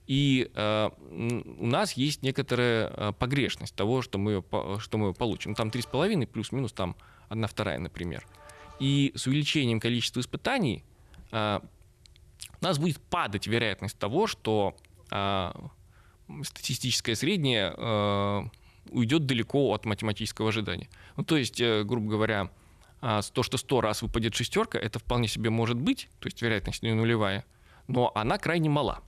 и 0.08 0.50
э, 0.52 0.90
у 1.60 1.66
нас 1.66 1.92
есть 1.92 2.24
некоторая 2.24 2.88
э, 2.88 3.12
погрешность 3.16 3.76
того, 3.76 4.02
что 4.02 4.18
мы, 4.18 4.42
что 4.80 4.98
мы 4.98 5.14
получим. 5.14 5.54
Там 5.54 5.68
3,5 5.68 6.26
плюс-минус 6.26 6.72
там 6.72 6.96
1 7.28 7.46
вторая, 7.46 7.78
например. 7.78 8.26
И 8.80 9.12
с 9.14 9.28
увеличением 9.28 9.78
количества 9.78 10.18
испытаний 10.18 10.82
э, 11.30 11.60
у 12.60 12.64
нас 12.64 12.78
будет 12.78 13.00
падать 13.00 13.46
вероятность 13.46 13.98
того, 13.98 14.26
что 14.26 14.76
э, 15.10 15.52
статистическое 16.42 17.14
среднее 17.14 17.74
э, 17.76 18.42
уйдет 18.90 19.26
далеко 19.26 19.72
от 19.72 19.84
математического 19.84 20.48
ожидания. 20.48 20.88
Ну, 21.16 21.24
то 21.24 21.36
есть, 21.36 21.60
э, 21.60 21.84
грубо 21.84 22.10
говоря, 22.10 22.50
э, 23.00 23.20
то, 23.32 23.42
что 23.42 23.56
100 23.56 23.80
раз 23.80 24.02
выпадет 24.02 24.34
шестерка, 24.34 24.78
это 24.78 24.98
вполне 24.98 25.28
себе 25.28 25.50
может 25.50 25.78
быть, 25.78 26.08
то 26.20 26.26
есть 26.26 26.40
вероятность 26.42 26.82
не 26.82 26.92
нулевая, 26.92 27.44
но 27.88 28.12
она 28.14 28.38
крайне 28.38 28.68
мала. 28.70 29.02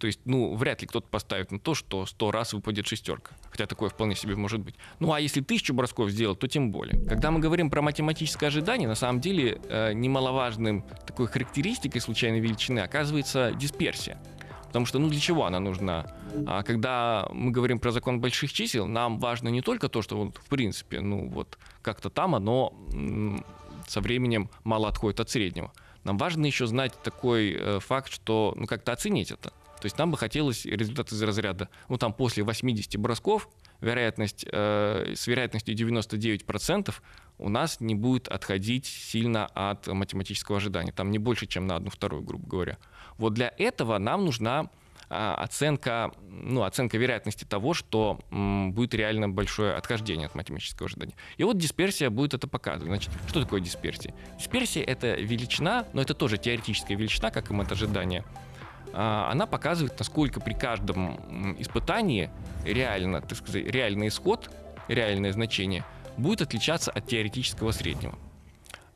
То 0.00 0.06
есть, 0.06 0.20
ну, 0.24 0.54
вряд 0.56 0.80
ли 0.80 0.88
кто-то 0.88 1.06
поставит 1.06 1.52
на 1.52 1.60
то, 1.60 1.74
что 1.74 2.06
100 2.06 2.30
раз 2.30 2.54
выпадет 2.54 2.86
шестерка. 2.86 3.32
Хотя 3.50 3.66
такое 3.66 3.90
вполне 3.90 4.16
себе 4.16 4.34
может 4.34 4.60
быть. 4.60 4.74
Ну, 4.98 5.12
а 5.12 5.20
если 5.20 5.42
тысячу 5.42 5.74
бросков 5.74 6.08
сделать, 6.10 6.38
то 6.38 6.48
тем 6.48 6.72
более. 6.72 6.98
Когда 7.06 7.30
мы 7.30 7.38
говорим 7.38 7.68
про 7.70 7.82
математическое 7.82 8.46
ожидание, 8.46 8.88
на 8.88 8.94
самом 8.94 9.20
деле 9.20 9.60
э, 9.68 9.92
немаловажным 9.92 10.86
такой 11.06 11.26
характеристикой 11.26 12.00
случайной 12.00 12.40
величины 12.40 12.80
оказывается 12.80 13.52
дисперсия. 13.52 14.18
Потому 14.68 14.86
что, 14.86 14.98
ну, 14.98 15.10
для 15.10 15.20
чего 15.20 15.44
она 15.44 15.60
нужна? 15.60 16.06
А 16.46 16.62
когда 16.62 17.28
мы 17.32 17.50
говорим 17.50 17.78
про 17.78 17.90
закон 17.90 18.20
больших 18.22 18.54
чисел, 18.54 18.86
нам 18.86 19.18
важно 19.18 19.50
не 19.50 19.60
только 19.60 19.90
то, 19.90 20.00
что 20.00 20.16
вот, 20.16 20.38
в 20.38 20.48
принципе, 20.48 21.00
ну, 21.00 21.28
вот 21.28 21.58
как-то 21.82 22.08
там 22.08 22.34
оно 22.34 22.72
со 23.86 24.00
временем 24.00 24.48
мало 24.64 24.88
отходит 24.88 25.20
от 25.20 25.28
среднего. 25.28 25.72
Нам 26.04 26.16
важно 26.16 26.46
еще 26.46 26.66
знать 26.66 26.94
такой 27.02 27.52
э, 27.52 27.80
факт, 27.80 28.10
что 28.10 28.54
ну, 28.56 28.66
как-то 28.66 28.92
оценить 28.92 29.30
это. 29.30 29.52
То 29.80 29.86
есть 29.86 29.98
нам 29.98 30.10
бы 30.10 30.16
хотелось 30.18 30.64
результат 30.64 31.10
из 31.12 31.22
разряда, 31.22 31.68
ну 31.88 31.96
там 31.96 32.12
после 32.12 32.42
80 32.42 32.96
бросков 32.98 33.48
вероятность, 33.80 34.44
э, 34.50 35.14
с 35.16 35.26
вероятностью 35.26 35.74
99% 35.74 36.94
у 37.38 37.48
нас 37.48 37.80
не 37.80 37.94
будет 37.94 38.28
отходить 38.28 38.86
сильно 38.86 39.46
от 39.46 39.86
математического 39.86 40.58
ожидания. 40.58 40.92
Там 40.92 41.10
не 41.10 41.18
больше, 41.18 41.46
чем 41.46 41.66
на 41.66 41.76
одну 41.76 41.90
вторую, 41.90 42.22
грубо 42.22 42.46
говоря. 42.46 42.78
Вот 43.16 43.34
для 43.34 43.52
этого 43.56 43.98
нам 43.98 44.26
нужна 44.26 44.68
а, 45.12 45.34
оценка, 45.34 46.12
ну, 46.28 46.62
оценка 46.62 46.96
вероятности 46.96 47.44
того, 47.44 47.74
что 47.74 48.20
м, 48.30 48.72
будет 48.72 48.94
реально 48.94 49.28
большое 49.28 49.74
отхождение 49.74 50.26
от 50.26 50.36
математического 50.36 50.86
ожидания. 50.86 51.14
И 51.36 51.42
вот 51.42 51.58
дисперсия 51.58 52.10
будет 52.10 52.32
это 52.32 52.46
показывать. 52.46 52.86
Значит, 52.86 53.10
что 53.28 53.42
такое 53.42 53.60
дисперсия? 53.60 54.14
Дисперсия— 54.38 54.84
это 54.86 55.14
величина, 55.14 55.84
но 55.94 56.00
это 56.00 56.14
тоже 56.14 56.38
теоретическая 56.38 56.94
величина, 56.94 57.32
как 57.32 57.50
и 57.50 57.54
а, 57.54 58.24
она 58.92 59.46
показывает, 59.46 59.98
насколько 59.98 60.40
при 60.40 60.54
каждом 60.54 61.60
испытании 61.60 62.30
реально, 62.64 63.20
так 63.20 63.38
сказать, 63.38 63.66
реальный 63.66 64.08
исход, 64.08 64.50
реальное 64.88 65.32
значение 65.32 65.84
будет 66.16 66.42
отличаться 66.42 66.90
от 66.90 67.06
теоретического 67.06 67.70
среднего. 67.70 68.18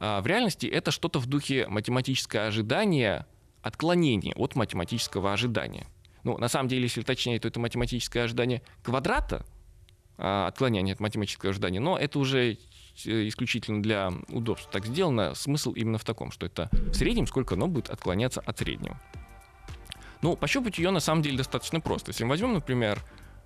А, 0.01 0.21
в 0.21 0.27
реальности 0.27 0.67
это 0.67 0.91
что-то 0.91 1.19
в 1.19 1.27
духе 1.27 1.67
математическое 1.69 2.47
ожидание 2.47 3.27
отклонения 3.63 4.35
от 4.37 4.55
математического 4.55 5.33
ожидания. 5.33 5.87
Ну, 6.23 6.37
на 6.39 6.49
самом 6.49 6.69
деле, 6.69 6.83
если 6.83 7.03
точнее, 7.03 7.39
то 7.41 7.49
это 7.49 7.61
математическое 7.61 8.23
ожидание 8.23 8.63
квадрата, 8.83 9.47
а, 10.19 10.47
отклонение 10.47 10.93
от 10.93 11.01
математического 11.01 11.51
ожидания, 11.51 11.81
но 11.81 11.97
это 11.99 12.19
уже 12.19 12.53
э, 12.53 13.29
исключительно 13.29 13.83
для 13.83 14.13
удобства 14.29 14.71
так 14.71 14.87
сделано. 14.87 15.35
Смысл 15.35 15.73
именно 15.73 15.99
в 15.99 16.05
таком, 16.05 16.31
что 16.31 16.47
это 16.47 16.69
в 16.73 16.95
среднем 16.95 17.27
сколько 17.27 17.55
оно 17.55 17.67
будет 17.69 17.89
отклоняться 17.89 18.41
от 18.41 18.59
среднего. 18.59 19.01
Ну, 20.25 20.37
пощупать 20.37 20.79
ее 20.79 20.91
на 20.91 21.01
самом 21.01 21.21
деле 21.21 21.37
достаточно 21.37 21.81
просто. 21.81 22.09
Если 22.09 22.25
мы 22.25 22.31
возьмем, 22.31 22.55
например, 22.55 22.99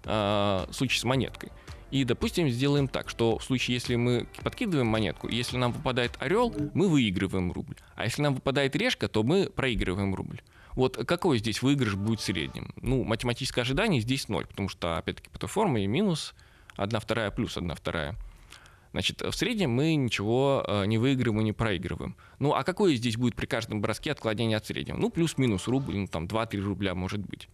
э, 0.04 0.66
случай 0.70 1.00
с 1.00 1.02
монеткой, 1.02 1.50
и, 1.90 2.04
допустим, 2.04 2.48
сделаем 2.48 2.86
так, 2.86 3.08
что 3.08 3.36
в 3.38 3.42
случае, 3.42 3.74
если 3.74 3.96
мы 3.96 4.28
подкидываем 4.44 4.86
монетку, 4.86 5.26
если 5.26 5.56
нам 5.56 5.72
выпадает 5.72 6.12
орел, 6.20 6.54
мы 6.74 6.86
выигрываем 6.86 7.50
рубль. 7.50 7.74
А 7.96 8.04
если 8.04 8.22
нам 8.22 8.36
выпадает 8.36 8.76
решка, 8.76 9.08
то 9.08 9.24
мы 9.24 9.46
проигрываем 9.46 10.14
рубль. 10.14 10.40
Вот 10.76 11.04
какой 11.04 11.38
здесь 11.38 11.62
выигрыш 11.62 11.96
будет 11.96 12.20
средним? 12.20 12.72
Ну, 12.80 13.02
математическое 13.02 13.62
ожидание 13.62 14.00
здесь 14.00 14.28
ноль, 14.28 14.46
потому 14.46 14.68
что, 14.68 14.98
опять-таки, 14.98 15.30
форме 15.48 15.82
и 15.82 15.88
минус 15.88 16.32
1 16.76 17.00
вторая 17.00 17.32
плюс 17.32 17.56
1 17.56 17.74
вторая. 17.74 18.14
Значит, 18.98 19.22
в 19.22 19.30
среднем 19.30 19.70
мы 19.70 19.94
ничего 19.94 20.64
э, 20.66 20.86
не 20.86 20.98
выигрываем 20.98 21.40
и 21.40 21.44
не 21.44 21.52
проигрываем. 21.52 22.16
Ну, 22.40 22.54
а 22.54 22.64
какое 22.64 22.96
здесь 22.96 23.16
будет 23.16 23.36
при 23.36 23.46
каждом 23.46 23.80
броске 23.80 24.10
отклонение 24.10 24.56
от 24.56 24.66
среднего? 24.66 24.96
Ну, 24.96 25.08
плюс-минус 25.08 25.68
рубль, 25.68 25.98
ну, 25.98 26.08
там 26.08 26.24
2-3 26.24 26.58
рубля 26.62 26.96
может 26.96 27.20
быть. 27.20 27.48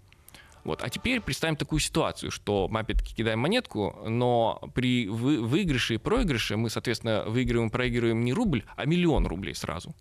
Вот. 0.64 0.82
А 0.82 0.88
теперь 0.88 1.20
представим 1.20 1.56
такую 1.56 1.80
ситуацию, 1.80 2.30
что 2.30 2.66
мы 2.70 2.80
опять-таки 2.80 3.14
кидаем 3.14 3.40
монетку, 3.40 3.94
но 4.08 4.58
при 4.74 5.06
вы, 5.06 5.42
выигрыше 5.42 5.96
и 5.96 5.98
проигрыше 5.98 6.56
мы, 6.56 6.70
соответственно, 6.70 7.24
выигрываем 7.26 7.68
и 7.68 7.70
проигрываем 7.70 8.24
не 8.24 8.32
рубль, 8.32 8.64
а 8.74 8.86
миллион 8.86 9.26
рублей 9.26 9.54
сразу. 9.54 9.94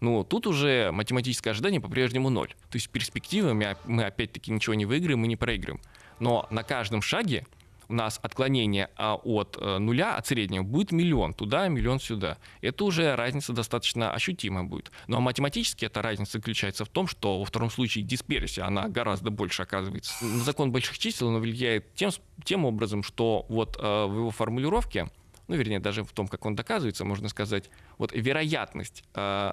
Ну, 0.00 0.24
тут 0.24 0.46
уже 0.46 0.90
математическое 0.92 1.52
ожидание 1.52 1.80
по-прежнему 1.80 2.28
ноль. 2.28 2.50
То 2.68 2.76
есть 2.76 2.90
перспективами 2.90 3.78
мы 3.86 4.04
опять-таки 4.04 4.52
ничего 4.52 4.74
не 4.74 4.84
выиграем 4.84 5.24
и 5.24 5.28
не 5.28 5.36
проигрываем. 5.36 5.80
Но 6.20 6.46
на 6.50 6.62
каждом 6.64 7.00
шаге 7.00 7.46
у 7.92 7.94
нас 7.94 8.18
отклонение 8.22 8.88
а, 8.96 9.16
от 9.16 9.58
э, 9.60 9.78
нуля, 9.78 10.16
от 10.16 10.26
среднего, 10.26 10.62
будет 10.62 10.92
миллион 10.92 11.34
туда, 11.34 11.68
миллион 11.68 12.00
сюда. 12.00 12.38
Это 12.62 12.84
уже 12.84 13.14
разница 13.14 13.52
достаточно 13.52 14.12
ощутимая 14.12 14.64
будет. 14.64 14.90
Но 15.08 15.20
математически 15.20 15.84
эта 15.84 16.00
разница 16.00 16.38
заключается 16.38 16.86
в 16.86 16.88
том, 16.88 17.06
что 17.06 17.38
во 17.38 17.44
втором 17.44 17.70
случае 17.70 18.04
дисперсия, 18.04 18.64
она 18.64 18.88
гораздо 18.88 19.30
больше 19.30 19.62
оказывается. 19.62 20.14
Закон 20.38 20.72
больших 20.72 20.98
чисел 20.98 21.28
он 21.28 21.38
влияет 21.38 21.94
тем, 21.94 22.10
тем 22.44 22.64
образом, 22.64 23.02
что 23.02 23.44
вот 23.50 23.76
э, 23.78 23.82
в 23.82 24.16
его 24.16 24.30
формулировке, 24.30 25.10
ну, 25.48 25.54
вернее, 25.54 25.78
даже 25.78 26.02
в 26.02 26.12
том, 26.12 26.28
как 26.28 26.46
он 26.46 26.56
доказывается, 26.56 27.04
можно 27.04 27.28
сказать, 27.28 27.68
вот 27.98 28.12
вероятность 28.14 29.04
э, 29.14 29.52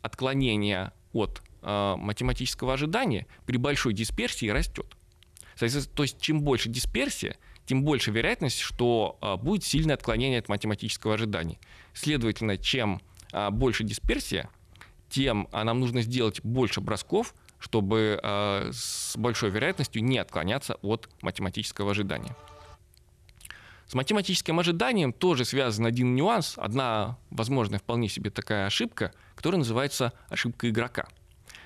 отклонения 0.00 0.92
от 1.12 1.42
математического 1.62 2.72
ожидания 2.72 3.26
при 3.44 3.58
большой 3.58 3.92
дисперсии 3.92 4.48
растет. 4.48 4.96
То 5.58 6.02
есть 6.02 6.18
чем 6.18 6.40
больше 6.40 6.70
дисперсия, 6.70 7.36
тем 7.70 7.84
больше 7.84 8.10
вероятность, 8.10 8.58
что 8.58 9.16
а, 9.20 9.36
будет 9.36 9.62
сильное 9.62 9.94
отклонение 9.94 10.40
от 10.40 10.48
математического 10.48 11.14
ожидания. 11.14 11.56
Следовательно, 11.94 12.58
чем 12.58 13.00
а, 13.32 13.52
больше 13.52 13.84
дисперсия, 13.84 14.50
тем 15.08 15.46
а, 15.52 15.62
нам 15.62 15.78
нужно 15.78 16.02
сделать 16.02 16.40
больше 16.42 16.80
бросков, 16.80 17.32
чтобы 17.60 18.18
с 18.22 19.16
большой 19.16 19.50
вероятностью 19.50 20.02
не 20.02 20.18
отклоняться 20.18 20.76
от 20.82 21.08
математического 21.20 21.90
ожидания. 21.92 22.34
С 23.86 23.94
математическим 23.94 24.58
ожиданием 24.58 25.12
тоже 25.12 25.44
связан 25.44 25.86
один 25.86 26.16
нюанс, 26.16 26.54
одна 26.56 27.18
возможная 27.30 27.78
вполне 27.78 28.08
себе 28.08 28.30
такая 28.30 28.66
ошибка, 28.66 29.12
которая 29.36 29.58
называется 29.58 30.12
ошибка 30.28 30.70
игрока. 30.70 31.06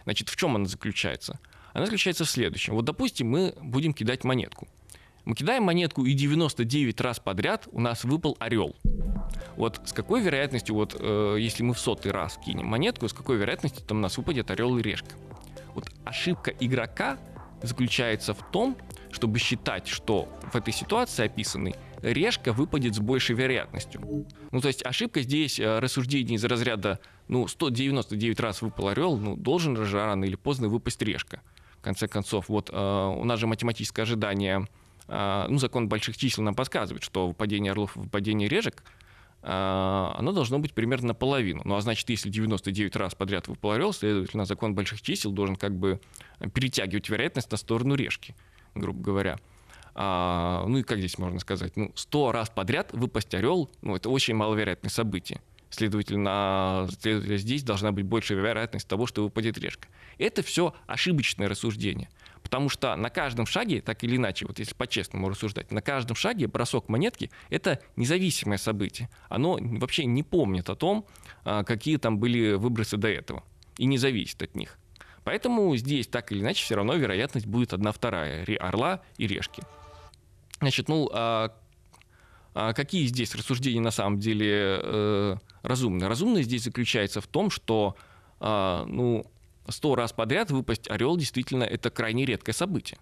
Значит, 0.02 0.28
в 0.28 0.36
чем 0.36 0.56
она 0.56 0.66
заключается? 0.66 1.38
Она 1.72 1.86
заключается 1.86 2.24
в 2.24 2.30
следующем. 2.30 2.74
Вот, 2.74 2.84
допустим, 2.84 3.30
мы 3.30 3.54
будем 3.62 3.94
кидать 3.94 4.24
монетку– 4.24 4.68
мы 5.24 5.34
кидаем 5.34 5.64
монетку, 5.64 6.04
и 6.04 6.12
99 6.12 7.00
раз 7.00 7.18
подряд 7.18 7.66
у 7.72 7.80
нас 7.80 8.04
выпал 8.04 8.36
орел. 8.38 8.76
Вот 9.56 9.80
с 9.84 9.92
какой 9.92 10.20
вероятностью, 10.20 10.74
вот 10.74 10.96
э, 10.98 11.36
если 11.38 11.62
мы 11.62 11.74
в 11.74 11.78
сотый 11.78 12.12
раз 12.12 12.38
кинем 12.44 12.66
монетку, 12.66 13.08
с 13.08 13.12
какой 13.12 13.36
вероятностью 13.36 13.84
там 13.84 13.98
у 13.98 14.00
нас 14.00 14.16
выпадет 14.18 14.50
орел 14.50 14.76
и 14.78 14.82
решка? 14.82 15.14
Вот 15.74 15.90
ошибка 16.04 16.52
игрока 16.60 17.18
заключается 17.62 18.34
в 18.34 18.50
том, 18.50 18.76
чтобы 19.10 19.38
считать, 19.38 19.86
что 19.86 20.28
в 20.52 20.56
этой 20.56 20.72
ситуации 20.72 21.24
описанной 21.24 21.74
решка 22.02 22.52
выпадет 22.52 22.94
с 22.94 22.98
большей 22.98 23.34
вероятностью. 23.34 24.26
Ну, 24.50 24.60
то 24.60 24.68
есть 24.68 24.84
ошибка 24.84 25.22
здесь 25.22 25.58
э, 25.58 25.78
рассуждение 25.78 26.36
из 26.36 26.44
разряда, 26.44 27.00
ну, 27.28 27.46
199 27.48 28.40
раз 28.40 28.60
выпал 28.60 28.88
орел, 28.88 29.16
ну, 29.16 29.36
должен 29.36 29.76
же 29.76 29.96
рано 29.96 30.24
или 30.24 30.36
поздно 30.36 30.68
выпасть 30.68 31.00
решка. 31.00 31.40
В 31.78 31.82
конце 31.82 32.08
концов, 32.08 32.48
вот 32.48 32.70
э, 32.72 32.76
у 32.76 33.24
нас 33.24 33.40
же 33.40 33.46
математическое 33.46 34.02
ожидание 34.02 34.66
ну, 35.06 35.58
закон 35.58 35.88
больших 35.88 36.16
чисел 36.16 36.42
нам 36.42 36.54
подсказывает, 36.54 37.02
что 37.04 37.28
выпадение 37.28 37.72
орлов 37.72 37.96
и 37.96 38.00
выпадение 38.00 38.48
режек 38.48 38.82
а, 39.46 40.14
оно 40.18 40.32
должно 40.32 40.58
быть 40.58 40.72
примерно 40.72 41.08
наполовину. 41.08 41.60
Ну 41.66 41.76
а 41.76 41.80
значит, 41.82 42.08
если 42.08 42.30
99 42.30 42.96
раз 42.96 43.14
подряд 43.14 43.46
выпал 43.46 43.72
орел, 43.72 43.92
следовательно, 43.92 44.46
закон 44.46 44.74
больших 44.74 45.02
чисел 45.02 45.32
должен 45.32 45.56
как 45.56 45.76
бы 45.76 46.00
перетягивать 46.54 47.10
вероятность 47.10 47.50
на 47.50 47.58
сторону 47.58 47.94
решки, 47.94 48.34
грубо 48.74 49.02
говоря. 49.02 49.38
А, 49.94 50.64
ну 50.66 50.78
и 50.78 50.82
как 50.82 50.98
здесь 50.98 51.18
можно 51.18 51.38
сказать? 51.40 51.76
Ну, 51.76 51.92
100 51.94 52.32
раз 52.32 52.48
подряд 52.48 52.92
выпасть 52.94 53.34
орел, 53.34 53.70
ну, 53.82 53.94
это 53.94 54.08
очень 54.08 54.34
маловероятное 54.34 54.90
событие. 54.90 55.42
Следовательно, 55.68 56.88
следовательно, 57.00 57.36
здесь 57.36 57.64
должна 57.64 57.92
быть 57.92 58.06
большая 58.06 58.38
вероятность 58.38 58.88
того, 58.88 59.06
что 59.06 59.24
выпадет 59.24 59.58
решка. 59.58 59.88
Это 60.18 60.42
все 60.42 60.74
ошибочное 60.86 61.48
рассуждение. 61.48 62.08
Потому 62.54 62.68
что 62.68 62.94
на 62.94 63.10
каждом 63.10 63.46
шаге, 63.46 63.80
так 63.80 64.04
или 64.04 64.14
иначе, 64.14 64.46
вот 64.46 64.60
если 64.60 64.74
по-честному 64.74 65.28
рассуждать, 65.28 65.72
на 65.72 65.82
каждом 65.82 66.14
шаге 66.14 66.46
бросок 66.46 66.88
монетки— 66.88 67.32
это 67.50 67.80
независимое 67.96 68.58
событие. 68.58 69.10
Оно 69.28 69.58
вообще 69.60 70.04
не 70.04 70.22
помнит 70.22 70.70
о 70.70 70.76
том, 70.76 71.04
а, 71.44 71.64
какие 71.64 71.96
там 71.96 72.18
были 72.18 72.52
выбросы 72.52 72.96
до 72.96 73.08
этого, 73.08 73.42
и 73.76 73.86
не 73.86 73.98
зависит 73.98 74.40
от 74.40 74.54
них. 74.54 74.78
Поэтому 75.24 75.74
здесь 75.74 76.06
так 76.06 76.30
или 76.30 76.42
иначе 76.42 76.62
все 76.62 76.76
равно 76.76 76.94
вероятность 76.94 77.46
будет 77.46 77.72
одна 77.72 77.90
вторая— 77.90 78.46
орла 78.60 79.02
и 79.16 79.26
решки. 79.26 79.64
Значит, 80.60 80.88
ну, 80.88 81.10
а, 81.12 81.52
а 82.54 82.72
какие 82.72 83.04
здесь 83.06 83.34
рассуждения 83.34 83.80
на 83.80 83.90
самом 83.90 84.20
деле 84.20 84.78
э, 84.80 85.36
разумны? 85.64 86.06
Разумность 86.06 86.46
здесь 86.46 86.62
заключается 86.62 87.20
в 87.20 87.26
том, 87.26 87.50
что 87.50 87.96
а, 88.38 88.84
ну, 88.86 89.26
сто 89.68 89.94
раз 89.94 90.12
подряд 90.12 90.50
выпасть 90.50 90.90
орел 90.90 91.16
действительно 91.16 91.64
это 91.64 91.90
крайне 91.90 92.24
редкое 92.24 92.52
событие. 92.52 92.98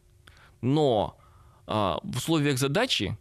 Но 0.60 1.18
а, 1.66 1.98
в 2.02 2.16
условиях 2.16 2.58
задачи 2.58 3.16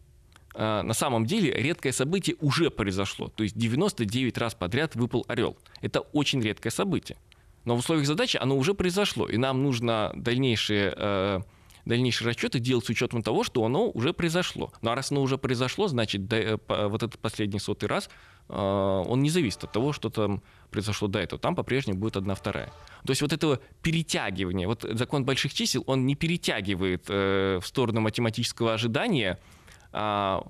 а, 0.53 0.83
на 0.83 0.93
самом 0.93 1.25
деле 1.25 1.51
редкое 1.51 1.91
событие 1.91 2.35
уже 2.39 2.69
произошло. 2.69 3.29
То 3.29 3.43
есть 3.43 3.57
99 3.57 4.37
раз 4.37 4.53
подряд 4.53 4.95
выпал 4.95 5.25
орел. 5.27 5.57
Это 5.81 6.01
очень 6.01 6.41
редкое 6.41 6.69
событие. 6.69 7.17
Но 7.65 7.75
в 7.75 7.79
условиях 7.79 8.07
задачи 8.07 8.37
оно 8.37 8.57
уже 8.57 8.73
произошло, 8.73 9.27
и 9.27 9.37
нам 9.37 9.61
нужно 9.61 10.11
дальнейшие, 10.15 10.93
э, 10.95 11.39
дальнейшие 11.85 12.27
расчеты 12.27 12.59
делать 12.59 12.85
с 12.85 12.89
учетом 12.89 13.21
того, 13.21 13.43
что 13.43 13.63
оно 13.63 13.89
уже 13.89 14.13
произошло. 14.13 14.73
Ну 14.81 14.89
а 14.89 14.95
раз 14.95 15.11
оно 15.11 15.21
уже 15.21 15.37
произошло, 15.37 15.87
значит, 15.87 16.27
да, 16.27 16.37
э, 16.37 16.57
вот 16.67 17.03
этот 17.03 17.19
последний 17.19 17.59
сотый 17.59 17.87
раз 17.87 18.09
э, 18.49 18.55
он 18.55 19.21
не 19.21 19.29
зависит 19.29 19.63
от 19.63 19.71
того, 19.71 19.93
что 19.93 20.09
там 20.09 20.41
произошло 20.71 21.07
до 21.07 21.19
этого. 21.19 21.39
Там 21.39 21.55
по-прежнему 21.55 21.99
будет 21.99 22.17
одна 22.17 22.33
вторая. 22.33 22.71
То 23.05 23.11
есть 23.11 23.21
вот 23.21 23.33
этого 23.33 23.59
перетягивания, 23.81 24.67
вот 24.67 24.85
закон 24.91 25.25
больших 25.25 25.53
чисел, 25.53 25.83
он 25.87 26.05
не 26.05 26.15
перетягивает 26.15 27.05
э, 27.07 27.59
в 27.61 27.65
сторону 27.65 28.01
математического 28.01 28.73
ожидания 28.73 29.39
э, 29.91 30.41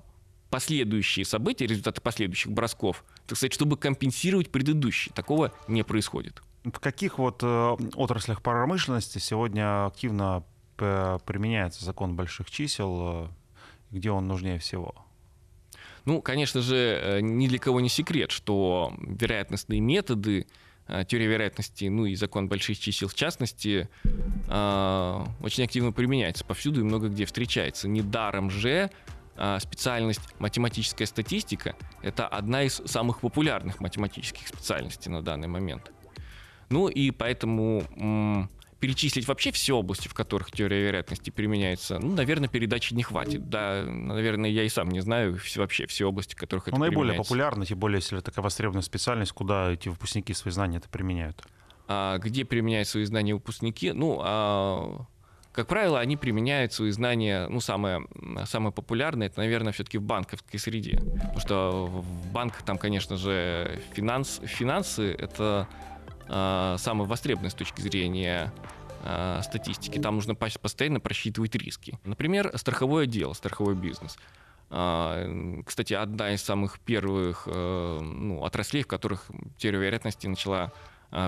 последующие 0.50 1.24
события, 1.24 1.66
результаты 1.66 2.00
последующих 2.00 2.52
бросков, 2.52 3.04
так 3.26 3.38
сказать, 3.38 3.54
чтобы 3.54 3.76
компенсировать 3.76 4.50
предыдущие. 4.50 5.12
Такого 5.14 5.52
не 5.66 5.82
происходит. 5.82 6.42
В 6.64 6.78
каких 6.78 7.18
вот 7.18 7.42
э, 7.42 7.76
отраслях 7.94 8.42
промышленности 8.42 9.18
сегодня 9.18 9.86
активно 9.86 10.44
э, 10.78 11.18
применяется 11.24 11.84
закон 11.84 12.14
больших 12.14 12.50
чисел, 12.50 12.98
э, 13.00 13.28
где 13.90 14.10
он 14.10 14.28
нужнее 14.28 14.58
всего? 14.58 14.94
Ну, 16.04 16.20
конечно 16.20 16.60
же, 16.60 16.76
э, 16.76 17.20
ни 17.20 17.48
для 17.48 17.58
кого 17.58 17.80
не 17.80 17.88
секрет, 17.88 18.30
что 18.30 18.92
вероятностные 18.98 19.80
методы, 19.80 20.46
теория 21.08 21.26
вероятности, 21.26 21.86
ну 21.86 22.06
и 22.06 22.14
закон 22.14 22.48
больших 22.48 22.78
чисел 22.78 23.08
в 23.08 23.14
частности, 23.14 23.88
э, 24.48 25.24
очень 25.40 25.64
активно 25.64 25.92
применяется 25.92 26.44
повсюду 26.44 26.80
и 26.80 26.84
много 26.84 27.08
где 27.08 27.24
встречается. 27.24 27.88
Недаром 27.88 28.50
же 28.50 28.90
специальность 29.60 30.20
математическая 30.40 31.06
статистика– 31.06 31.74
это 32.02 32.28
одна 32.28 32.64
из 32.64 32.82
самых 32.84 33.20
популярных 33.20 33.80
математических 33.80 34.46
специальностей 34.46 35.10
на 35.10 35.22
данный 35.22 35.48
момент. 35.48 35.90
Ну 36.68 36.88
и 36.88 37.10
поэтому 37.10 38.48
перечислить 38.82 39.28
вообще 39.28 39.52
все 39.52 39.76
области, 39.76 40.08
в 40.08 40.14
которых 40.14 40.50
теория 40.50 40.82
вероятности 40.82 41.30
применяется, 41.30 42.00
ну, 42.00 42.16
наверное, 42.16 42.48
передачи 42.48 42.92
не 42.94 43.04
хватит. 43.04 43.48
Да, 43.48 43.84
наверное, 43.84 44.50
я 44.50 44.64
и 44.64 44.68
сам 44.68 44.88
не 44.88 44.98
знаю 44.98 45.38
вообще 45.54 45.86
все 45.86 46.08
области, 46.08 46.34
в 46.34 46.38
которых 46.38 46.66
это 46.66 46.76
ну, 46.76 46.84
наиболее 46.84 47.16
популярно, 47.16 47.64
тем 47.64 47.78
более, 47.78 47.98
если 47.98 48.18
это 48.18 48.32
такая 48.32 48.42
востребованная 48.42 48.82
специальность, 48.82 49.30
куда 49.30 49.70
эти 49.70 49.88
выпускники 49.88 50.34
свои 50.34 50.52
знания 50.52 50.78
это 50.78 50.88
применяют. 50.88 51.44
А, 51.86 52.18
где 52.18 52.44
применяют 52.44 52.88
свои 52.88 53.04
знания 53.04 53.34
выпускники? 53.34 53.92
Ну, 53.92 54.18
а, 54.20 55.06
как 55.52 55.68
правило, 55.68 56.00
они 56.00 56.16
применяют 56.16 56.72
свои 56.72 56.90
знания, 56.90 57.46
ну, 57.46 57.60
самое, 57.60 58.04
самое 58.46 58.72
популярное, 58.72 59.28
это, 59.28 59.38
наверное, 59.38 59.72
все-таки 59.72 59.98
в 59.98 60.02
банковской 60.02 60.58
среде. 60.58 60.96
Потому 60.96 61.38
что 61.38 61.86
в 61.86 62.32
банках 62.32 62.64
там, 62.64 62.78
конечно 62.78 63.16
же, 63.16 63.80
финанс, 63.92 64.40
финансы— 64.44 65.12
это 65.20 65.68
э, 66.28 66.76
самый 66.78 67.06
востребованный 67.06 67.50
с 67.50 67.54
точки 67.54 67.80
зрения 67.80 68.52
э, 69.04 69.40
статистики. 69.42 69.98
Там 69.98 70.16
нужно 70.16 70.34
постоянно 70.34 71.00
просчитывать 71.00 71.54
риски. 71.54 71.98
Например, 72.04 72.52
страховое 72.56 73.06
дело, 73.06 73.32
страховой 73.32 73.74
бизнес. 73.74 74.16
Э, 74.70 75.62
кстати, 75.66 75.94
одна 75.94 76.34
из 76.34 76.42
самых 76.42 76.80
первых 76.80 77.46
ну, 77.46 78.42
отраслей, 78.44 78.82
в 78.82 78.86
которых 78.86 79.26
теория 79.58 79.78
вероятности 79.78 80.26
начала 80.26 80.72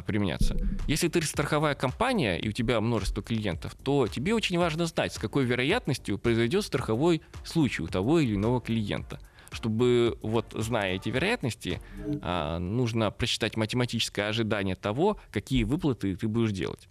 применяться. 0.07 0.57
Если 0.89 1.09
ты 1.09 1.21
страховая 1.21 1.75
компания 1.75 2.39
и 2.39 2.49
у 2.49 2.53
тебя 2.53 2.81
множество 2.81 3.23
клиентов, 3.23 3.75
то 3.75 4.09
тебе 4.09 4.35
очень 4.35 4.59
важно 4.59 4.87
знать, 4.87 5.13
с 5.13 5.19
какой 5.19 5.45
вероятностью 5.45 6.17
произойдет 6.17 6.65
страховой 6.65 7.21
случай 7.45 7.83
у 7.83 7.87
того 7.87 8.19
или 8.21 8.35
иного 8.35 8.63
клиента– 8.63 9.21
чтобы, 9.55 10.19
вот, 10.23 10.47
зная 10.55 10.95
эти 10.95 11.09
вероятности, 11.09 11.81
а, 12.23 12.59
нужно 12.59 13.11
просчитать 13.11 13.57
математическое 13.57 14.29
ожидание 14.29 14.77
того, 14.77 15.19
какие 15.31 15.65
выплаты 15.65 16.17
ты 16.17 16.29
будешь 16.29 16.53
делать. 16.53 16.89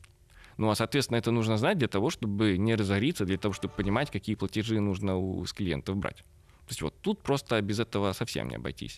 Ну, 0.58 0.69
а, 0.69 0.76
соответственно, 0.76 1.17
это 1.17 1.32
нужно 1.32 1.58
знать 1.58 1.78
для 1.78 1.88
того, 1.88 2.10
чтобы 2.10 2.58
не 2.58 2.76
разориться, 2.76 3.26
для 3.26 3.38
того, 3.38 3.54
чтобы 3.54 3.73
понимать, 3.73 4.12
какие 4.12 4.36
платежи 4.36 4.80
нужно 4.80 5.17
у 5.17 5.45
с 5.45 5.54
клиентов 5.54 5.97
брать. 5.97 6.23
То 6.65 6.69
есть 6.69 6.82
вот 6.82 6.93
тут 7.02 7.19
просто 7.19 7.62
без 7.62 7.80
этого 7.80 8.13
совсем 8.13 8.47
не 8.47 8.56
обойтись. 8.56 8.95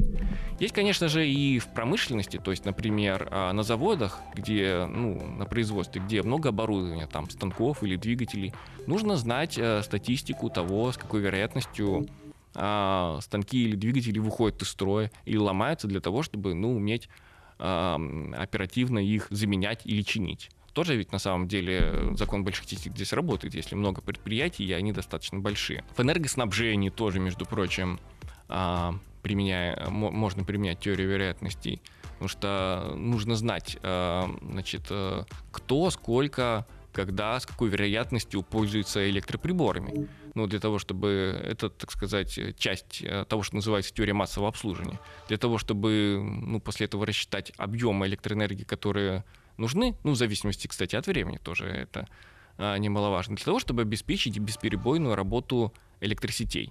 Есть, 0.60 0.74
конечно 0.74 1.08
же, 1.08 1.28
и 1.28 1.58
в 1.58 1.74
промышленности, 1.74 2.38
то 2.38 2.52
есть, 2.52 2.64
например, 2.64 3.28
а, 3.32 3.54
на 3.54 3.64
заводах, 3.64 4.20
где, 4.36 4.86
ну, 4.88 5.20
на 5.26 5.46
производстве, 5.46 6.00
где 6.00 6.22
много 6.22 6.50
оборудования, 6.50 7.08
там, 7.08 7.28
станков 7.28 7.82
или 7.82 7.96
двигателей, 7.96 8.54
нужно 8.86 9.16
знать 9.16 9.58
э, 9.58 9.82
статистику 9.82 10.52
того, 10.52 10.92
с 10.92 10.98
какой 10.98 11.22
вероятностью 11.22 12.08
а, 12.56 13.20
станки 13.22 13.64
или 13.64 13.76
двигатели 13.76 14.20
выходят 14.20 14.62
из 14.62 14.70
строя 14.70 15.12
или 15.26 15.38
ломаются 15.38 15.88
для 15.88 16.00
того, 16.00 16.24
чтобы 16.24 16.54
ну, 16.54 16.76
уметь 16.76 17.10
а, 17.60 18.00
оперативно 18.38 19.00
их 19.00 19.28
заменять 19.30 19.82
или 19.86 20.02
чинить. 20.02 20.50
Тоже 20.74 20.96
ведь 20.98 21.14
на 21.14 21.20
самом 21.20 21.48
деле 21.48 22.14
закон 22.18 22.44
больших 22.44 22.66
чисел 22.66 22.92
здесь 22.94 23.14
работает, 23.14 23.56
если 23.56 23.76
много 23.76 24.02
предприятий, 24.02 24.66
и 24.66 24.74
они 24.74 24.92
достаточно 24.92 25.40
большие. 25.40 25.86
В 25.96 26.02
энергоснабжении 26.02 26.90
тоже, 26.90 27.20
между 27.20 27.46
прочим, 27.46 28.00
а, 28.50 28.94
применяя, 29.22 29.90
можно 29.90 30.44
применять 30.44 30.80
теорию 30.80 31.10
вероятностей, 31.10 31.82
потому 32.04 32.28
что 32.28 32.94
нужно 32.96 33.36
знать, 33.36 33.78
а, 33.82 34.30
значит, 34.42 34.84
э, 34.90 35.24
кто, 35.52 35.90
сколько 35.90 36.68
когда, 36.96 37.40
с 37.40 37.46
какой 37.46 37.70
вероятностью 37.70 38.42
пользуются 38.42 39.10
электроприборами. 39.10 40.08
Ну, 40.36 40.48
для 40.48 40.60
того, 40.60 40.80
чтобы 40.80 41.40
это, 41.44 41.70
так 41.70 41.92
сказать, 41.92 42.38
часть 42.58 43.02
э, 43.02 43.26
того, 43.26 43.42
что 43.42 43.56
называется 43.56 43.94
теория 43.94 44.14
массового 44.14 44.50
обслуживания. 44.50 45.00
Для 45.30 45.38
того, 45.38 45.58
чтобы 45.58 46.22
ну, 46.22 46.60
после 46.60 46.86
этого 46.88 47.06
рассчитать 47.06 47.54
объемы 47.58 48.06
электроэнергии, 48.08 48.66
которые 48.66 49.24
нужны, 49.58 49.96
ну, 50.04 50.12
в 50.12 50.16
зависимости, 50.18 50.68
кстати, 50.68 50.98
от 50.98 51.08
времени 51.08 51.38
тоже 51.38 51.68
это 51.68 52.08
а, 52.58 52.78
немаловажно, 52.78 53.38
для 53.38 53.46
того, 53.46 53.60
чтобы 53.60 53.84
обеспечить 53.84 54.38
бесперебойную 54.38 55.16
работу 55.16 55.74
электросетей. 56.02 56.70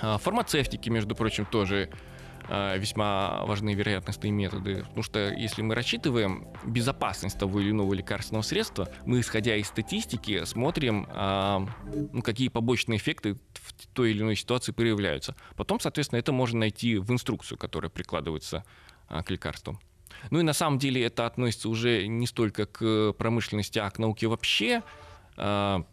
А, 0.00 0.16
фармацевтики, 0.16 0.88
между 0.88 1.14
прочим, 1.14 1.44
тоже 1.44 1.90
Э, 1.90 2.15
весьма 2.48 3.44
важны 3.44 3.74
вероятностные 3.74 4.30
методы. 4.30 4.84
Потому 4.84 5.02
что 5.02 5.30
если 5.30 5.62
мы 5.62 5.74
рассчитываем 5.74 6.48
безопасность 6.64 7.38
того 7.38 7.60
или 7.60 7.70
иного 7.70 7.92
лекарственного 7.94 8.42
средства, 8.42 8.88
мы, 9.04 9.20
исходя 9.20 9.56
из 9.56 9.66
статистики, 9.66 10.44
смотрим, 10.44 11.06
а, 11.10 11.66
ну, 12.12 12.22
какие 12.22 12.48
побочные 12.48 12.98
эффекты 12.98 13.34
в 13.54 13.86
той 13.92 14.10
или 14.10 14.22
иной 14.22 14.36
ситуации 14.36 14.72
проявляются. 14.72 15.34
Потом, 15.56 15.80
соответственно, 15.80 16.18
это 16.18 16.32
можно 16.32 16.60
найти 16.60 16.96
в 16.96 17.10
инструкцию, 17.10 17.58
которая 17.58 17.90
прикладывается 17.90 18.64
а, 19.08 19.22
к 19.22 19.30
лекарству. 19.30 19.80
Ну 20.30 20.40
и 20.40 20.42
на 20.42 20.52
самом 20.52 20.78
деле 20.78 21.04
это 21.04 21.26
относится 21.26 21.68
уже 21.68 22.06
не 22.06 22.26
столько 22.26 22.66
к 22.66 23.12
промышленности, 23.12 23.78
а 23.78 23.90
к 23.90 23.98
науке 23.98 24.26
вообще. 24.28 24.82
А, 25.36 25.84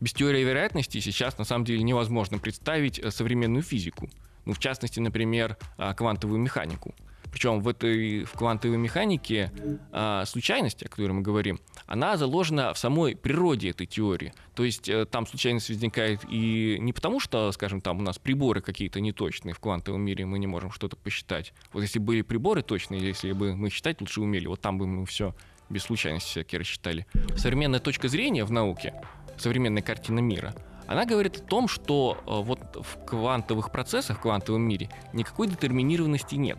без 0.00 0.12
теории 0.12 0.42
вероятности 0.42 0.98
сейчас 1.00 1.38
на 1.38 1.44
самом 1.44 1.64
деле 1.64 1.82
невозможно 1.82 2.38
представить 2.38 2.98
э, 2.98 3.12
современную 3.12 3.62
физику 3.62 4.10
ну, 4.44 4.54
в 4.54 4.58
частности, 4.58 5.00
например, 5.00 5.56
а, 5.76 5.94
квантовую 5.94 6.40
механику. 6.40 6.94
Причем 7.32 7.60
в 7.60 7.68
этой 7.68 8.24
в 8.24 8.32
квантовой 8.32 8.76
механике 8.76 9.50
а, 9.90 10.24
случайность, 10.26 10.82
о 10.84 10.88
которой 10.88 11.12
мы 11.12 11.22
говорим, 11.22 11.60
она 11.86 12.18
заложена 12.18 12.74
в 12.74 12.78
самой 12.78 13.16
природе 13.16 13.70
этой 13.70 13.86
теории. 13.86 14.34
То 14.54 14.64
есть 14.64 14.88
а, 14.90 15.06
там 15.06 15.26
случайность 15.26 15.70
возникает 15.70 16.20
и 16.28 16.76
не 16.78 16.92
потому, 16.92 17.20
что, 17.20 17.50
скажем, 17.52 17.80
там 17.80 18.00
у 18.00 18.02
нас 18.02 18.18
приборы 18.18 18.60
какие-то 18.60 19.00
неточные 19.00 19.54
в 19.54 19.60
квантовом 19.60 20.02
мире, 20.02 20.26
мы 20.26 20.38
не 20.38 20.46
можем 20.46 20.70
что-то 20.70 20.96
посчитать. 20.96 21.54
Вот 21.72 21.80
если 21.80 21.98
были 21.98 22.20
приборы 22.20 22.62
точные, 22.62 23.00
если 23.00 23.32
бы 23.32 23.56
мы 23.56 23.70
считать 23.70 24.00
лучше 24.02 24.20
умели, 24.20 24.46
вот 24.46 24.60
там 24.60 24.76
бы 24.76 24.86
мы 24.86 25.06
все 25.06 25.34
без 25.70 25.84
случайности 25.84 26.28
всякие 26.28 26.58
рассчитали. 26.58 27.06
Современная 27.36 27.80
точка 27.80 28.08
зрения 28.08 28.44
в 28.44 28.52
науке, 28.52 28.92
современная 29.38 29.82
картина 29.82 30.18
мира— 30.18 30.54
она 30.92 31.06
говорит 31.06 31.36
о 31.38 31.40
том, 31.40 31.68
что 31.68 32.18
э, 32.26 32.42
вот 32.42 32.60
в 32.76 33.04
квантовых 33.06 33.72
процессах, 33.72 34.18
в 34.18 34.20
квантовом 34.20 34.62
мире, 34.62 34.90
никакой 35.12 35.48
детерминированности 35.48 36.34
нет. 36.34 36.58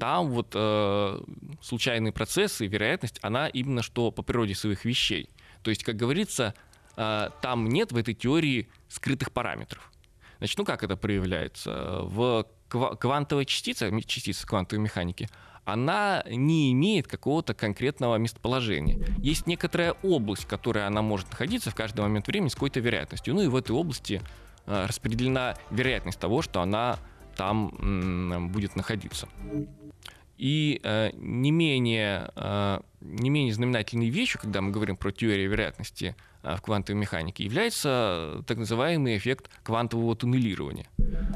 Там 0.00 0.28
вот 0.28 0.52
э, 0.54 1.20
случайные 1.60 2.12
процессы, 2.12 2.66
вероятность, 2.66 3.18
она 3.22 3.48
именно 3.48 3.82
что 3.82 4.10
по 4.10 4.22
природе 4.22 4.54
своих 4.54 4.84
вещей. 4.84 5.28
То 5.62 5.70
есть, 5.70 5.84
как 5.84 5.96
говорится, 5.96 6.54
э, 6.96 7.28
там 7.42 7.68
нет 7.68 7.92
в 7.92 7.96
этой 7.96 8.14
теории 8.14 8.68
скрытых 8.88 9.32
параметров. 9.32 9.92
Значит, 10.38 10.58
ну 10.58 10.64
как 10.64 10.82
это 10.82 10.96
проявляется? 10.96 12.00
В 12.04 12.46
квантовой 12.68 13.44
частице, 13.44 13.90
частица 14.02 14.46
квантовой 14.46 14.82
механики, 14.82 15.28
она 15.64 16.22
не 16.28 16.72
имеет 16.72 17.06
какого-то 17.06 17.54
конкретного 17.54 18.16
местоположения. 18.16 18.98
Есть 19.18 19.46
некоторая 19.46 19.94
область, 20.02 20.44
в 20.44 20.46
которой 20.46 20.86
она 20.86 21.02
может 21.02 21.30
находиться 21.30 21.70
в 21.70 21.74
каждый 21.74 22.02
момент 22.02 22.26
времени 22.26 22.48
с 22.48 22.54
какой-то 22.54 22.80
вероятностью. 22.80 23.34
Ну 23.34 23.42
и 23.42 23.46
в 23.46 23.56
этой 23.56 23.72
области 23.72 24.20
э, 24.66 24.86
распределена 24.86 25.56
вероятность 25.70 26.18
того, 26.18 26.42
что 26.42 26.60
она 26.60 26.98
там 27.36 28.50
будет 28.52 28.76
находиться. 28.76 29.28
И 30.36 30.80
э, 30.82 31.10
не, 31.14 31.52
менее, 31.52 32.30
э, 32.34 32.80
не 33.00 33.30
менее 33.30 33.54
знаменательной 33.54 34.08
вещью, 34.08 34.40
когда 34.40 34.60
мы 34.60 34.72
говорим 34.72 34.96
про 34.96 35.12
теорию 35.12 35.48
вероятности 35.48 36.16
э, 36.42 36.56
в 36.56 36.62
квантовой 36.62 37.00
механике, 37.00 37.44
является 37.44 38.42
так 38.46 38.58
называемый 38.58 39.16
эффект 39.16 39.48
квантового 39.62 40.16
туннелирования. 40.16 40.86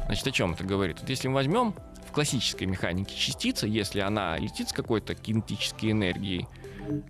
Значит, 0.07 0.27
о 0.27 0.31
чем 0.31 0.53
это 0.53 0.65
говорит? 0.65 1.01
Вот 1.01 1.11
если 1.11 1.29
мы 1.29 1.35
возьмем 1.35 1.75
в 2.07 2.13
классической 2.13 2.67
механике 2.67 3.15
частица, 3.17 3.67
если 3.67 4.01
она 4.01 4.39
летит 4.39 4.71
с 4.71 4.73
какой-то 4.73 5.15
кинетической 5.15 5.93
энергией, 5.93 6.47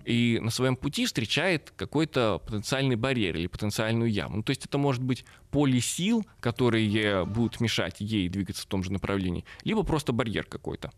и 0.05 0.39
на 0.41 0.51
своем 0.51 0.75
пути 0.75 1.05
встречает 1.05 1.71
какой-то 1.75 2.41
потенциальный 2.45 2.95
барьер 2.95 3.37
или 3.37 3.47
потенциальную 3.47 4.11
яму. 4.11 4.37
Ну, 4.37 4.43
то 4.43 4.49
есть 4.49 4.65
это 4.65 4.77
может 4.77 5.01
быть 5.01 5.25
поле 5.51 5.79
сил, 5.79 6.25
которые 6.39 7.25
будут 7.25 7.61
мешать 7.61 7.95
ей 7.99 8.27
двигаться 8.29 8.63
в 8.63 8.65
том 8.65 8.83
же 8.83 8.91
направлении, 8.91 9.45
либо 9.63 9.83
просто 9.83 10.11
барьер 10.11 10.43
какой-то. 10.45 10.91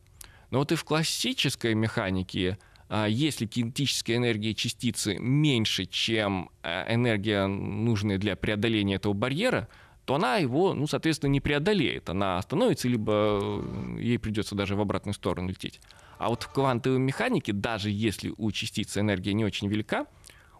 Но 0.49 0.59
вот 0.59 0.71
и 0.71 0.75
в 0.75 0.83
классической 0.83 1.73
механике, 1.75 2.57
а, 2.89 3.07
если 3.07 3.45
кинетическая 3.45 4.17
энергия 4.17 4.53
частицы 4.53 5.17
меньше, 5.17 5.85
чем 5.85 6.49
э, 6.61 6.93
энергия, 6.93 7.47
нужная 7.47 8.17
для 8.17 8.35
преодоления 8.35 8.95
этого 8.95 9.13
барьера, 9.13 9.69
то 10.11 10.15
она 10.15 10.35
его, 10.35 10.73
ну, 10.73 10.87
соответственно, 10.87 11.31
не 11.31 11.39
преодолеет. 11.39 12.09
Она 12.09 12.37
остановится, 12.37 12.89
либо 12.89 13.39
э, 13.41 13.97
ей 14.01 14.19
придется 14.19 14.55
даже 14.55 14.75
в 14.75 14.81
обратную 14.81 15.13
сторону 15.13 15.47
лететь. 15.47 15.79
А 16.17 16.27
вот 16.27 16.43
в 16.43 16.51
квантовой 16.51 16.99
механике, 16.99 17.53
даже 17.53 17.89
если 17.89 18.33
у 18.35 18.51
частицы 18.51 18.99
энергия 18.99 19.31
не 19.31 19.45
очень 19.45 19.69
велика, 19.69 20.07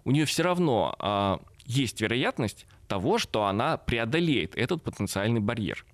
у 0.06 0.12
нее 0.12 0.24
все 0.24 0.44
равно 0.44 0.96
э, 0.98 1.38
есть 1.66 2.00
вероятность 2.00 2.66
того, 2.88 3.18
что 3.18 3.44
она 3.44 3.76
преодолеет 3.76 4.56
этот 4.56 4.84
потенциальный 4.84 5.42
барьер. 5.42 5.86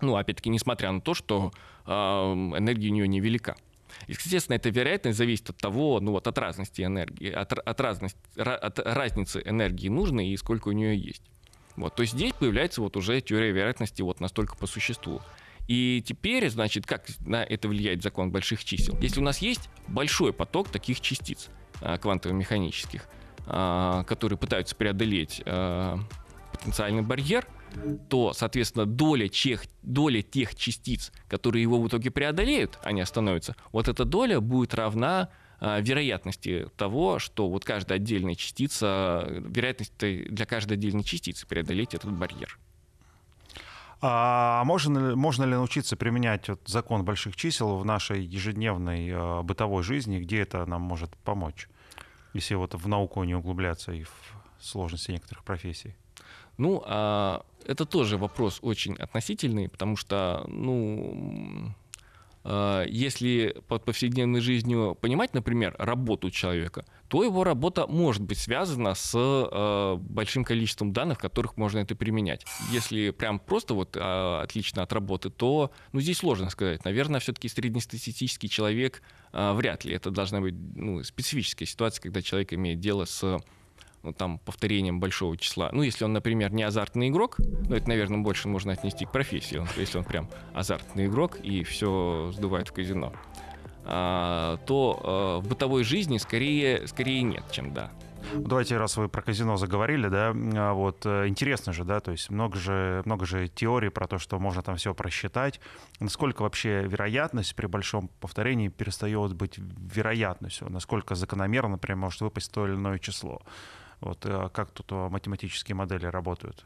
Ну, 0.00 0.14
опять-таки, 0.14 0.48
несмотря 0.48 0.92
на 0.92 1.00
то, 1.00 1.14
что 1.14 1.50
э, 1.86 1.90
энергия 1.90 2.90
у 2.90 2.92
нее 2.92 3.08
невелика. 3.08 3.56
Естественно, 4.06 4.54
эта 4.54 4.70
вероятность 4.70 5.18
зависит 5.18 5.50
от 5.50 5.56
того, 5.56 5.98
ну 5.98 6.12
вот 6.12 6.28
от 6.28 6.38
разности 6.38 6.82
энергии, 6.82 7.32
от, 7.32 7.52
от, 7.52 7.80
разности, 7.80 8.20
от 8.36 8.78
разницы 8.78 9.42
энергии 9.44 9.88
нужной 9.88 10.28
и 10.28 10.36
сколько 10.36 10.68
у 10.68 10.72
нее 10.72 10.96
есть. 10.96 11.24
Вот, 11.76 11.94
то 11.94 12.02
есть 12.02 12.14
здесь 12.14 12.32
появляется 12.32 12.80
вот 12.80 12.96
уже 12.96 13.20
теория 13.20 13.52
вероятности 13.52 14.02
вот 14.02 14.20
настолько 14.20 14.56
по 14.56 14.66
существу. 14.66 15.20
И 15.68 16.02
теперь, 16.04 16.48
значит, 16.50 16.84
как 16.84 17.06
на 17.20 17.44
это 17.44 17.68
влияет 17.68 18.02
закон 18.02 18.32
больших 18.32 18.64
чисел? 18.64 18.98
Если 19.00 19.20
у 19.20 19.22
нас 19.22 19.38
есть 19.38 19.68
большой 19.86 20.32
поток 20.32 20.68
таких 20.68 21.00
частиц 21.00 21.48
а, 21.80 21.96
квантово-механических, 21.96 23.02
а, 23.46 24.02
которые 24.04 24.36
пытаются 24.36 24.74
преодолеть 24.74 25.42
а, 25.46 25.98
потенциальный 26.52 27.02
барьер, 27.02 27.46
то, 28.08 28.32
соответственно, 28.32 28.84
доля, 28.84 29.28
тех, 29.28 29.62
доля 29.82 30.22
тех 30.22 30.56
частиц, 30.56 31.12
которые 31.28 31.62
его 31.62 31.80
в 31.80 31.86
итоге 31.86 32.10
преодолеют, 32.10 32.78
они 32.82 33.00
остановятся, 33.00 33.54
вот 33.70 33.88
эта 33.88 34.04
доля 34.04 34.40
будет 34.40 34.74
равна 34.74 35.28
вероятности 35.60 36.68
того, 36.76 37.18
что 37.18 37.48
вот 37.48 37.64
каждая 37.64 37.98
отдельная 37.98 38.34
частица, 38.34 39.26
вероятность 39.28 39.92
для 39.98 40.46
каждой 40.46 40.74
отдельной 40.74 41.04
частицы 41.04 41.46
преодолеть 41.46 41.94
этот 41.94 42.12
барьер. 42.12 42.58
А 44.02 44.64
можно, 44.64 45.14
можно 45.14 45.44
ли 45.44 45.50
научиться 45.50 45.96
применять 45.96 46.48
вот 46.48 46.60
закон 46.66 47.04
больших 47.04 47.36
чисел 47.36 47.76
в 47.76 47.84
нашей 47.84 48.24
ежедневной 48.24 49.08
э, 49.08 49.42
бытовой 49.42 49.82
жизни, 49.82 50.18
где 50.18 50.40
это 50.40 50.64
нам 50.64 50.80
может 50.80 51.14
помочь, 51.18 51.68
если 52.32 52.54
вот 52.54 52.74
в 52.74 52.88
науку 52.88 53.22
не 53.24 53.34
углубляться 53.34 53.92
и 53.92 54.04
в 54.04 54.12
сложности 54.58 55.10
некоторых 55.10 55.44
профессий? 55.44 55.94
Ну, 56.56 56.82
а, 56.86 57.44
это 57.66 57.84
тоже 57.84 58.16
вопрос 58.16 58.58
очень 58.62 58.94
относительный, 58.94 59.68
потому 59.68 59.96
что, 59.96 60.44
ну, 60.48 61.14
а, 61.16 61.72
если 62.42 63.54
под 63.68 63.84
повседневной 63.84 64.40
жизнью 64.40 64.96
понимать, 65.00 65.34
например, 65.34 65.74
работу 65.78 66.30
человека, 66.30 66.84
то 67.10 67.24
его 67.24 67.42
работа 67.42 67.88
может 67.88 68.22
быть 68.22 68.38
связана 68.38 68.94
с 68.94 69.12
э, 69.14 69.96
большим 69.98 70.44
количеством 70.44 70.92
данных, 70.92 71.18
в 71.18 71.20
которых 71.20 71.56
можно 71.56 71.80
это 71.80 71.96
применять. 71.96 72.46
Если 72.70 73.10
прям 73.10 73.40
просто 73.40 73.74
вот 73.74 73.96
э, 73.96 74.40
отлично 74.42 74.84
от 74.84 74.92
работы, 74.92 75.28
то 75.28 75.72
ну, 75.92 76.00
здесь 76.00 76.18
сложно 76.18 76.50
сказать. 76.50 76.84
Наверное, 76.84 77.18
все-таки 77.18 77.48
среднестатистический 77.48 78.48
человек 78.48 79.02
э, 79.32 79.52
вряд 79.54 79.84
ли. 79.84 79.92
Это 79.92 80.12
должна 80.12 80.40
быть 80.40 80.54
ну, 80.76 81.02
специфическая 81.02 81.66
ситуация, 81.66 82.00
когда 82.00 82.22
человек 82.22 82.52
имеет 82.52 82.78
дело 82.78 83.06
с 83.06 83.40
ну, 84.02 84.12
там, 84.12 84.38
повторением 84.38 85.00
большого 85.00 85.36
числа. 85.36 85.70
Ну, 85.72 85.82
если 85.82 86.04
он, 86.04 86.12
например, 86.12 86.52
не 86.52 86.62
азартный 86.62 87.08
игрок, 87.08 87.38
ну, 87.38 87.74
это, 87.74 87.88
наверное, 87.88 88.18
больше 88.18 88.48
можно 88.48 88.72
отнести 88.72 89.04
к 89.04 89.12
профессии, 89.12 89.62
если 89.76 89.98
он 89.98 90.04
прям 90.04 90.28
азартный 90.54 91.06
игрок 91.06 91.38
и 91.40 91.64
все 91.64 92.30
сдувает 92.34 92.68
в 92.68 92.72
казино, 92.72 93.12
а, 93.84 94.56
то 94.66 95.00
а, 95.02 95.38
в 95.40 95.48
бытовой 95.48 95.84
жизни 95.84 96.18
скорее, 96.18 96.86
скорее 96.86 97.22
нет, 97.22 97.44
чем 97.50 97.74
да. 97.74 97.90
Давайте, 98.34 98.76
раз 98.76 98.96
вы 98.96 99.08
про 99.08 99.22
казино 99.22 99.56
заговорили, 99.56 100.08
да, 100.08 100.32
а, 100.34 100.72
вот 100.72 101.04
э, 101.04 101.26
интересно 101.26 101.72
же, 101.72 101.84
да, 101.84 102.00
то 102.00 102.12
есть 102.12 102.30
много 102.30 102.58
же, 102.58 103.02
много 103.04 103.24
же 103.26 103.48
теорий 103.48 103.88
про 103.88 104.06
то, 104.06 104.18
что 104.18 104.38
можно 104.38 104.62
там 104.62 104.76
все 104.76 104.94
просчитать. 104.94 105.60
Насколько 106.00 106.42
вообще 106.42 106.82
вероятность 106.82 107.56
при 107.56 107.66
большом 107.66 108.08
повторении 108.20 108.68
перестает 108.68 109.34
быть 109.34 109.58
вероятностью? 109.58 110.70
Насколько 110.70 111.14
закономерно, 111.14 111.70
например, 111.70 111.96
может 111.96 112.20
выпасть 112.20 112.52
то 112.52 112.66
или 112.66 112.74
иное 112.74 112.98
число? 112.98 113.42
Вот 114.00 114.24
э, 114.24 114.48
как 114.52 114.70
тут 114.70 114.90
математические 114.90 115.74
модели 115.74 116.06
работают? 116.06 116.64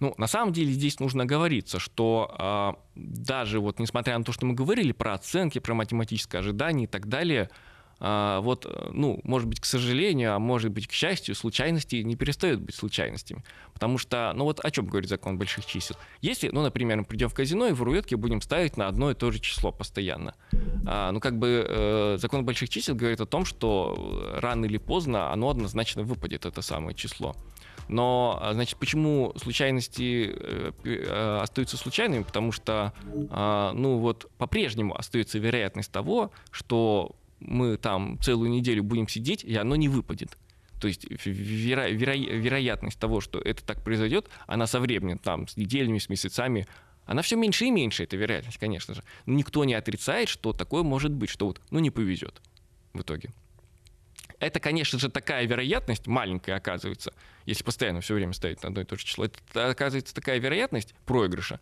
Ну, 0.00 0.14
на 0.16 0.26
самом 0.26 0.52
деле 0.52 0.72
здесь 0.72 0.98
нужно 1.00 1.26
говориться, 1.26 1.78
что 1.78 2.34
э, 2.38 3.00
даже 3.00 3.60
вот 3.60 3.78
несмотря 3.78 4.18
на 4.18 4.24
то, 4.24 4.32
что 4.32 4.46
мы 4.46 4.54
говорили 4.54 4.92
про 4.92 5.14
оценки, 5.14 5.58
про 5.58 5.74
математическое 5.74 6.38
ожидание 6.38 6.84
и 6.84 6.88
так 6.88 7.06
далее, 7.08 7.50
а, 7.52 7.69
вот, 8.00 8.66
ну, 8.92 9.20
может 9.24 9.46
быть, 9.46 9.60
к 9.60 9.66
сожалению, 9.66 10.34
а 10.34 10.38
может 10.38 10.70
быть, 10.72 10.88
к 10.88 10.92
счастью, 10.92 11.34
случайности 11.34 11.96
не 11.96 12.16
перестают 12.16 12.60
быть 12.60 12.74
случайностями. 12.74 13.44
Потому 13.74 13.98
что, 13.98 14.32
ну 14.34 14.44
вот 14.44 14.60
о 14.64 14.70
чем 14.70 14.86
говорит 14.86 15.08
закон 15.08 15.38
больших 15.38 15.66
чисел? 15.66 15.96
Если, 16.22 16.48
ну, 16.48 16.62
например, 16.62 16.98
мы 16.98 17.04
придем 17.04 17.28
в 17.28 17.34
казино 17.34 17.66
и 17.68 17.72
в 17.72 17.82
рулетке 17.82 18.16
будем 18.16 18.40
ставить 18.40 18.76
на 18.76 18.88
одно 18.88 19.10
и 19.10 19.14
то 19.14 19.30
же 19.30 19.38
число 19.38 19.70
постоянно. 19.70 20.34
А, 20.86 21.12
ну, 21.12 21.20
как 21.20 21.38
бы 21.38 21.64
э, 21.68 22.16
закон 22.18 22.44
больших 22.44 22.68
чисел 22.68 22.94
говорит 22.94 23.20
о 23.20 23.26
том, 23.26 23.44
что 23.44 24.34
рано 24.36 24.64
или 24.64 24.78
поздно 24.78 25.32
оно 25.32 25.50
однозначно 25.50 26.02
выпадет, 26.02 26.46
это 26.46 26.62
самое 26.62 26.94
число. 26.94 27.36
Но, 27.88 28.38
а, 28.40 28.54
значит, 28.54 28.78
почему 28.78 29.32
случайности 29.36 30.32
э, 30.32 30.72
э, 30.84 31.38
остаются 31.42 31.76
случайными? 31.76 32.22
Потому 32.22 32.52
что, 32.52 32.92
э, 33.04 33.70
ну 33.74 33.98
вот, 33.98 34.30
по-прежнему 34.38 34.96
остается 34.96 35.38
вероятность 35.38 35.90
того, 35.90 36.30
что 36.52 37.16
мы 37.40 37.76
там 37.76 38.18
целую 38.20 38.50
неделю 38.50 38.82
будем 38.82 39.08
сидеть, 39.08 39.44
и 39.44 39.56
оно 39.56 39.76
не 39.76 39.88
выпадет. 39.88 40.36
То 40.80 40.88
есть 40.88 41.04
веро- 41.04 41.90
веро- 41.92 42.38
вероятность 42.38 42.98
того, 42.98 43.20
что 43.20 43.38
это 43.38 43.64
так 43.64 43.82
произойдет, 43.82 44.28
она 44.46 44.66
со 44.66 44.80
временем, 44.80 45.18
там, 45.18 45.46
с 45.46 45.56
неделями, 45.56 45.98
с 45.98 46.08
месяцами, 46.08 46.66
она 47.04 47.22
все 47.22 47.36
меньше 47.36 47.66
и 47.66 47.70
меньше, 47.70 48.04
эта 48.04 48.16
вероятность, 48.16 48.58
конечно 48.58 48.94
же. 48.94 49.02
Но 49.26 49.34
никто 49.34 49.64
не 49.64 49.74
отрицает, 49.74 50.28
что 50.28 50.52
такое 50.52 50.82
может 50.82 51.12
быть, 51.12 51.28
что 51.28 51.46
вот, 51.46 51.60
ну, 51.70 51.80
не 51.80 51.90
повезет 51.90 52.40
в 52.92 53.00
итоге. 53.00 53.30
Это, 54.38 54.58
конечно 54.58 54.98
же, 54.98 55.10
такая 55.10 55.46
вероятность, 55.46 56.06
маленькая 56.06 56.56
оказывается, 56.56 57.12
если 57.44 57.62
постоянно 57.62 58.00
все 58.00 58.14
время 58.14 58.32
ставить 58.32 58.62
на 58.62 58.68
одно 58.68 58.80
и 58.80 58.84
то 58.84 58.96
же 58.96 59.04
число, 59.04 59.26
это 59.26 59.70
оказывается 59.70 60.14
такая 60.14 60.38
вероятность 60.38 60.94
проигрыша, 61.04 61.60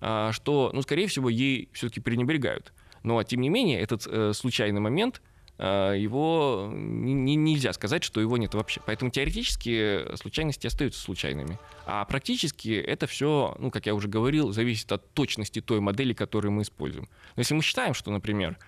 а, 0.00 0.30
что, 0.32 0.70
ну, 0.72 0.82
скорее 0.82 1.08
всего, 1.08 1.28
ей 1.28 1.68
все-таки 1.72 2.00
пренебрегают. 2.00 2.72
Но, 3.02 3.22
тем 3.22 3.40
не 3.40 3.48
менее, 3.48 3.80
этот 3.80 4.06
э, 4.06 4.32
случайный 4.34 4.80
момент, 4.80 5.22
э, 5.58 5.94
его 5.98 6.70
не, 6.72 7.36
нельзя 7.36 7.72
сказать, 7.72 8.04
что 8.04 8.20
его 8.20 8.36
нет 8.36 8.54
вообще. 8.54 8.80
Поэтому 8.84 9.10
теоретически 9.10 10.16
случайности 10.16 10.66
остаются 10.66 11.00
случайными. 11.00 11.58
А 11.86 12.04
практически 12.04 12.70
это 12.70 13.06
все, 13.06 13.56
ну, 13.58 13.70
как 13.70 13.86
я 13.86 13.94
уже 13.94 14.08
говорил, 14.08 14.52
зависит 14.52 14.90
от 14.92 15.12
точности 15.14 15.60
той 15.60 15.80
модели, 15.80 16.12
которую 16.12 16.52
мы 16.52 16.62
используем. 16.62 17.08
Но 17.36 17.40
если 17.40 17.54
мы 17.54 17.62
считаем, 17.62 17.94
что, 17.94 18.10
например, 18.10 18.58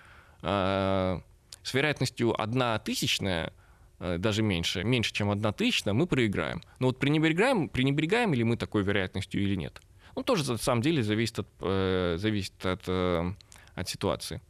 э, 0.41 1.19
с 1.63 1.73
вероятностью 1.73 2.39
одна 2.39 2.77
тысячная, 2.79 3.53
э, 3.99 4.17
даже 4.17 4.43
меньше, 4.43 4.83
меньше, 4.83 5.13
чем 5.13 5.31
одна 5.31 5.51
тысячная, 5.51 5.93
мы 5.93 6.05
проиграем. 6.07 6.61
Но 6.79 6.87
вот 6.87 6.99
пренебрегаем, 6.99 7.69
пренебрегаем 7.69 8.33
ли 8.33 8.43
мы 8.43 8.57
такой 8.57 8.83
вероятностью 8.83 9.41
или 9.41 9.55
нет? 9.55 9.81
Ну, 10.15 10.23
тоже 10.23 10.49
на 10.51 10.57
самом 10.57 10.81
деле 10.81 11.01
зависит 11.01 11.39
от, 11.39 11.47
э, 11.61 12.15
зависит 12.19 12.65
от 12.65 12.83
э, 12.87 13.33
от 13.75 13.89
ситуации. 13.89 14.41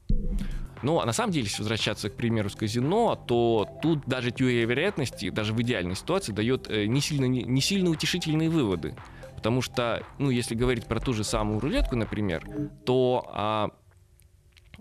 Но 0.82 1.04
на 1.06 1.14
самом 1.14 1.32
деле, 1.32 1.46
если 1.46 1.62
возвращаться 1.62 2.10
к 2.10 2.16
примеру 2.16 2.50
с 2.50 2.56
казино, 2.56 3.16
то 3.16 3.68
тут 3.82 4.06
даже 4.06 4.32
теория 4.32 4.66
вероятности, 4.66 5.30
даже 5.30 5.54
в 5.54 5.62
идеальной 5.62 5.96
ситуации, 5.96 6.34
дает 6.34 6.70
э, 6.70 6.86
не 6.86 7.00
сильно, 7.00 7.26
не 7.26 7.62
сильно 7.62 7.90
утешительные 7.90 8.50
выводы. 8.50 8.96
Потому 9.36 9.62
что, 9.62 10.04
ну, 10.20 10.30
если 10.30 10.56
говорить 10.56 10.86
про 10.86 11.00
ту 11.00 11.14
же 11.14 11.24
самую 11.24 11.60
рулетку, 11.60 11.96
например, 11.96 12.46
то, 12.86 13.30
а, 13.34 13.72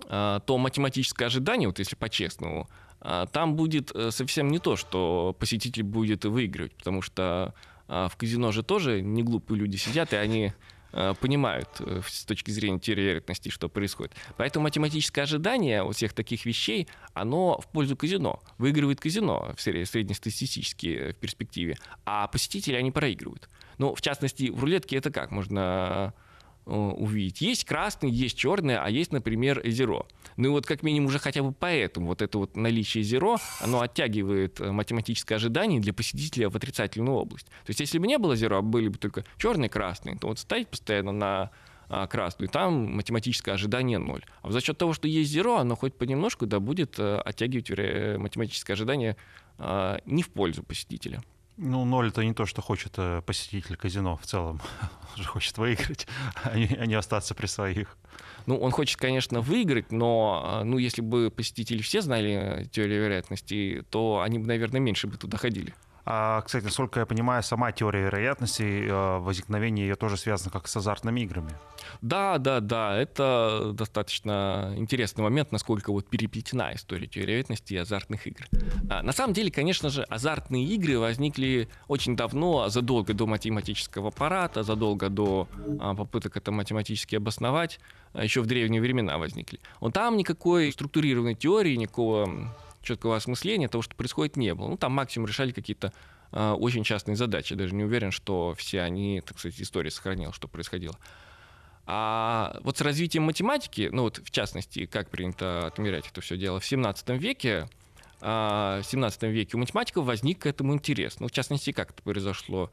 а, 0.08 0.40
то 0.40 0.58
математическое 0.58 1.26
ожидание, 1.26 1.68
вот 1.68 1.78
если 1.78 1.96
по-честному, 1.96 2.68
а, 3.00 3.26
там 3.26 3.56
будет 3.56 3.90
э, 3.94 4.10
совсем 4.10 4.48
не 4.48 4.58
то, 4.58 4.76
что 4.76 5.36
посетитель 5.38 5.82
будет 5.82 6.24
выигрывать, 6.24 6.74
потому 6.76 7.02
что 7.02 7.54
а, 7.88 8.08
в 8.08 8.16
казино 8.16 8.52
же 8.52 8.62
тоже 8.62 9.02
не 9.02 9.22
глупые 9.22 9.58
люди 9.58 9.76
сидят, 9.76 10.12
и 10.12 10.16
они 10.16 10.46
а, 10.46 10.52
понимают 11.20 11.68
э, 11.80 12.00
с 12.06 12.24
точки 12.24 12.50
зрения 12.50 12.78
теории 12.78 13.02
вероятности, 13.02 13.48
что 13.48 13.68
происходит. 13.68 14.12
Поэтому 14.36 14.64
математическое 14.64 15.22
ожидание 15.22 15.82
у 15.82 15.92
всех 15.92 16.12
таких 16.12 16.44
вещей, 16.44 16.88
оно 17.14 17.60
в 17.60 17.68
пользу 17.68 17.96
казино. 17.96 18.42
Выигрывает 18.58 19.00
казино 19.00 19.54
в 19.56 19.60
среднестатистически 19.60 20.86
э, 20.86 21.12
в 21.12 21.16
перспективе, 21.16 21.76
а 22.04 22.26
посетители 22.28 22.76
они 22.76 22.90
проигрывают. 22.90 23.48
Ну, 23.78 23.94
в 23.94 24.00
частности, 24.02 24.50
в 24.50 24.60
рулетке 24.60 24.96
это 24.96 25.10
как 25.10 25.30
можно 25.30 25.62
Э, 25.72 26.10
увидеть. 26.64 27.40
Есть 27.40 27.64
красный, 27.64 28.10
есть 28.10 28.36
черный, 28.36 28.76
а 28.78 28.88
есть, 28.88 29.12
например, 29.12 29.62
зеро. 29.68 30.06
Ну 30.36 30.48
и 30.48 30.50
вот 30.50 30.66
как 30.66 30.82
минимум 30.82 31.08
уже 31.08 31.18
хотя 31.18 31.42
бы 31.42 31.52
поэтому 31.52 32.06
вот 32.06 32.22
это 32.22 32.38
вот 32.38 32.56
наличие 32.56 33.02
зеро, 33.02 33.38
оно 33.60 33.80
оттягивает 33.80 34.60
э, 34.60 34.70
математическое 34.70 35.34
ожидание 35.36 35.80
для 35.80 35.92
посетителя 35.92 36.48
в 36.48 36.56
отрицательную 36.56 37.16
область. 37.16 37.46
То 37.46 37.70
есть 37.70 37.80
если 37.80 37.98
бы 37.98 38.06
не 38.06 38.18
было 38.18 38.36
зеро, 38.36 38.58
а 38.58 38.62
были 38.62 38.88
бы 38.88 38.98
только 38.98 39.24
черный 39.38 39.68
красный, 39.68 40.16
то 40.16 40.28
вот 40.28 40.38
ставить 40.38 40.68
постоянно 40.68 41.12
на 41.12 41.50
а, 41.88 42.06
красную, 42.06 42.48
там 42.48 42.94
математическое 42.94 43.52
ожидание 43.52 43.98
ноль. 43.98 44.24
А 44.42 44.50
за 44.50 44.60
счет 44.60 44.78
того, 44.78 44.94
что 44.94 45.08
есть 45.08 45.30
зеро, 45.30 45.58
оно 45.58 45.76
хоть 45.76 45.94
понемножку 45.94 46.46
да 46.46 46.60
будет 46.60 46.98
э, 46.98 47.18
оттягивать 47.18 47.70
математическое 48.18 48.74
ожидание 48.74 49.16
а, 49.58 49.98
не 50.06 50.22
в 50.22 50.30
пользу 50.30 50.62
посетителя. 50.62 51.22
Ну, 51.64 51.84
ноль 51.84 52.08
это 52.08 52.24
не 52.24 52.34
то, 52.34 52.44
что 52.44 52.60
хочет 52.60 52.94
э, 52.96 53.22
посетитель 53.24 53.76
казино 53.76 54.16
в 54.16 54.26
целом. 54.26 54.60
Он 55.16 55.22
же 55.22 55.28
хочет 55.28 55.56
выиграть, 55.58 56.08
а 56.42 56.58
не, 56.58 56.66
а 56.66 56.86
не 56.86 56.94
остаться 56.94 57.36
при 57.36 57.46
своих. 57.46 57.96
Ну, 58.46 58.58
он 58.58 58.72
хочет, 58.72 58.98
конечно, 58.98 59.40
выиграть, 59.40 59.92
но 59.92 60.60
э, 60.62 60.64
ну, 60.64 60.78
если 60.78 61.02
бы 61.02 61.30
посетители 61.30 61.80
все 61.80 62.00
знали 62.00 62.68
теорию 62.72 63.04
вероятности, 63.04 63.84
то 63.90 64.20
они 64.20 64.40
бы, 64.40 64.46
наверное, 64.48 64.80
меньше 64.80 65.06
бы 65.06 65.16
туда 65.16 65.38
ходили. 65.38 65.72
А, 66.04 66.40
кстати, 66.40 66.64
насколько 66.64 67.00
я 67.00 67.06
понимаю, 67.06 67.42
сама 67.42 67.70
теория 67.70 68.04
вероятности 68.04 68.86
э, 68.88 69.18
возникновения 69.18 69.82
ее 69.82 69.94
тоже 69.94 70.16
связана 70.16 70.50
как 70.50 70.66
с 70.66 70.76
азартными 70.76 71.20
играми. 71.20 71.52
Да, 72.00 72.38
да, 72.38 72.60
да, 72.60 72.96
это 72.96 73.70
достаточно 73.72 74.74
интересный 74.76 75.22
момент, 75.22 75.52
насколько 75.52 75.92
вот 75.92 76.08
переплетена 76.08 76.74
история 76.74 77.06
теории 77.06 77.32
вероятности 77.32 77.74
и 77.74 77.76
азартных 77.76 78.26
игр. 78.26 78.46
А, 78.90 79.02
на 79.02 79.12
самом 79.12 79.32
деле, 79.32 79.50
конечно 79.50 79.90
же, 79.90 80.02
азартные 80.02 80.64
игры 80.64 80.98
возникли 80.98 81.68
очень 81.86 82.16
давно, 82.16 82.68
задолго 82.68 83.14
до 83.14 83.26
математического 83.26 84.08
аппарата, 84.08 84.64
задолго 84.64 85.08
до 85.08 85.48
а, 85.78 85.94
попыток 85.94 86.36
это 86.36 86.50
математически 86.50 87.14
обосновать, 87.14 87.78
еще 88.14 88.42
в 88.42 88.46
древние 88.46 88.80
времена 88.80 89.18
возникли. 89.18 89.60
Вот 89.80 89.94
там 89.94 90.16
никакой 90.16 90.72
структурированной 90.72 91.34
теории, 91.34 91.76
никакого 91.76 92.52
четкого 92.82 93.16
осмысления 93.16 93.68
того, 93.68 93.82
что 93.82 93.94
происходит, 93.94 94.36
не 94.36 94.54
было. 94.54 94.68
Ну, 94.68 94.76
там 94.76 94.92
максимум 94.92 95.26
решали 95.26 95.52
какие-то 95.52 95.92
э, 96.32 96.50
очень 96.50 96.84
частные 96.84 97.16
задачи. 97.16 97.54
Даже 97.54 97.74
не 97.74 97.84
уверен, 97.84 98.10
что 98.10 98.54
все 98.56 98.82
они, 98.82 99.20
так 99.20 99.38
сказать, 99.38 99.60
история 99.60 99.90
сохранила, 99.90 100.32
что 100.32 100.48
происходило. 100.48 100.96
А 101.84 102.58
вот 102.62 102.78
с 102.78 102.80
развитием 102.80 103.24
математики, 103.24 103.88
ну 103.92 104.02
вот 104.02 104.18
в 104.18 104.30
частности, 104.30 104.86
как 104.86 105.10
принято 105.10 105.66
отмерять 105.66 106.06
это 106.08 106.20
все 106.20 106.36
дело, 106.36 106.60
в 106.60 106.64
17 106.64 107.08
веке, 107.20 107.68
в 108.20 108.82
17 108.84 109.22
веке 109.24 109.56
у 109.56 109.58
математиков 109.58 110.04
возник 110.04 110.40
к 110.40 110.46
этому 110.46 110.74
интерес. 110.74 111.18
Ну, 111.18 111.26
в 111.26 111.32
частности, 111.32 111.72
как 111.72 111.90
это 111.90 112.02
произошло? 112.04 112.70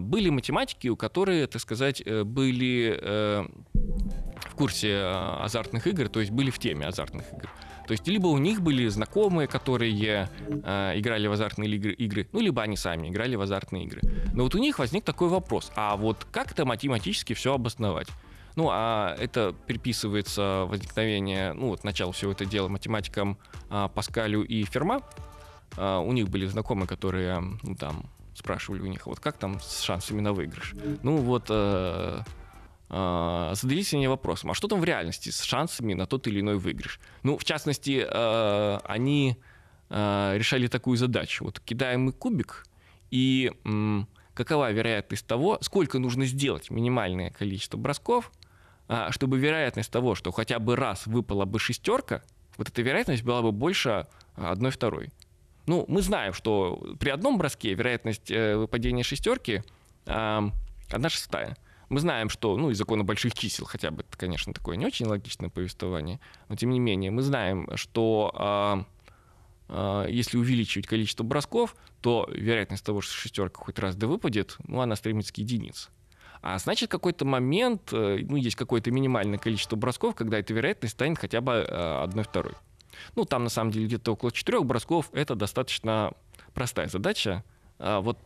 Были 0.00 0.28
математики, 0.28 0.86
у 0.86 0.96
которых, 0.96 1.50
так 1.50 1.60
сказать, 1.60 2.00
э, 2.06 2.22
были 2.22 2.96
э, 2.96 3.44
в 3.74 4.54
курсе 4.54 4.90
э, 4.90 5.12
азартных 5.40 5.88
игр, 5.88 6.08
то 6.08 6.20
есть 6.20 6.30
были 6.30 6.50
в 6.50 6.60
теме 6.60 6.86
азартных 6.86 7.24
игр. 7.32 7.50
То 7.86 7.92
есть 7.92 8.06
либо 8.08 8.28
у 8.28 8.38
них 8.38 8.62
были 8.62 8.88
знакомые, 8.88 9.46
которые 9.46 10.28
э, 10.48 10.92
играли 10.96 11.26
в 11.26 11.32
азартные 11.32 11.70
игры, 11.70 11.92
игры, 11.92 12.28
ну 12.32 12.40
либо 12.40 12.62
они 12.62 12.76
сами 12.76 13.08
играли 13.08 13.36
в 13.36 13.40
азартные 13.40 13.84
игры. 13.84 14.00
Но 14.32 14.44
вот 14.44 14.54
у 14.54 14.58
них 14.58 14.78
возник 14.78 15.04
такой 15.04 15.28
вопрос: 15.28 15.70
а 15.76 15.96
вот 15.96 16.26
как 16.30 16.52
это 16.52 16.64
математически 16.64 17.34
все 17.34 17.54
обосновать? 17.54 18.08
Ну, 18.56 18.68
а 18.70 19.16
это 19.18 19.54
приписывается 19.66 20.66
возникновение, 20.68 21.52
ну, 21.54 21.70
вот 21.70 21.82
начало 21.82 22.12
всего 22.12 22.32
это 22.32 22.44
дела 22.44 22.68
математикам 22.68 23.36
а, 23.68 23.88
Паскалю 23.88 24.42
и 24.44 24.62
Ферма. 24.64 25.00
А, 25.76 25.98
у 25.98 26.12
них 26.12 26.28
были 26.28 26.46
знакомые, 26.46 26.86
которые, 26.86 27.40
ну, 27.40 27.74
там, 27.74 28.04
спрашивали 28.34 28.80
у 28.80 28.86
них, 28.86 29.06
вот 29.06 29.18
как 29.18 29.38
там 29.38 29.60
с 29.60 29.80
шансами 29.80 30.20
на 30.20 30.32
выигрыш. 30.32 30.74
Ну, 31.02 31.16
вот 31.16 31.46
э, 31.48 32.20
задались 32.88 33.94
они 33.94 34.08
вопросом, 34.08 34.50
а 34.50 34.54
что 34.54 34.68
там 34.68 34.80
в 34.80 34.84
реальности 34.84 35.30
с 35.30 35.42
шансами 35.42 35.94
на 35.94 36.06
тот 36.06 36.26
или 36.26 36.40
иной 36.40 36.58
выигрыш? 36.58 37.00
Ну, 37.22 37.38
в 37.38 37.44
частности, 37.44 38.06
э, 38.08 38.78
они 38.84 39.36
э, 39.90 40.34
решали 40.36 40.66
такую 40.66 40.96
задачу. 40.96 41.44
Вот 41.44 41.60
кидаем 41.60 42.02
мы 42.02 42.12
кубик, 42.12 42.66
и 43.10 43.52
какова 44.34 44.72
вероятность 44.72 45.26
того, 45.26 45.58
сколько 45.60 45.98
нужно 45.98 46.26
сделать 46.26 46.70
минимальное 46.70 47.30
количество 47.30 47.78
бросков, 47.78 48.32
чтобы 49.10 49.38
вероятность 49.38 49.90
того, 49.90 50.14
что 50.14 50.32
хотя 50.32 50.58
бы 50.58 50.74
раз 50.74 51.06
выпала 51.06 51.44
бы 51.44 51.60
шестерка, 51.60 52.22
вот 52.56 52.68
эта 52.68 52.82
вероятность 52.82 53.22
была 53.22 53.42
бы 53.42 53.52
больше 53.52 54.06
одной 54.34 54.72
второй. 54.72 55.10
Ну, 55.66 55.84
мы 55.88 56.02
знаем, 56.02 56.32
что 56.34 56.96
при 56.98 57.10
одном 57.10 57.38
броске 57.38 57.74
вероятность 57.74 58.30
э, 58.30 58.56
выпадения 58.56 59.02
шестерки 59.02 59.62
одна 60.04 61.08
шестая. 61.08 61.56
Мы 61.94 62.00
знаем, 62.00 62.28
что, 62.28 62.56
ну, 62.56 62.70
из 62.70 62.78
закона 62.78 63.04
больших 63.04 63.34
чисел, 63.34 63.66
хотя 63.66 63.92
бы 63.92 64.02
это, 64.02 64.18
конечно, 64.18 64.52
такое 64.52 64.74
не 64.74 64.84
очень 64.84 65.06
логичное 65.06 65.48
повествование, 65.48 66.18
но 66.48 66.56
тем 66.56 66.70
не 66.70 66.80
менее, 66.80 67.12
мы 67.12 67.22
знаем, 67.22 67.68
что 67.76 68.84
э, 69.68 70.06
э, 70.06 70.06
если 70.10 70.36
увеличивать 70.36 70.88
количество 70.88 71.22
бросков, 71.22 71.76
то 72.00 72.28
вероятность 72.32 72.84
того, 72.84 73.00
что 73.00 73.14
шестерка 73.14 73.62
хоть 73.62 73.78
раз 73.78 73.94
да 73.94 74.08
выпадет, 74.08 74.56
ну, 74.66 74.80
она 74.80 74.96
стремится 74.96 75.32
к 75.32 75.38
единице. 75.38 75.90
А 76.42 76.58
значит, 76.58 76.90
какой-то 76.90 77.24
момент, 77.26 77.92
э, 77.92 78.24
ну, 78.28 78.34
есть 78.34 78.56
какое-то 78.56 78.90
минимальное 78.90 79.38
количество 79.38 79.76
бросков, 79.76 80.16
когда 80.16 80.40
эта 80.40 80.52
вероятность 80.52 80.94
станет 80.94 81.18
хотя 81.18 81.40
бы 81.40 81.52
э, 81.52 82.02
одной 82.02 82.24
второй. 82.24 82.54
Ну, 83.14 83.24
там, 83.24 83.44
на 83.44 83.50
самом 83.50 83.70
деле, 83.70 83.86
где-то 83.86 84.14
около 84.14 84.32
четырех 84.32 84.66
бросков. 84.66 85.10
Это 85.12 85.36
достаточно 85.36 86.12
простая 86.54 86.88
задача. 86.88 87.44
А 87.78 88.00
вот 88.00 88.18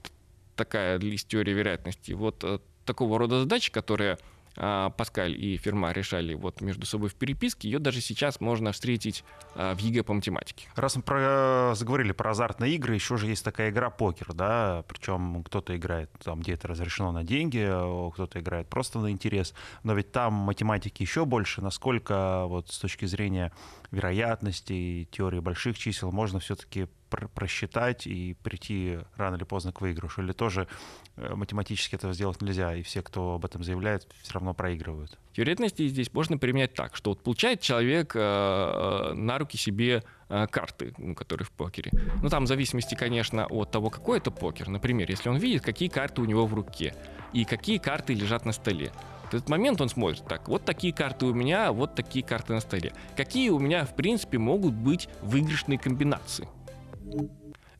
такая 0.56 0.98
из 0.98 1.24
теории 1.24 1.52
вероятности. 1.52 2.12
Вот 2.12 2.42
э, 2.44 2.60
такого 2.88 3.18
рода 3.18 3.40
задачи, 3.40 3.70
которые 3.70 4.18
а, 4.56 4.90
Паскаль 4.90 5.32
и 5.32 5.56
Ферма 5.56 5.92
решали 5.92 6.34
вот 6.34 6.60
между 6.60 6.84
собой 6.84 7.10
в 7.10 7.14
переписке, 7.14 7.68
ее 7.68 7.78
даже 7.78 8.00
сейчас 8.00 8.40
можно 8.40 8.72
встретить 8.72 9.24
а, 9.54 9.74
в 9.74 9.78
ЕГЭ 9.78 10.02
по 10.02 10.14
математике. 10.14 10.66
Раз 10.74 10.96
мы 10.96 11.02
про, 11.02 11.74
заговорили 11.76 12.12
про 12.12 12.30
азартные 12.30 12.74
игры, 12.74 12.94
еще 12.94 13.16
же 13.18 13.26
есть 13.26 13.44
такая 13.44 13.70
игра 13.70 13.90
покер, 13.90 14.32
да, 14.32 14.84
причем 14.88 15.44
кто-то 15.44 15.76
играет 15.76 16.10
там, 16.24 16.40
где 16.40 16.54
это 16.54 16.66
разрешено 16.66 17.12
на 17.12 17.22
деньги, 17.22 17.64
кто-то 18.12 18.40
играет 18.40 18.68
просто 18.68 18.98
на 18.98 19.10
интерес, 19.10 19.54
но 19.84 19.94
ведь 19.94 20.10
там 20.10 20.32
математики 20.32 21.02
еще 21.02 21.24
больше, 21.24 21.62
насколько 21.62 22.46
вот 22.46 22.70
с 22.70 22.78
точки 22.78 23.04
зрения 23.04 23.52
вероятности, 23.92 25.08
теории 25.12 25.38
больших 25.38 25.78
чисел 25.78 26.10
можно 26.10 26.40
все-таки 26.40 26.88
просчитать 27.08 28.06
и 28.06 28.34
прийти 28.42 28.98
рано 29.16 29.36
или 29.36 29.44
поздно 29.44 29.72
к 29.72 29.80
выигрышу? 29.80 30.22
Или 30.22 30.32
тоже 30.32 30.68
э, 31.16 31.34
математически 31.34 31.94
этого 31.94 32.12
сделать 32.12 32.40
нельзя, 32.42 32.74
и 32.74 32.82
все, 32.82 33.02
кто 33.02 33.34
об 33.34 33.44
этом 33.44 33.62
заявляет, 33.62 34.06
все 34.22 34.34
равно 34.34 34.54
проигрывают? 34.54 35.18
Вероятности 35.36 35.86
здесь 35.86 36.12
можно 36.12 36.38
применять 36.38 36.74
так, 36.74 36.96
что 36.96 37.10
вот 37.10 37.22
получает 37.22 37.60
человек 37.60 38.12
э, 38.14 38.20
э 38.20 39.14
на 39.14 39.38
руки 39.38 39.56
себе 39.56 40.02
карты, 40.28 40.92
которые 41.16 41.46
в 41.46 41.50
покере. 41.50 41.90
Ну, 42.22 42.28
там 42.28 42.44
в 42.44 42.48
зависимости, 42.48 42.94
конечно, 42.94 43.46
от 43.46 43.70
того, 43.70 43.88
какой 43.88 44.18
это 44.18 44.30
покер. 44.30 44.68
Например, 44.68 45.10
если 45.10 45.30
он 45.30 45.38
видит, 45.38 45.62
какие 45.62 45.88
карты 45.88 46.20
у 46.20 46.26
него 46.26 46.44
в 46.44 46.52
руке 46.52 46.94
и 47.32 47.46
какие 47.46 47.78
карты 47.78 48.12
лежат 48.12 48.44
на 48.44 48.52
столе. 48.52 48.92
В 49.30 49.34
этот 49.34 49.48
момент 49.50 49.80
он 49.80 49.90
смотрит, 49.90 50.24
так, 50.26 50.48
вот 50.48 50.64
такие 50.64 50.92
карты 50.92 51.26
у 51.26 51.34
меня, 51.34 51.70
вот 51.72 51.94
такие 51.94 52.24
карты 52.24 52.54
на 52.54 52.60
столе. 52.60 52.94
Какие 53.14 53.50
у 53.50 53.58
меня, 53.58 53.84
в 53.84 53.94
принципе, 53.94 54.38
могут 54.38 54.72
быть 54.72 55.08
выигрышные 55.20 55.78
комбинации? 55.78 56.48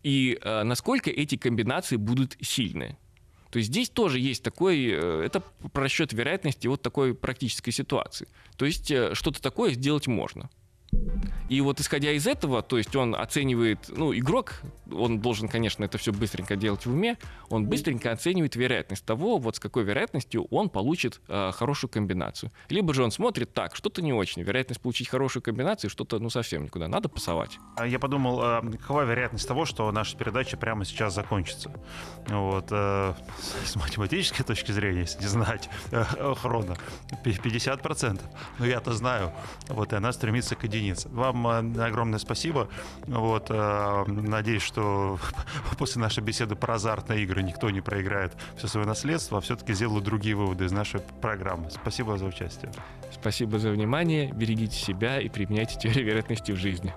И 0.02 0.38
э, 0.40 0.62
насколько 0.62 1.10
эти 1.10 1.36
комбинации 1.36 1.96
будут 1.96 2.36
сильны. 2.40 2.96
То 3.50 3.58
есть 3.58 3.70
здесь 3.70 3.88
тоже 3.88 4.18
есть 4.18 4.42
такой, 4.42 4.86
э, 4.86 5.22
это 5.24 5.42
просчет 5.72 6.12
вероятности 6.12 6.66
вот 6.66 6.82
такой 6.82 7.14
практической 7.14 7.70
ситуации. 7.70 8.28
То 8.56 8.66
есть 8.66 8.90
э, 8.90 9.14
что-то 9.14 9.40
такое 9.40 9.72
сделать 9.72 10.06
можно. 10.06 10.50
И 11.48 11.60
вот 11.62 11.80
исходя 11.80 12.12
из 12.12 12.26
этого, 12.26 12.62
то 12.62 12.76
есть 12.76 12.94
он 12.94 13.14
оценивает, 13.14 13.88
ну, 13.88 14.14
игрок, 14.14 14.60
он 14.92 15.20
должен, 15.20 15.48
конечно, 15.48 15.84
это 15.84 15.96
все 15.96 16.12
быстренько 16.12 16.56
делать 16.56 16.84
в 16.84 16.92
уме, 16.92 17.16
он 17.48 17.66
быстренько 17.66 18.12
оценивает 18.12 18.54
вероятность 18.54 19.04
того, 19.04 19.38
вот 19.38 19.56
с 19.56 19.60
какой 19.60 19.84
вероятностью 19.84 20.46
он 20.50 20.68
получит 20.68 21.20
э, 21.28 21.50
хорошую 21.54 21.90
комбинацию. 21.90 22.52
Либо 22.68 22.92
же 22.92 23.02
он 23.02 23.10
смотрит 23.10 23.54
так, 23.54 23.76
что-то 23.76 24.02
не 24.02 24.12
очень, 24.12 24.42
вероятность 24.42 24.80
получить 24.80 25.08
хорошую 25.08 25.42
комбинацию, 25.42 25.90
что-то, 25.90 26.18
ну, 26.18 26.28
совсем 26.28 26.64
никуда, 26.64 26.86
надо 26.86 27.08
пасовать. 27.08 27.58
А 27.76 27.86
Я 27.86 27.98
подумал, 27.98 28.40
а 28.42 28.62
какова 28.62 29.02
вероятность 29.02 29.48
того, 29.48 29.64
что 29.64 29.90
наша 29.90 30.18
передача 30.18 30.58
прямо 30.58 30.84
сейчас 30.84 31.14
закончится? 31.14 31.72
Вот, 32.26 32.66
э, 32.70 33.14
с 33.64 33.74
математической 33.74 34.44
точки 34.44 34.72
зрения, 34.72 35.00
если 35.00 35.20
не 35.20 35.28
знать 35.28 35.70
э, 35.92 36.04
хрона, 36.34 36.76
50%. 37.24 38.20
Но 38.58 38.66
я-то 38.66 38.92
знаю, 38.92 39.32
вот, 39.68 39.94
и 39.94 39.96
она 39.96 40.12
стремится 40.12 40.54
к 40.54 40.64
единице. 40.78 41.08
Вам 41.10 41.46
э, 41.46 41.84
огромное 41.84 42.18
спасибо. 42.18 42.68
Вот, 43.06 43.46
э, 43.50 44.04
надеюсь, 44.06 44.62
что 44.62 45.18
после 45.78 46.00
нашей 46.00 46.22
беседы 46.22 46.54
про 46.54 46.74
азартные 46.74 47.22
игры 47.22 47.42
никто 47.42 47.70
не 47.70 47.80
проиграет 47.80 48.32
все 48.56 48.68
свое 48.68 48.86
наследство, 48.86 49.38
а 49.38 49.40
все-таки 49.40 49.72
сделаю 49.74 50.02
другие 50.02 50.34
выводы 50.34 50.64
из 50.64 50.72
нашей 50.72 51.00
программы. 51.20 51.70
Спасибо 51.70 52.16
за 52.18 52.26
участие. 52.26 52.72
Спасибо 53.12 53.58
за 53.58 53.70
внимание, 53.70 54.32
берегите 54.32 54.76
себя 54.76 55.20
и 55.20 55.28
применяйте 55.28 55.78
теорию 55.78 56.06
вероятности 56.06 56.52
в 56.52 56.56
жизни. 56.56 56.92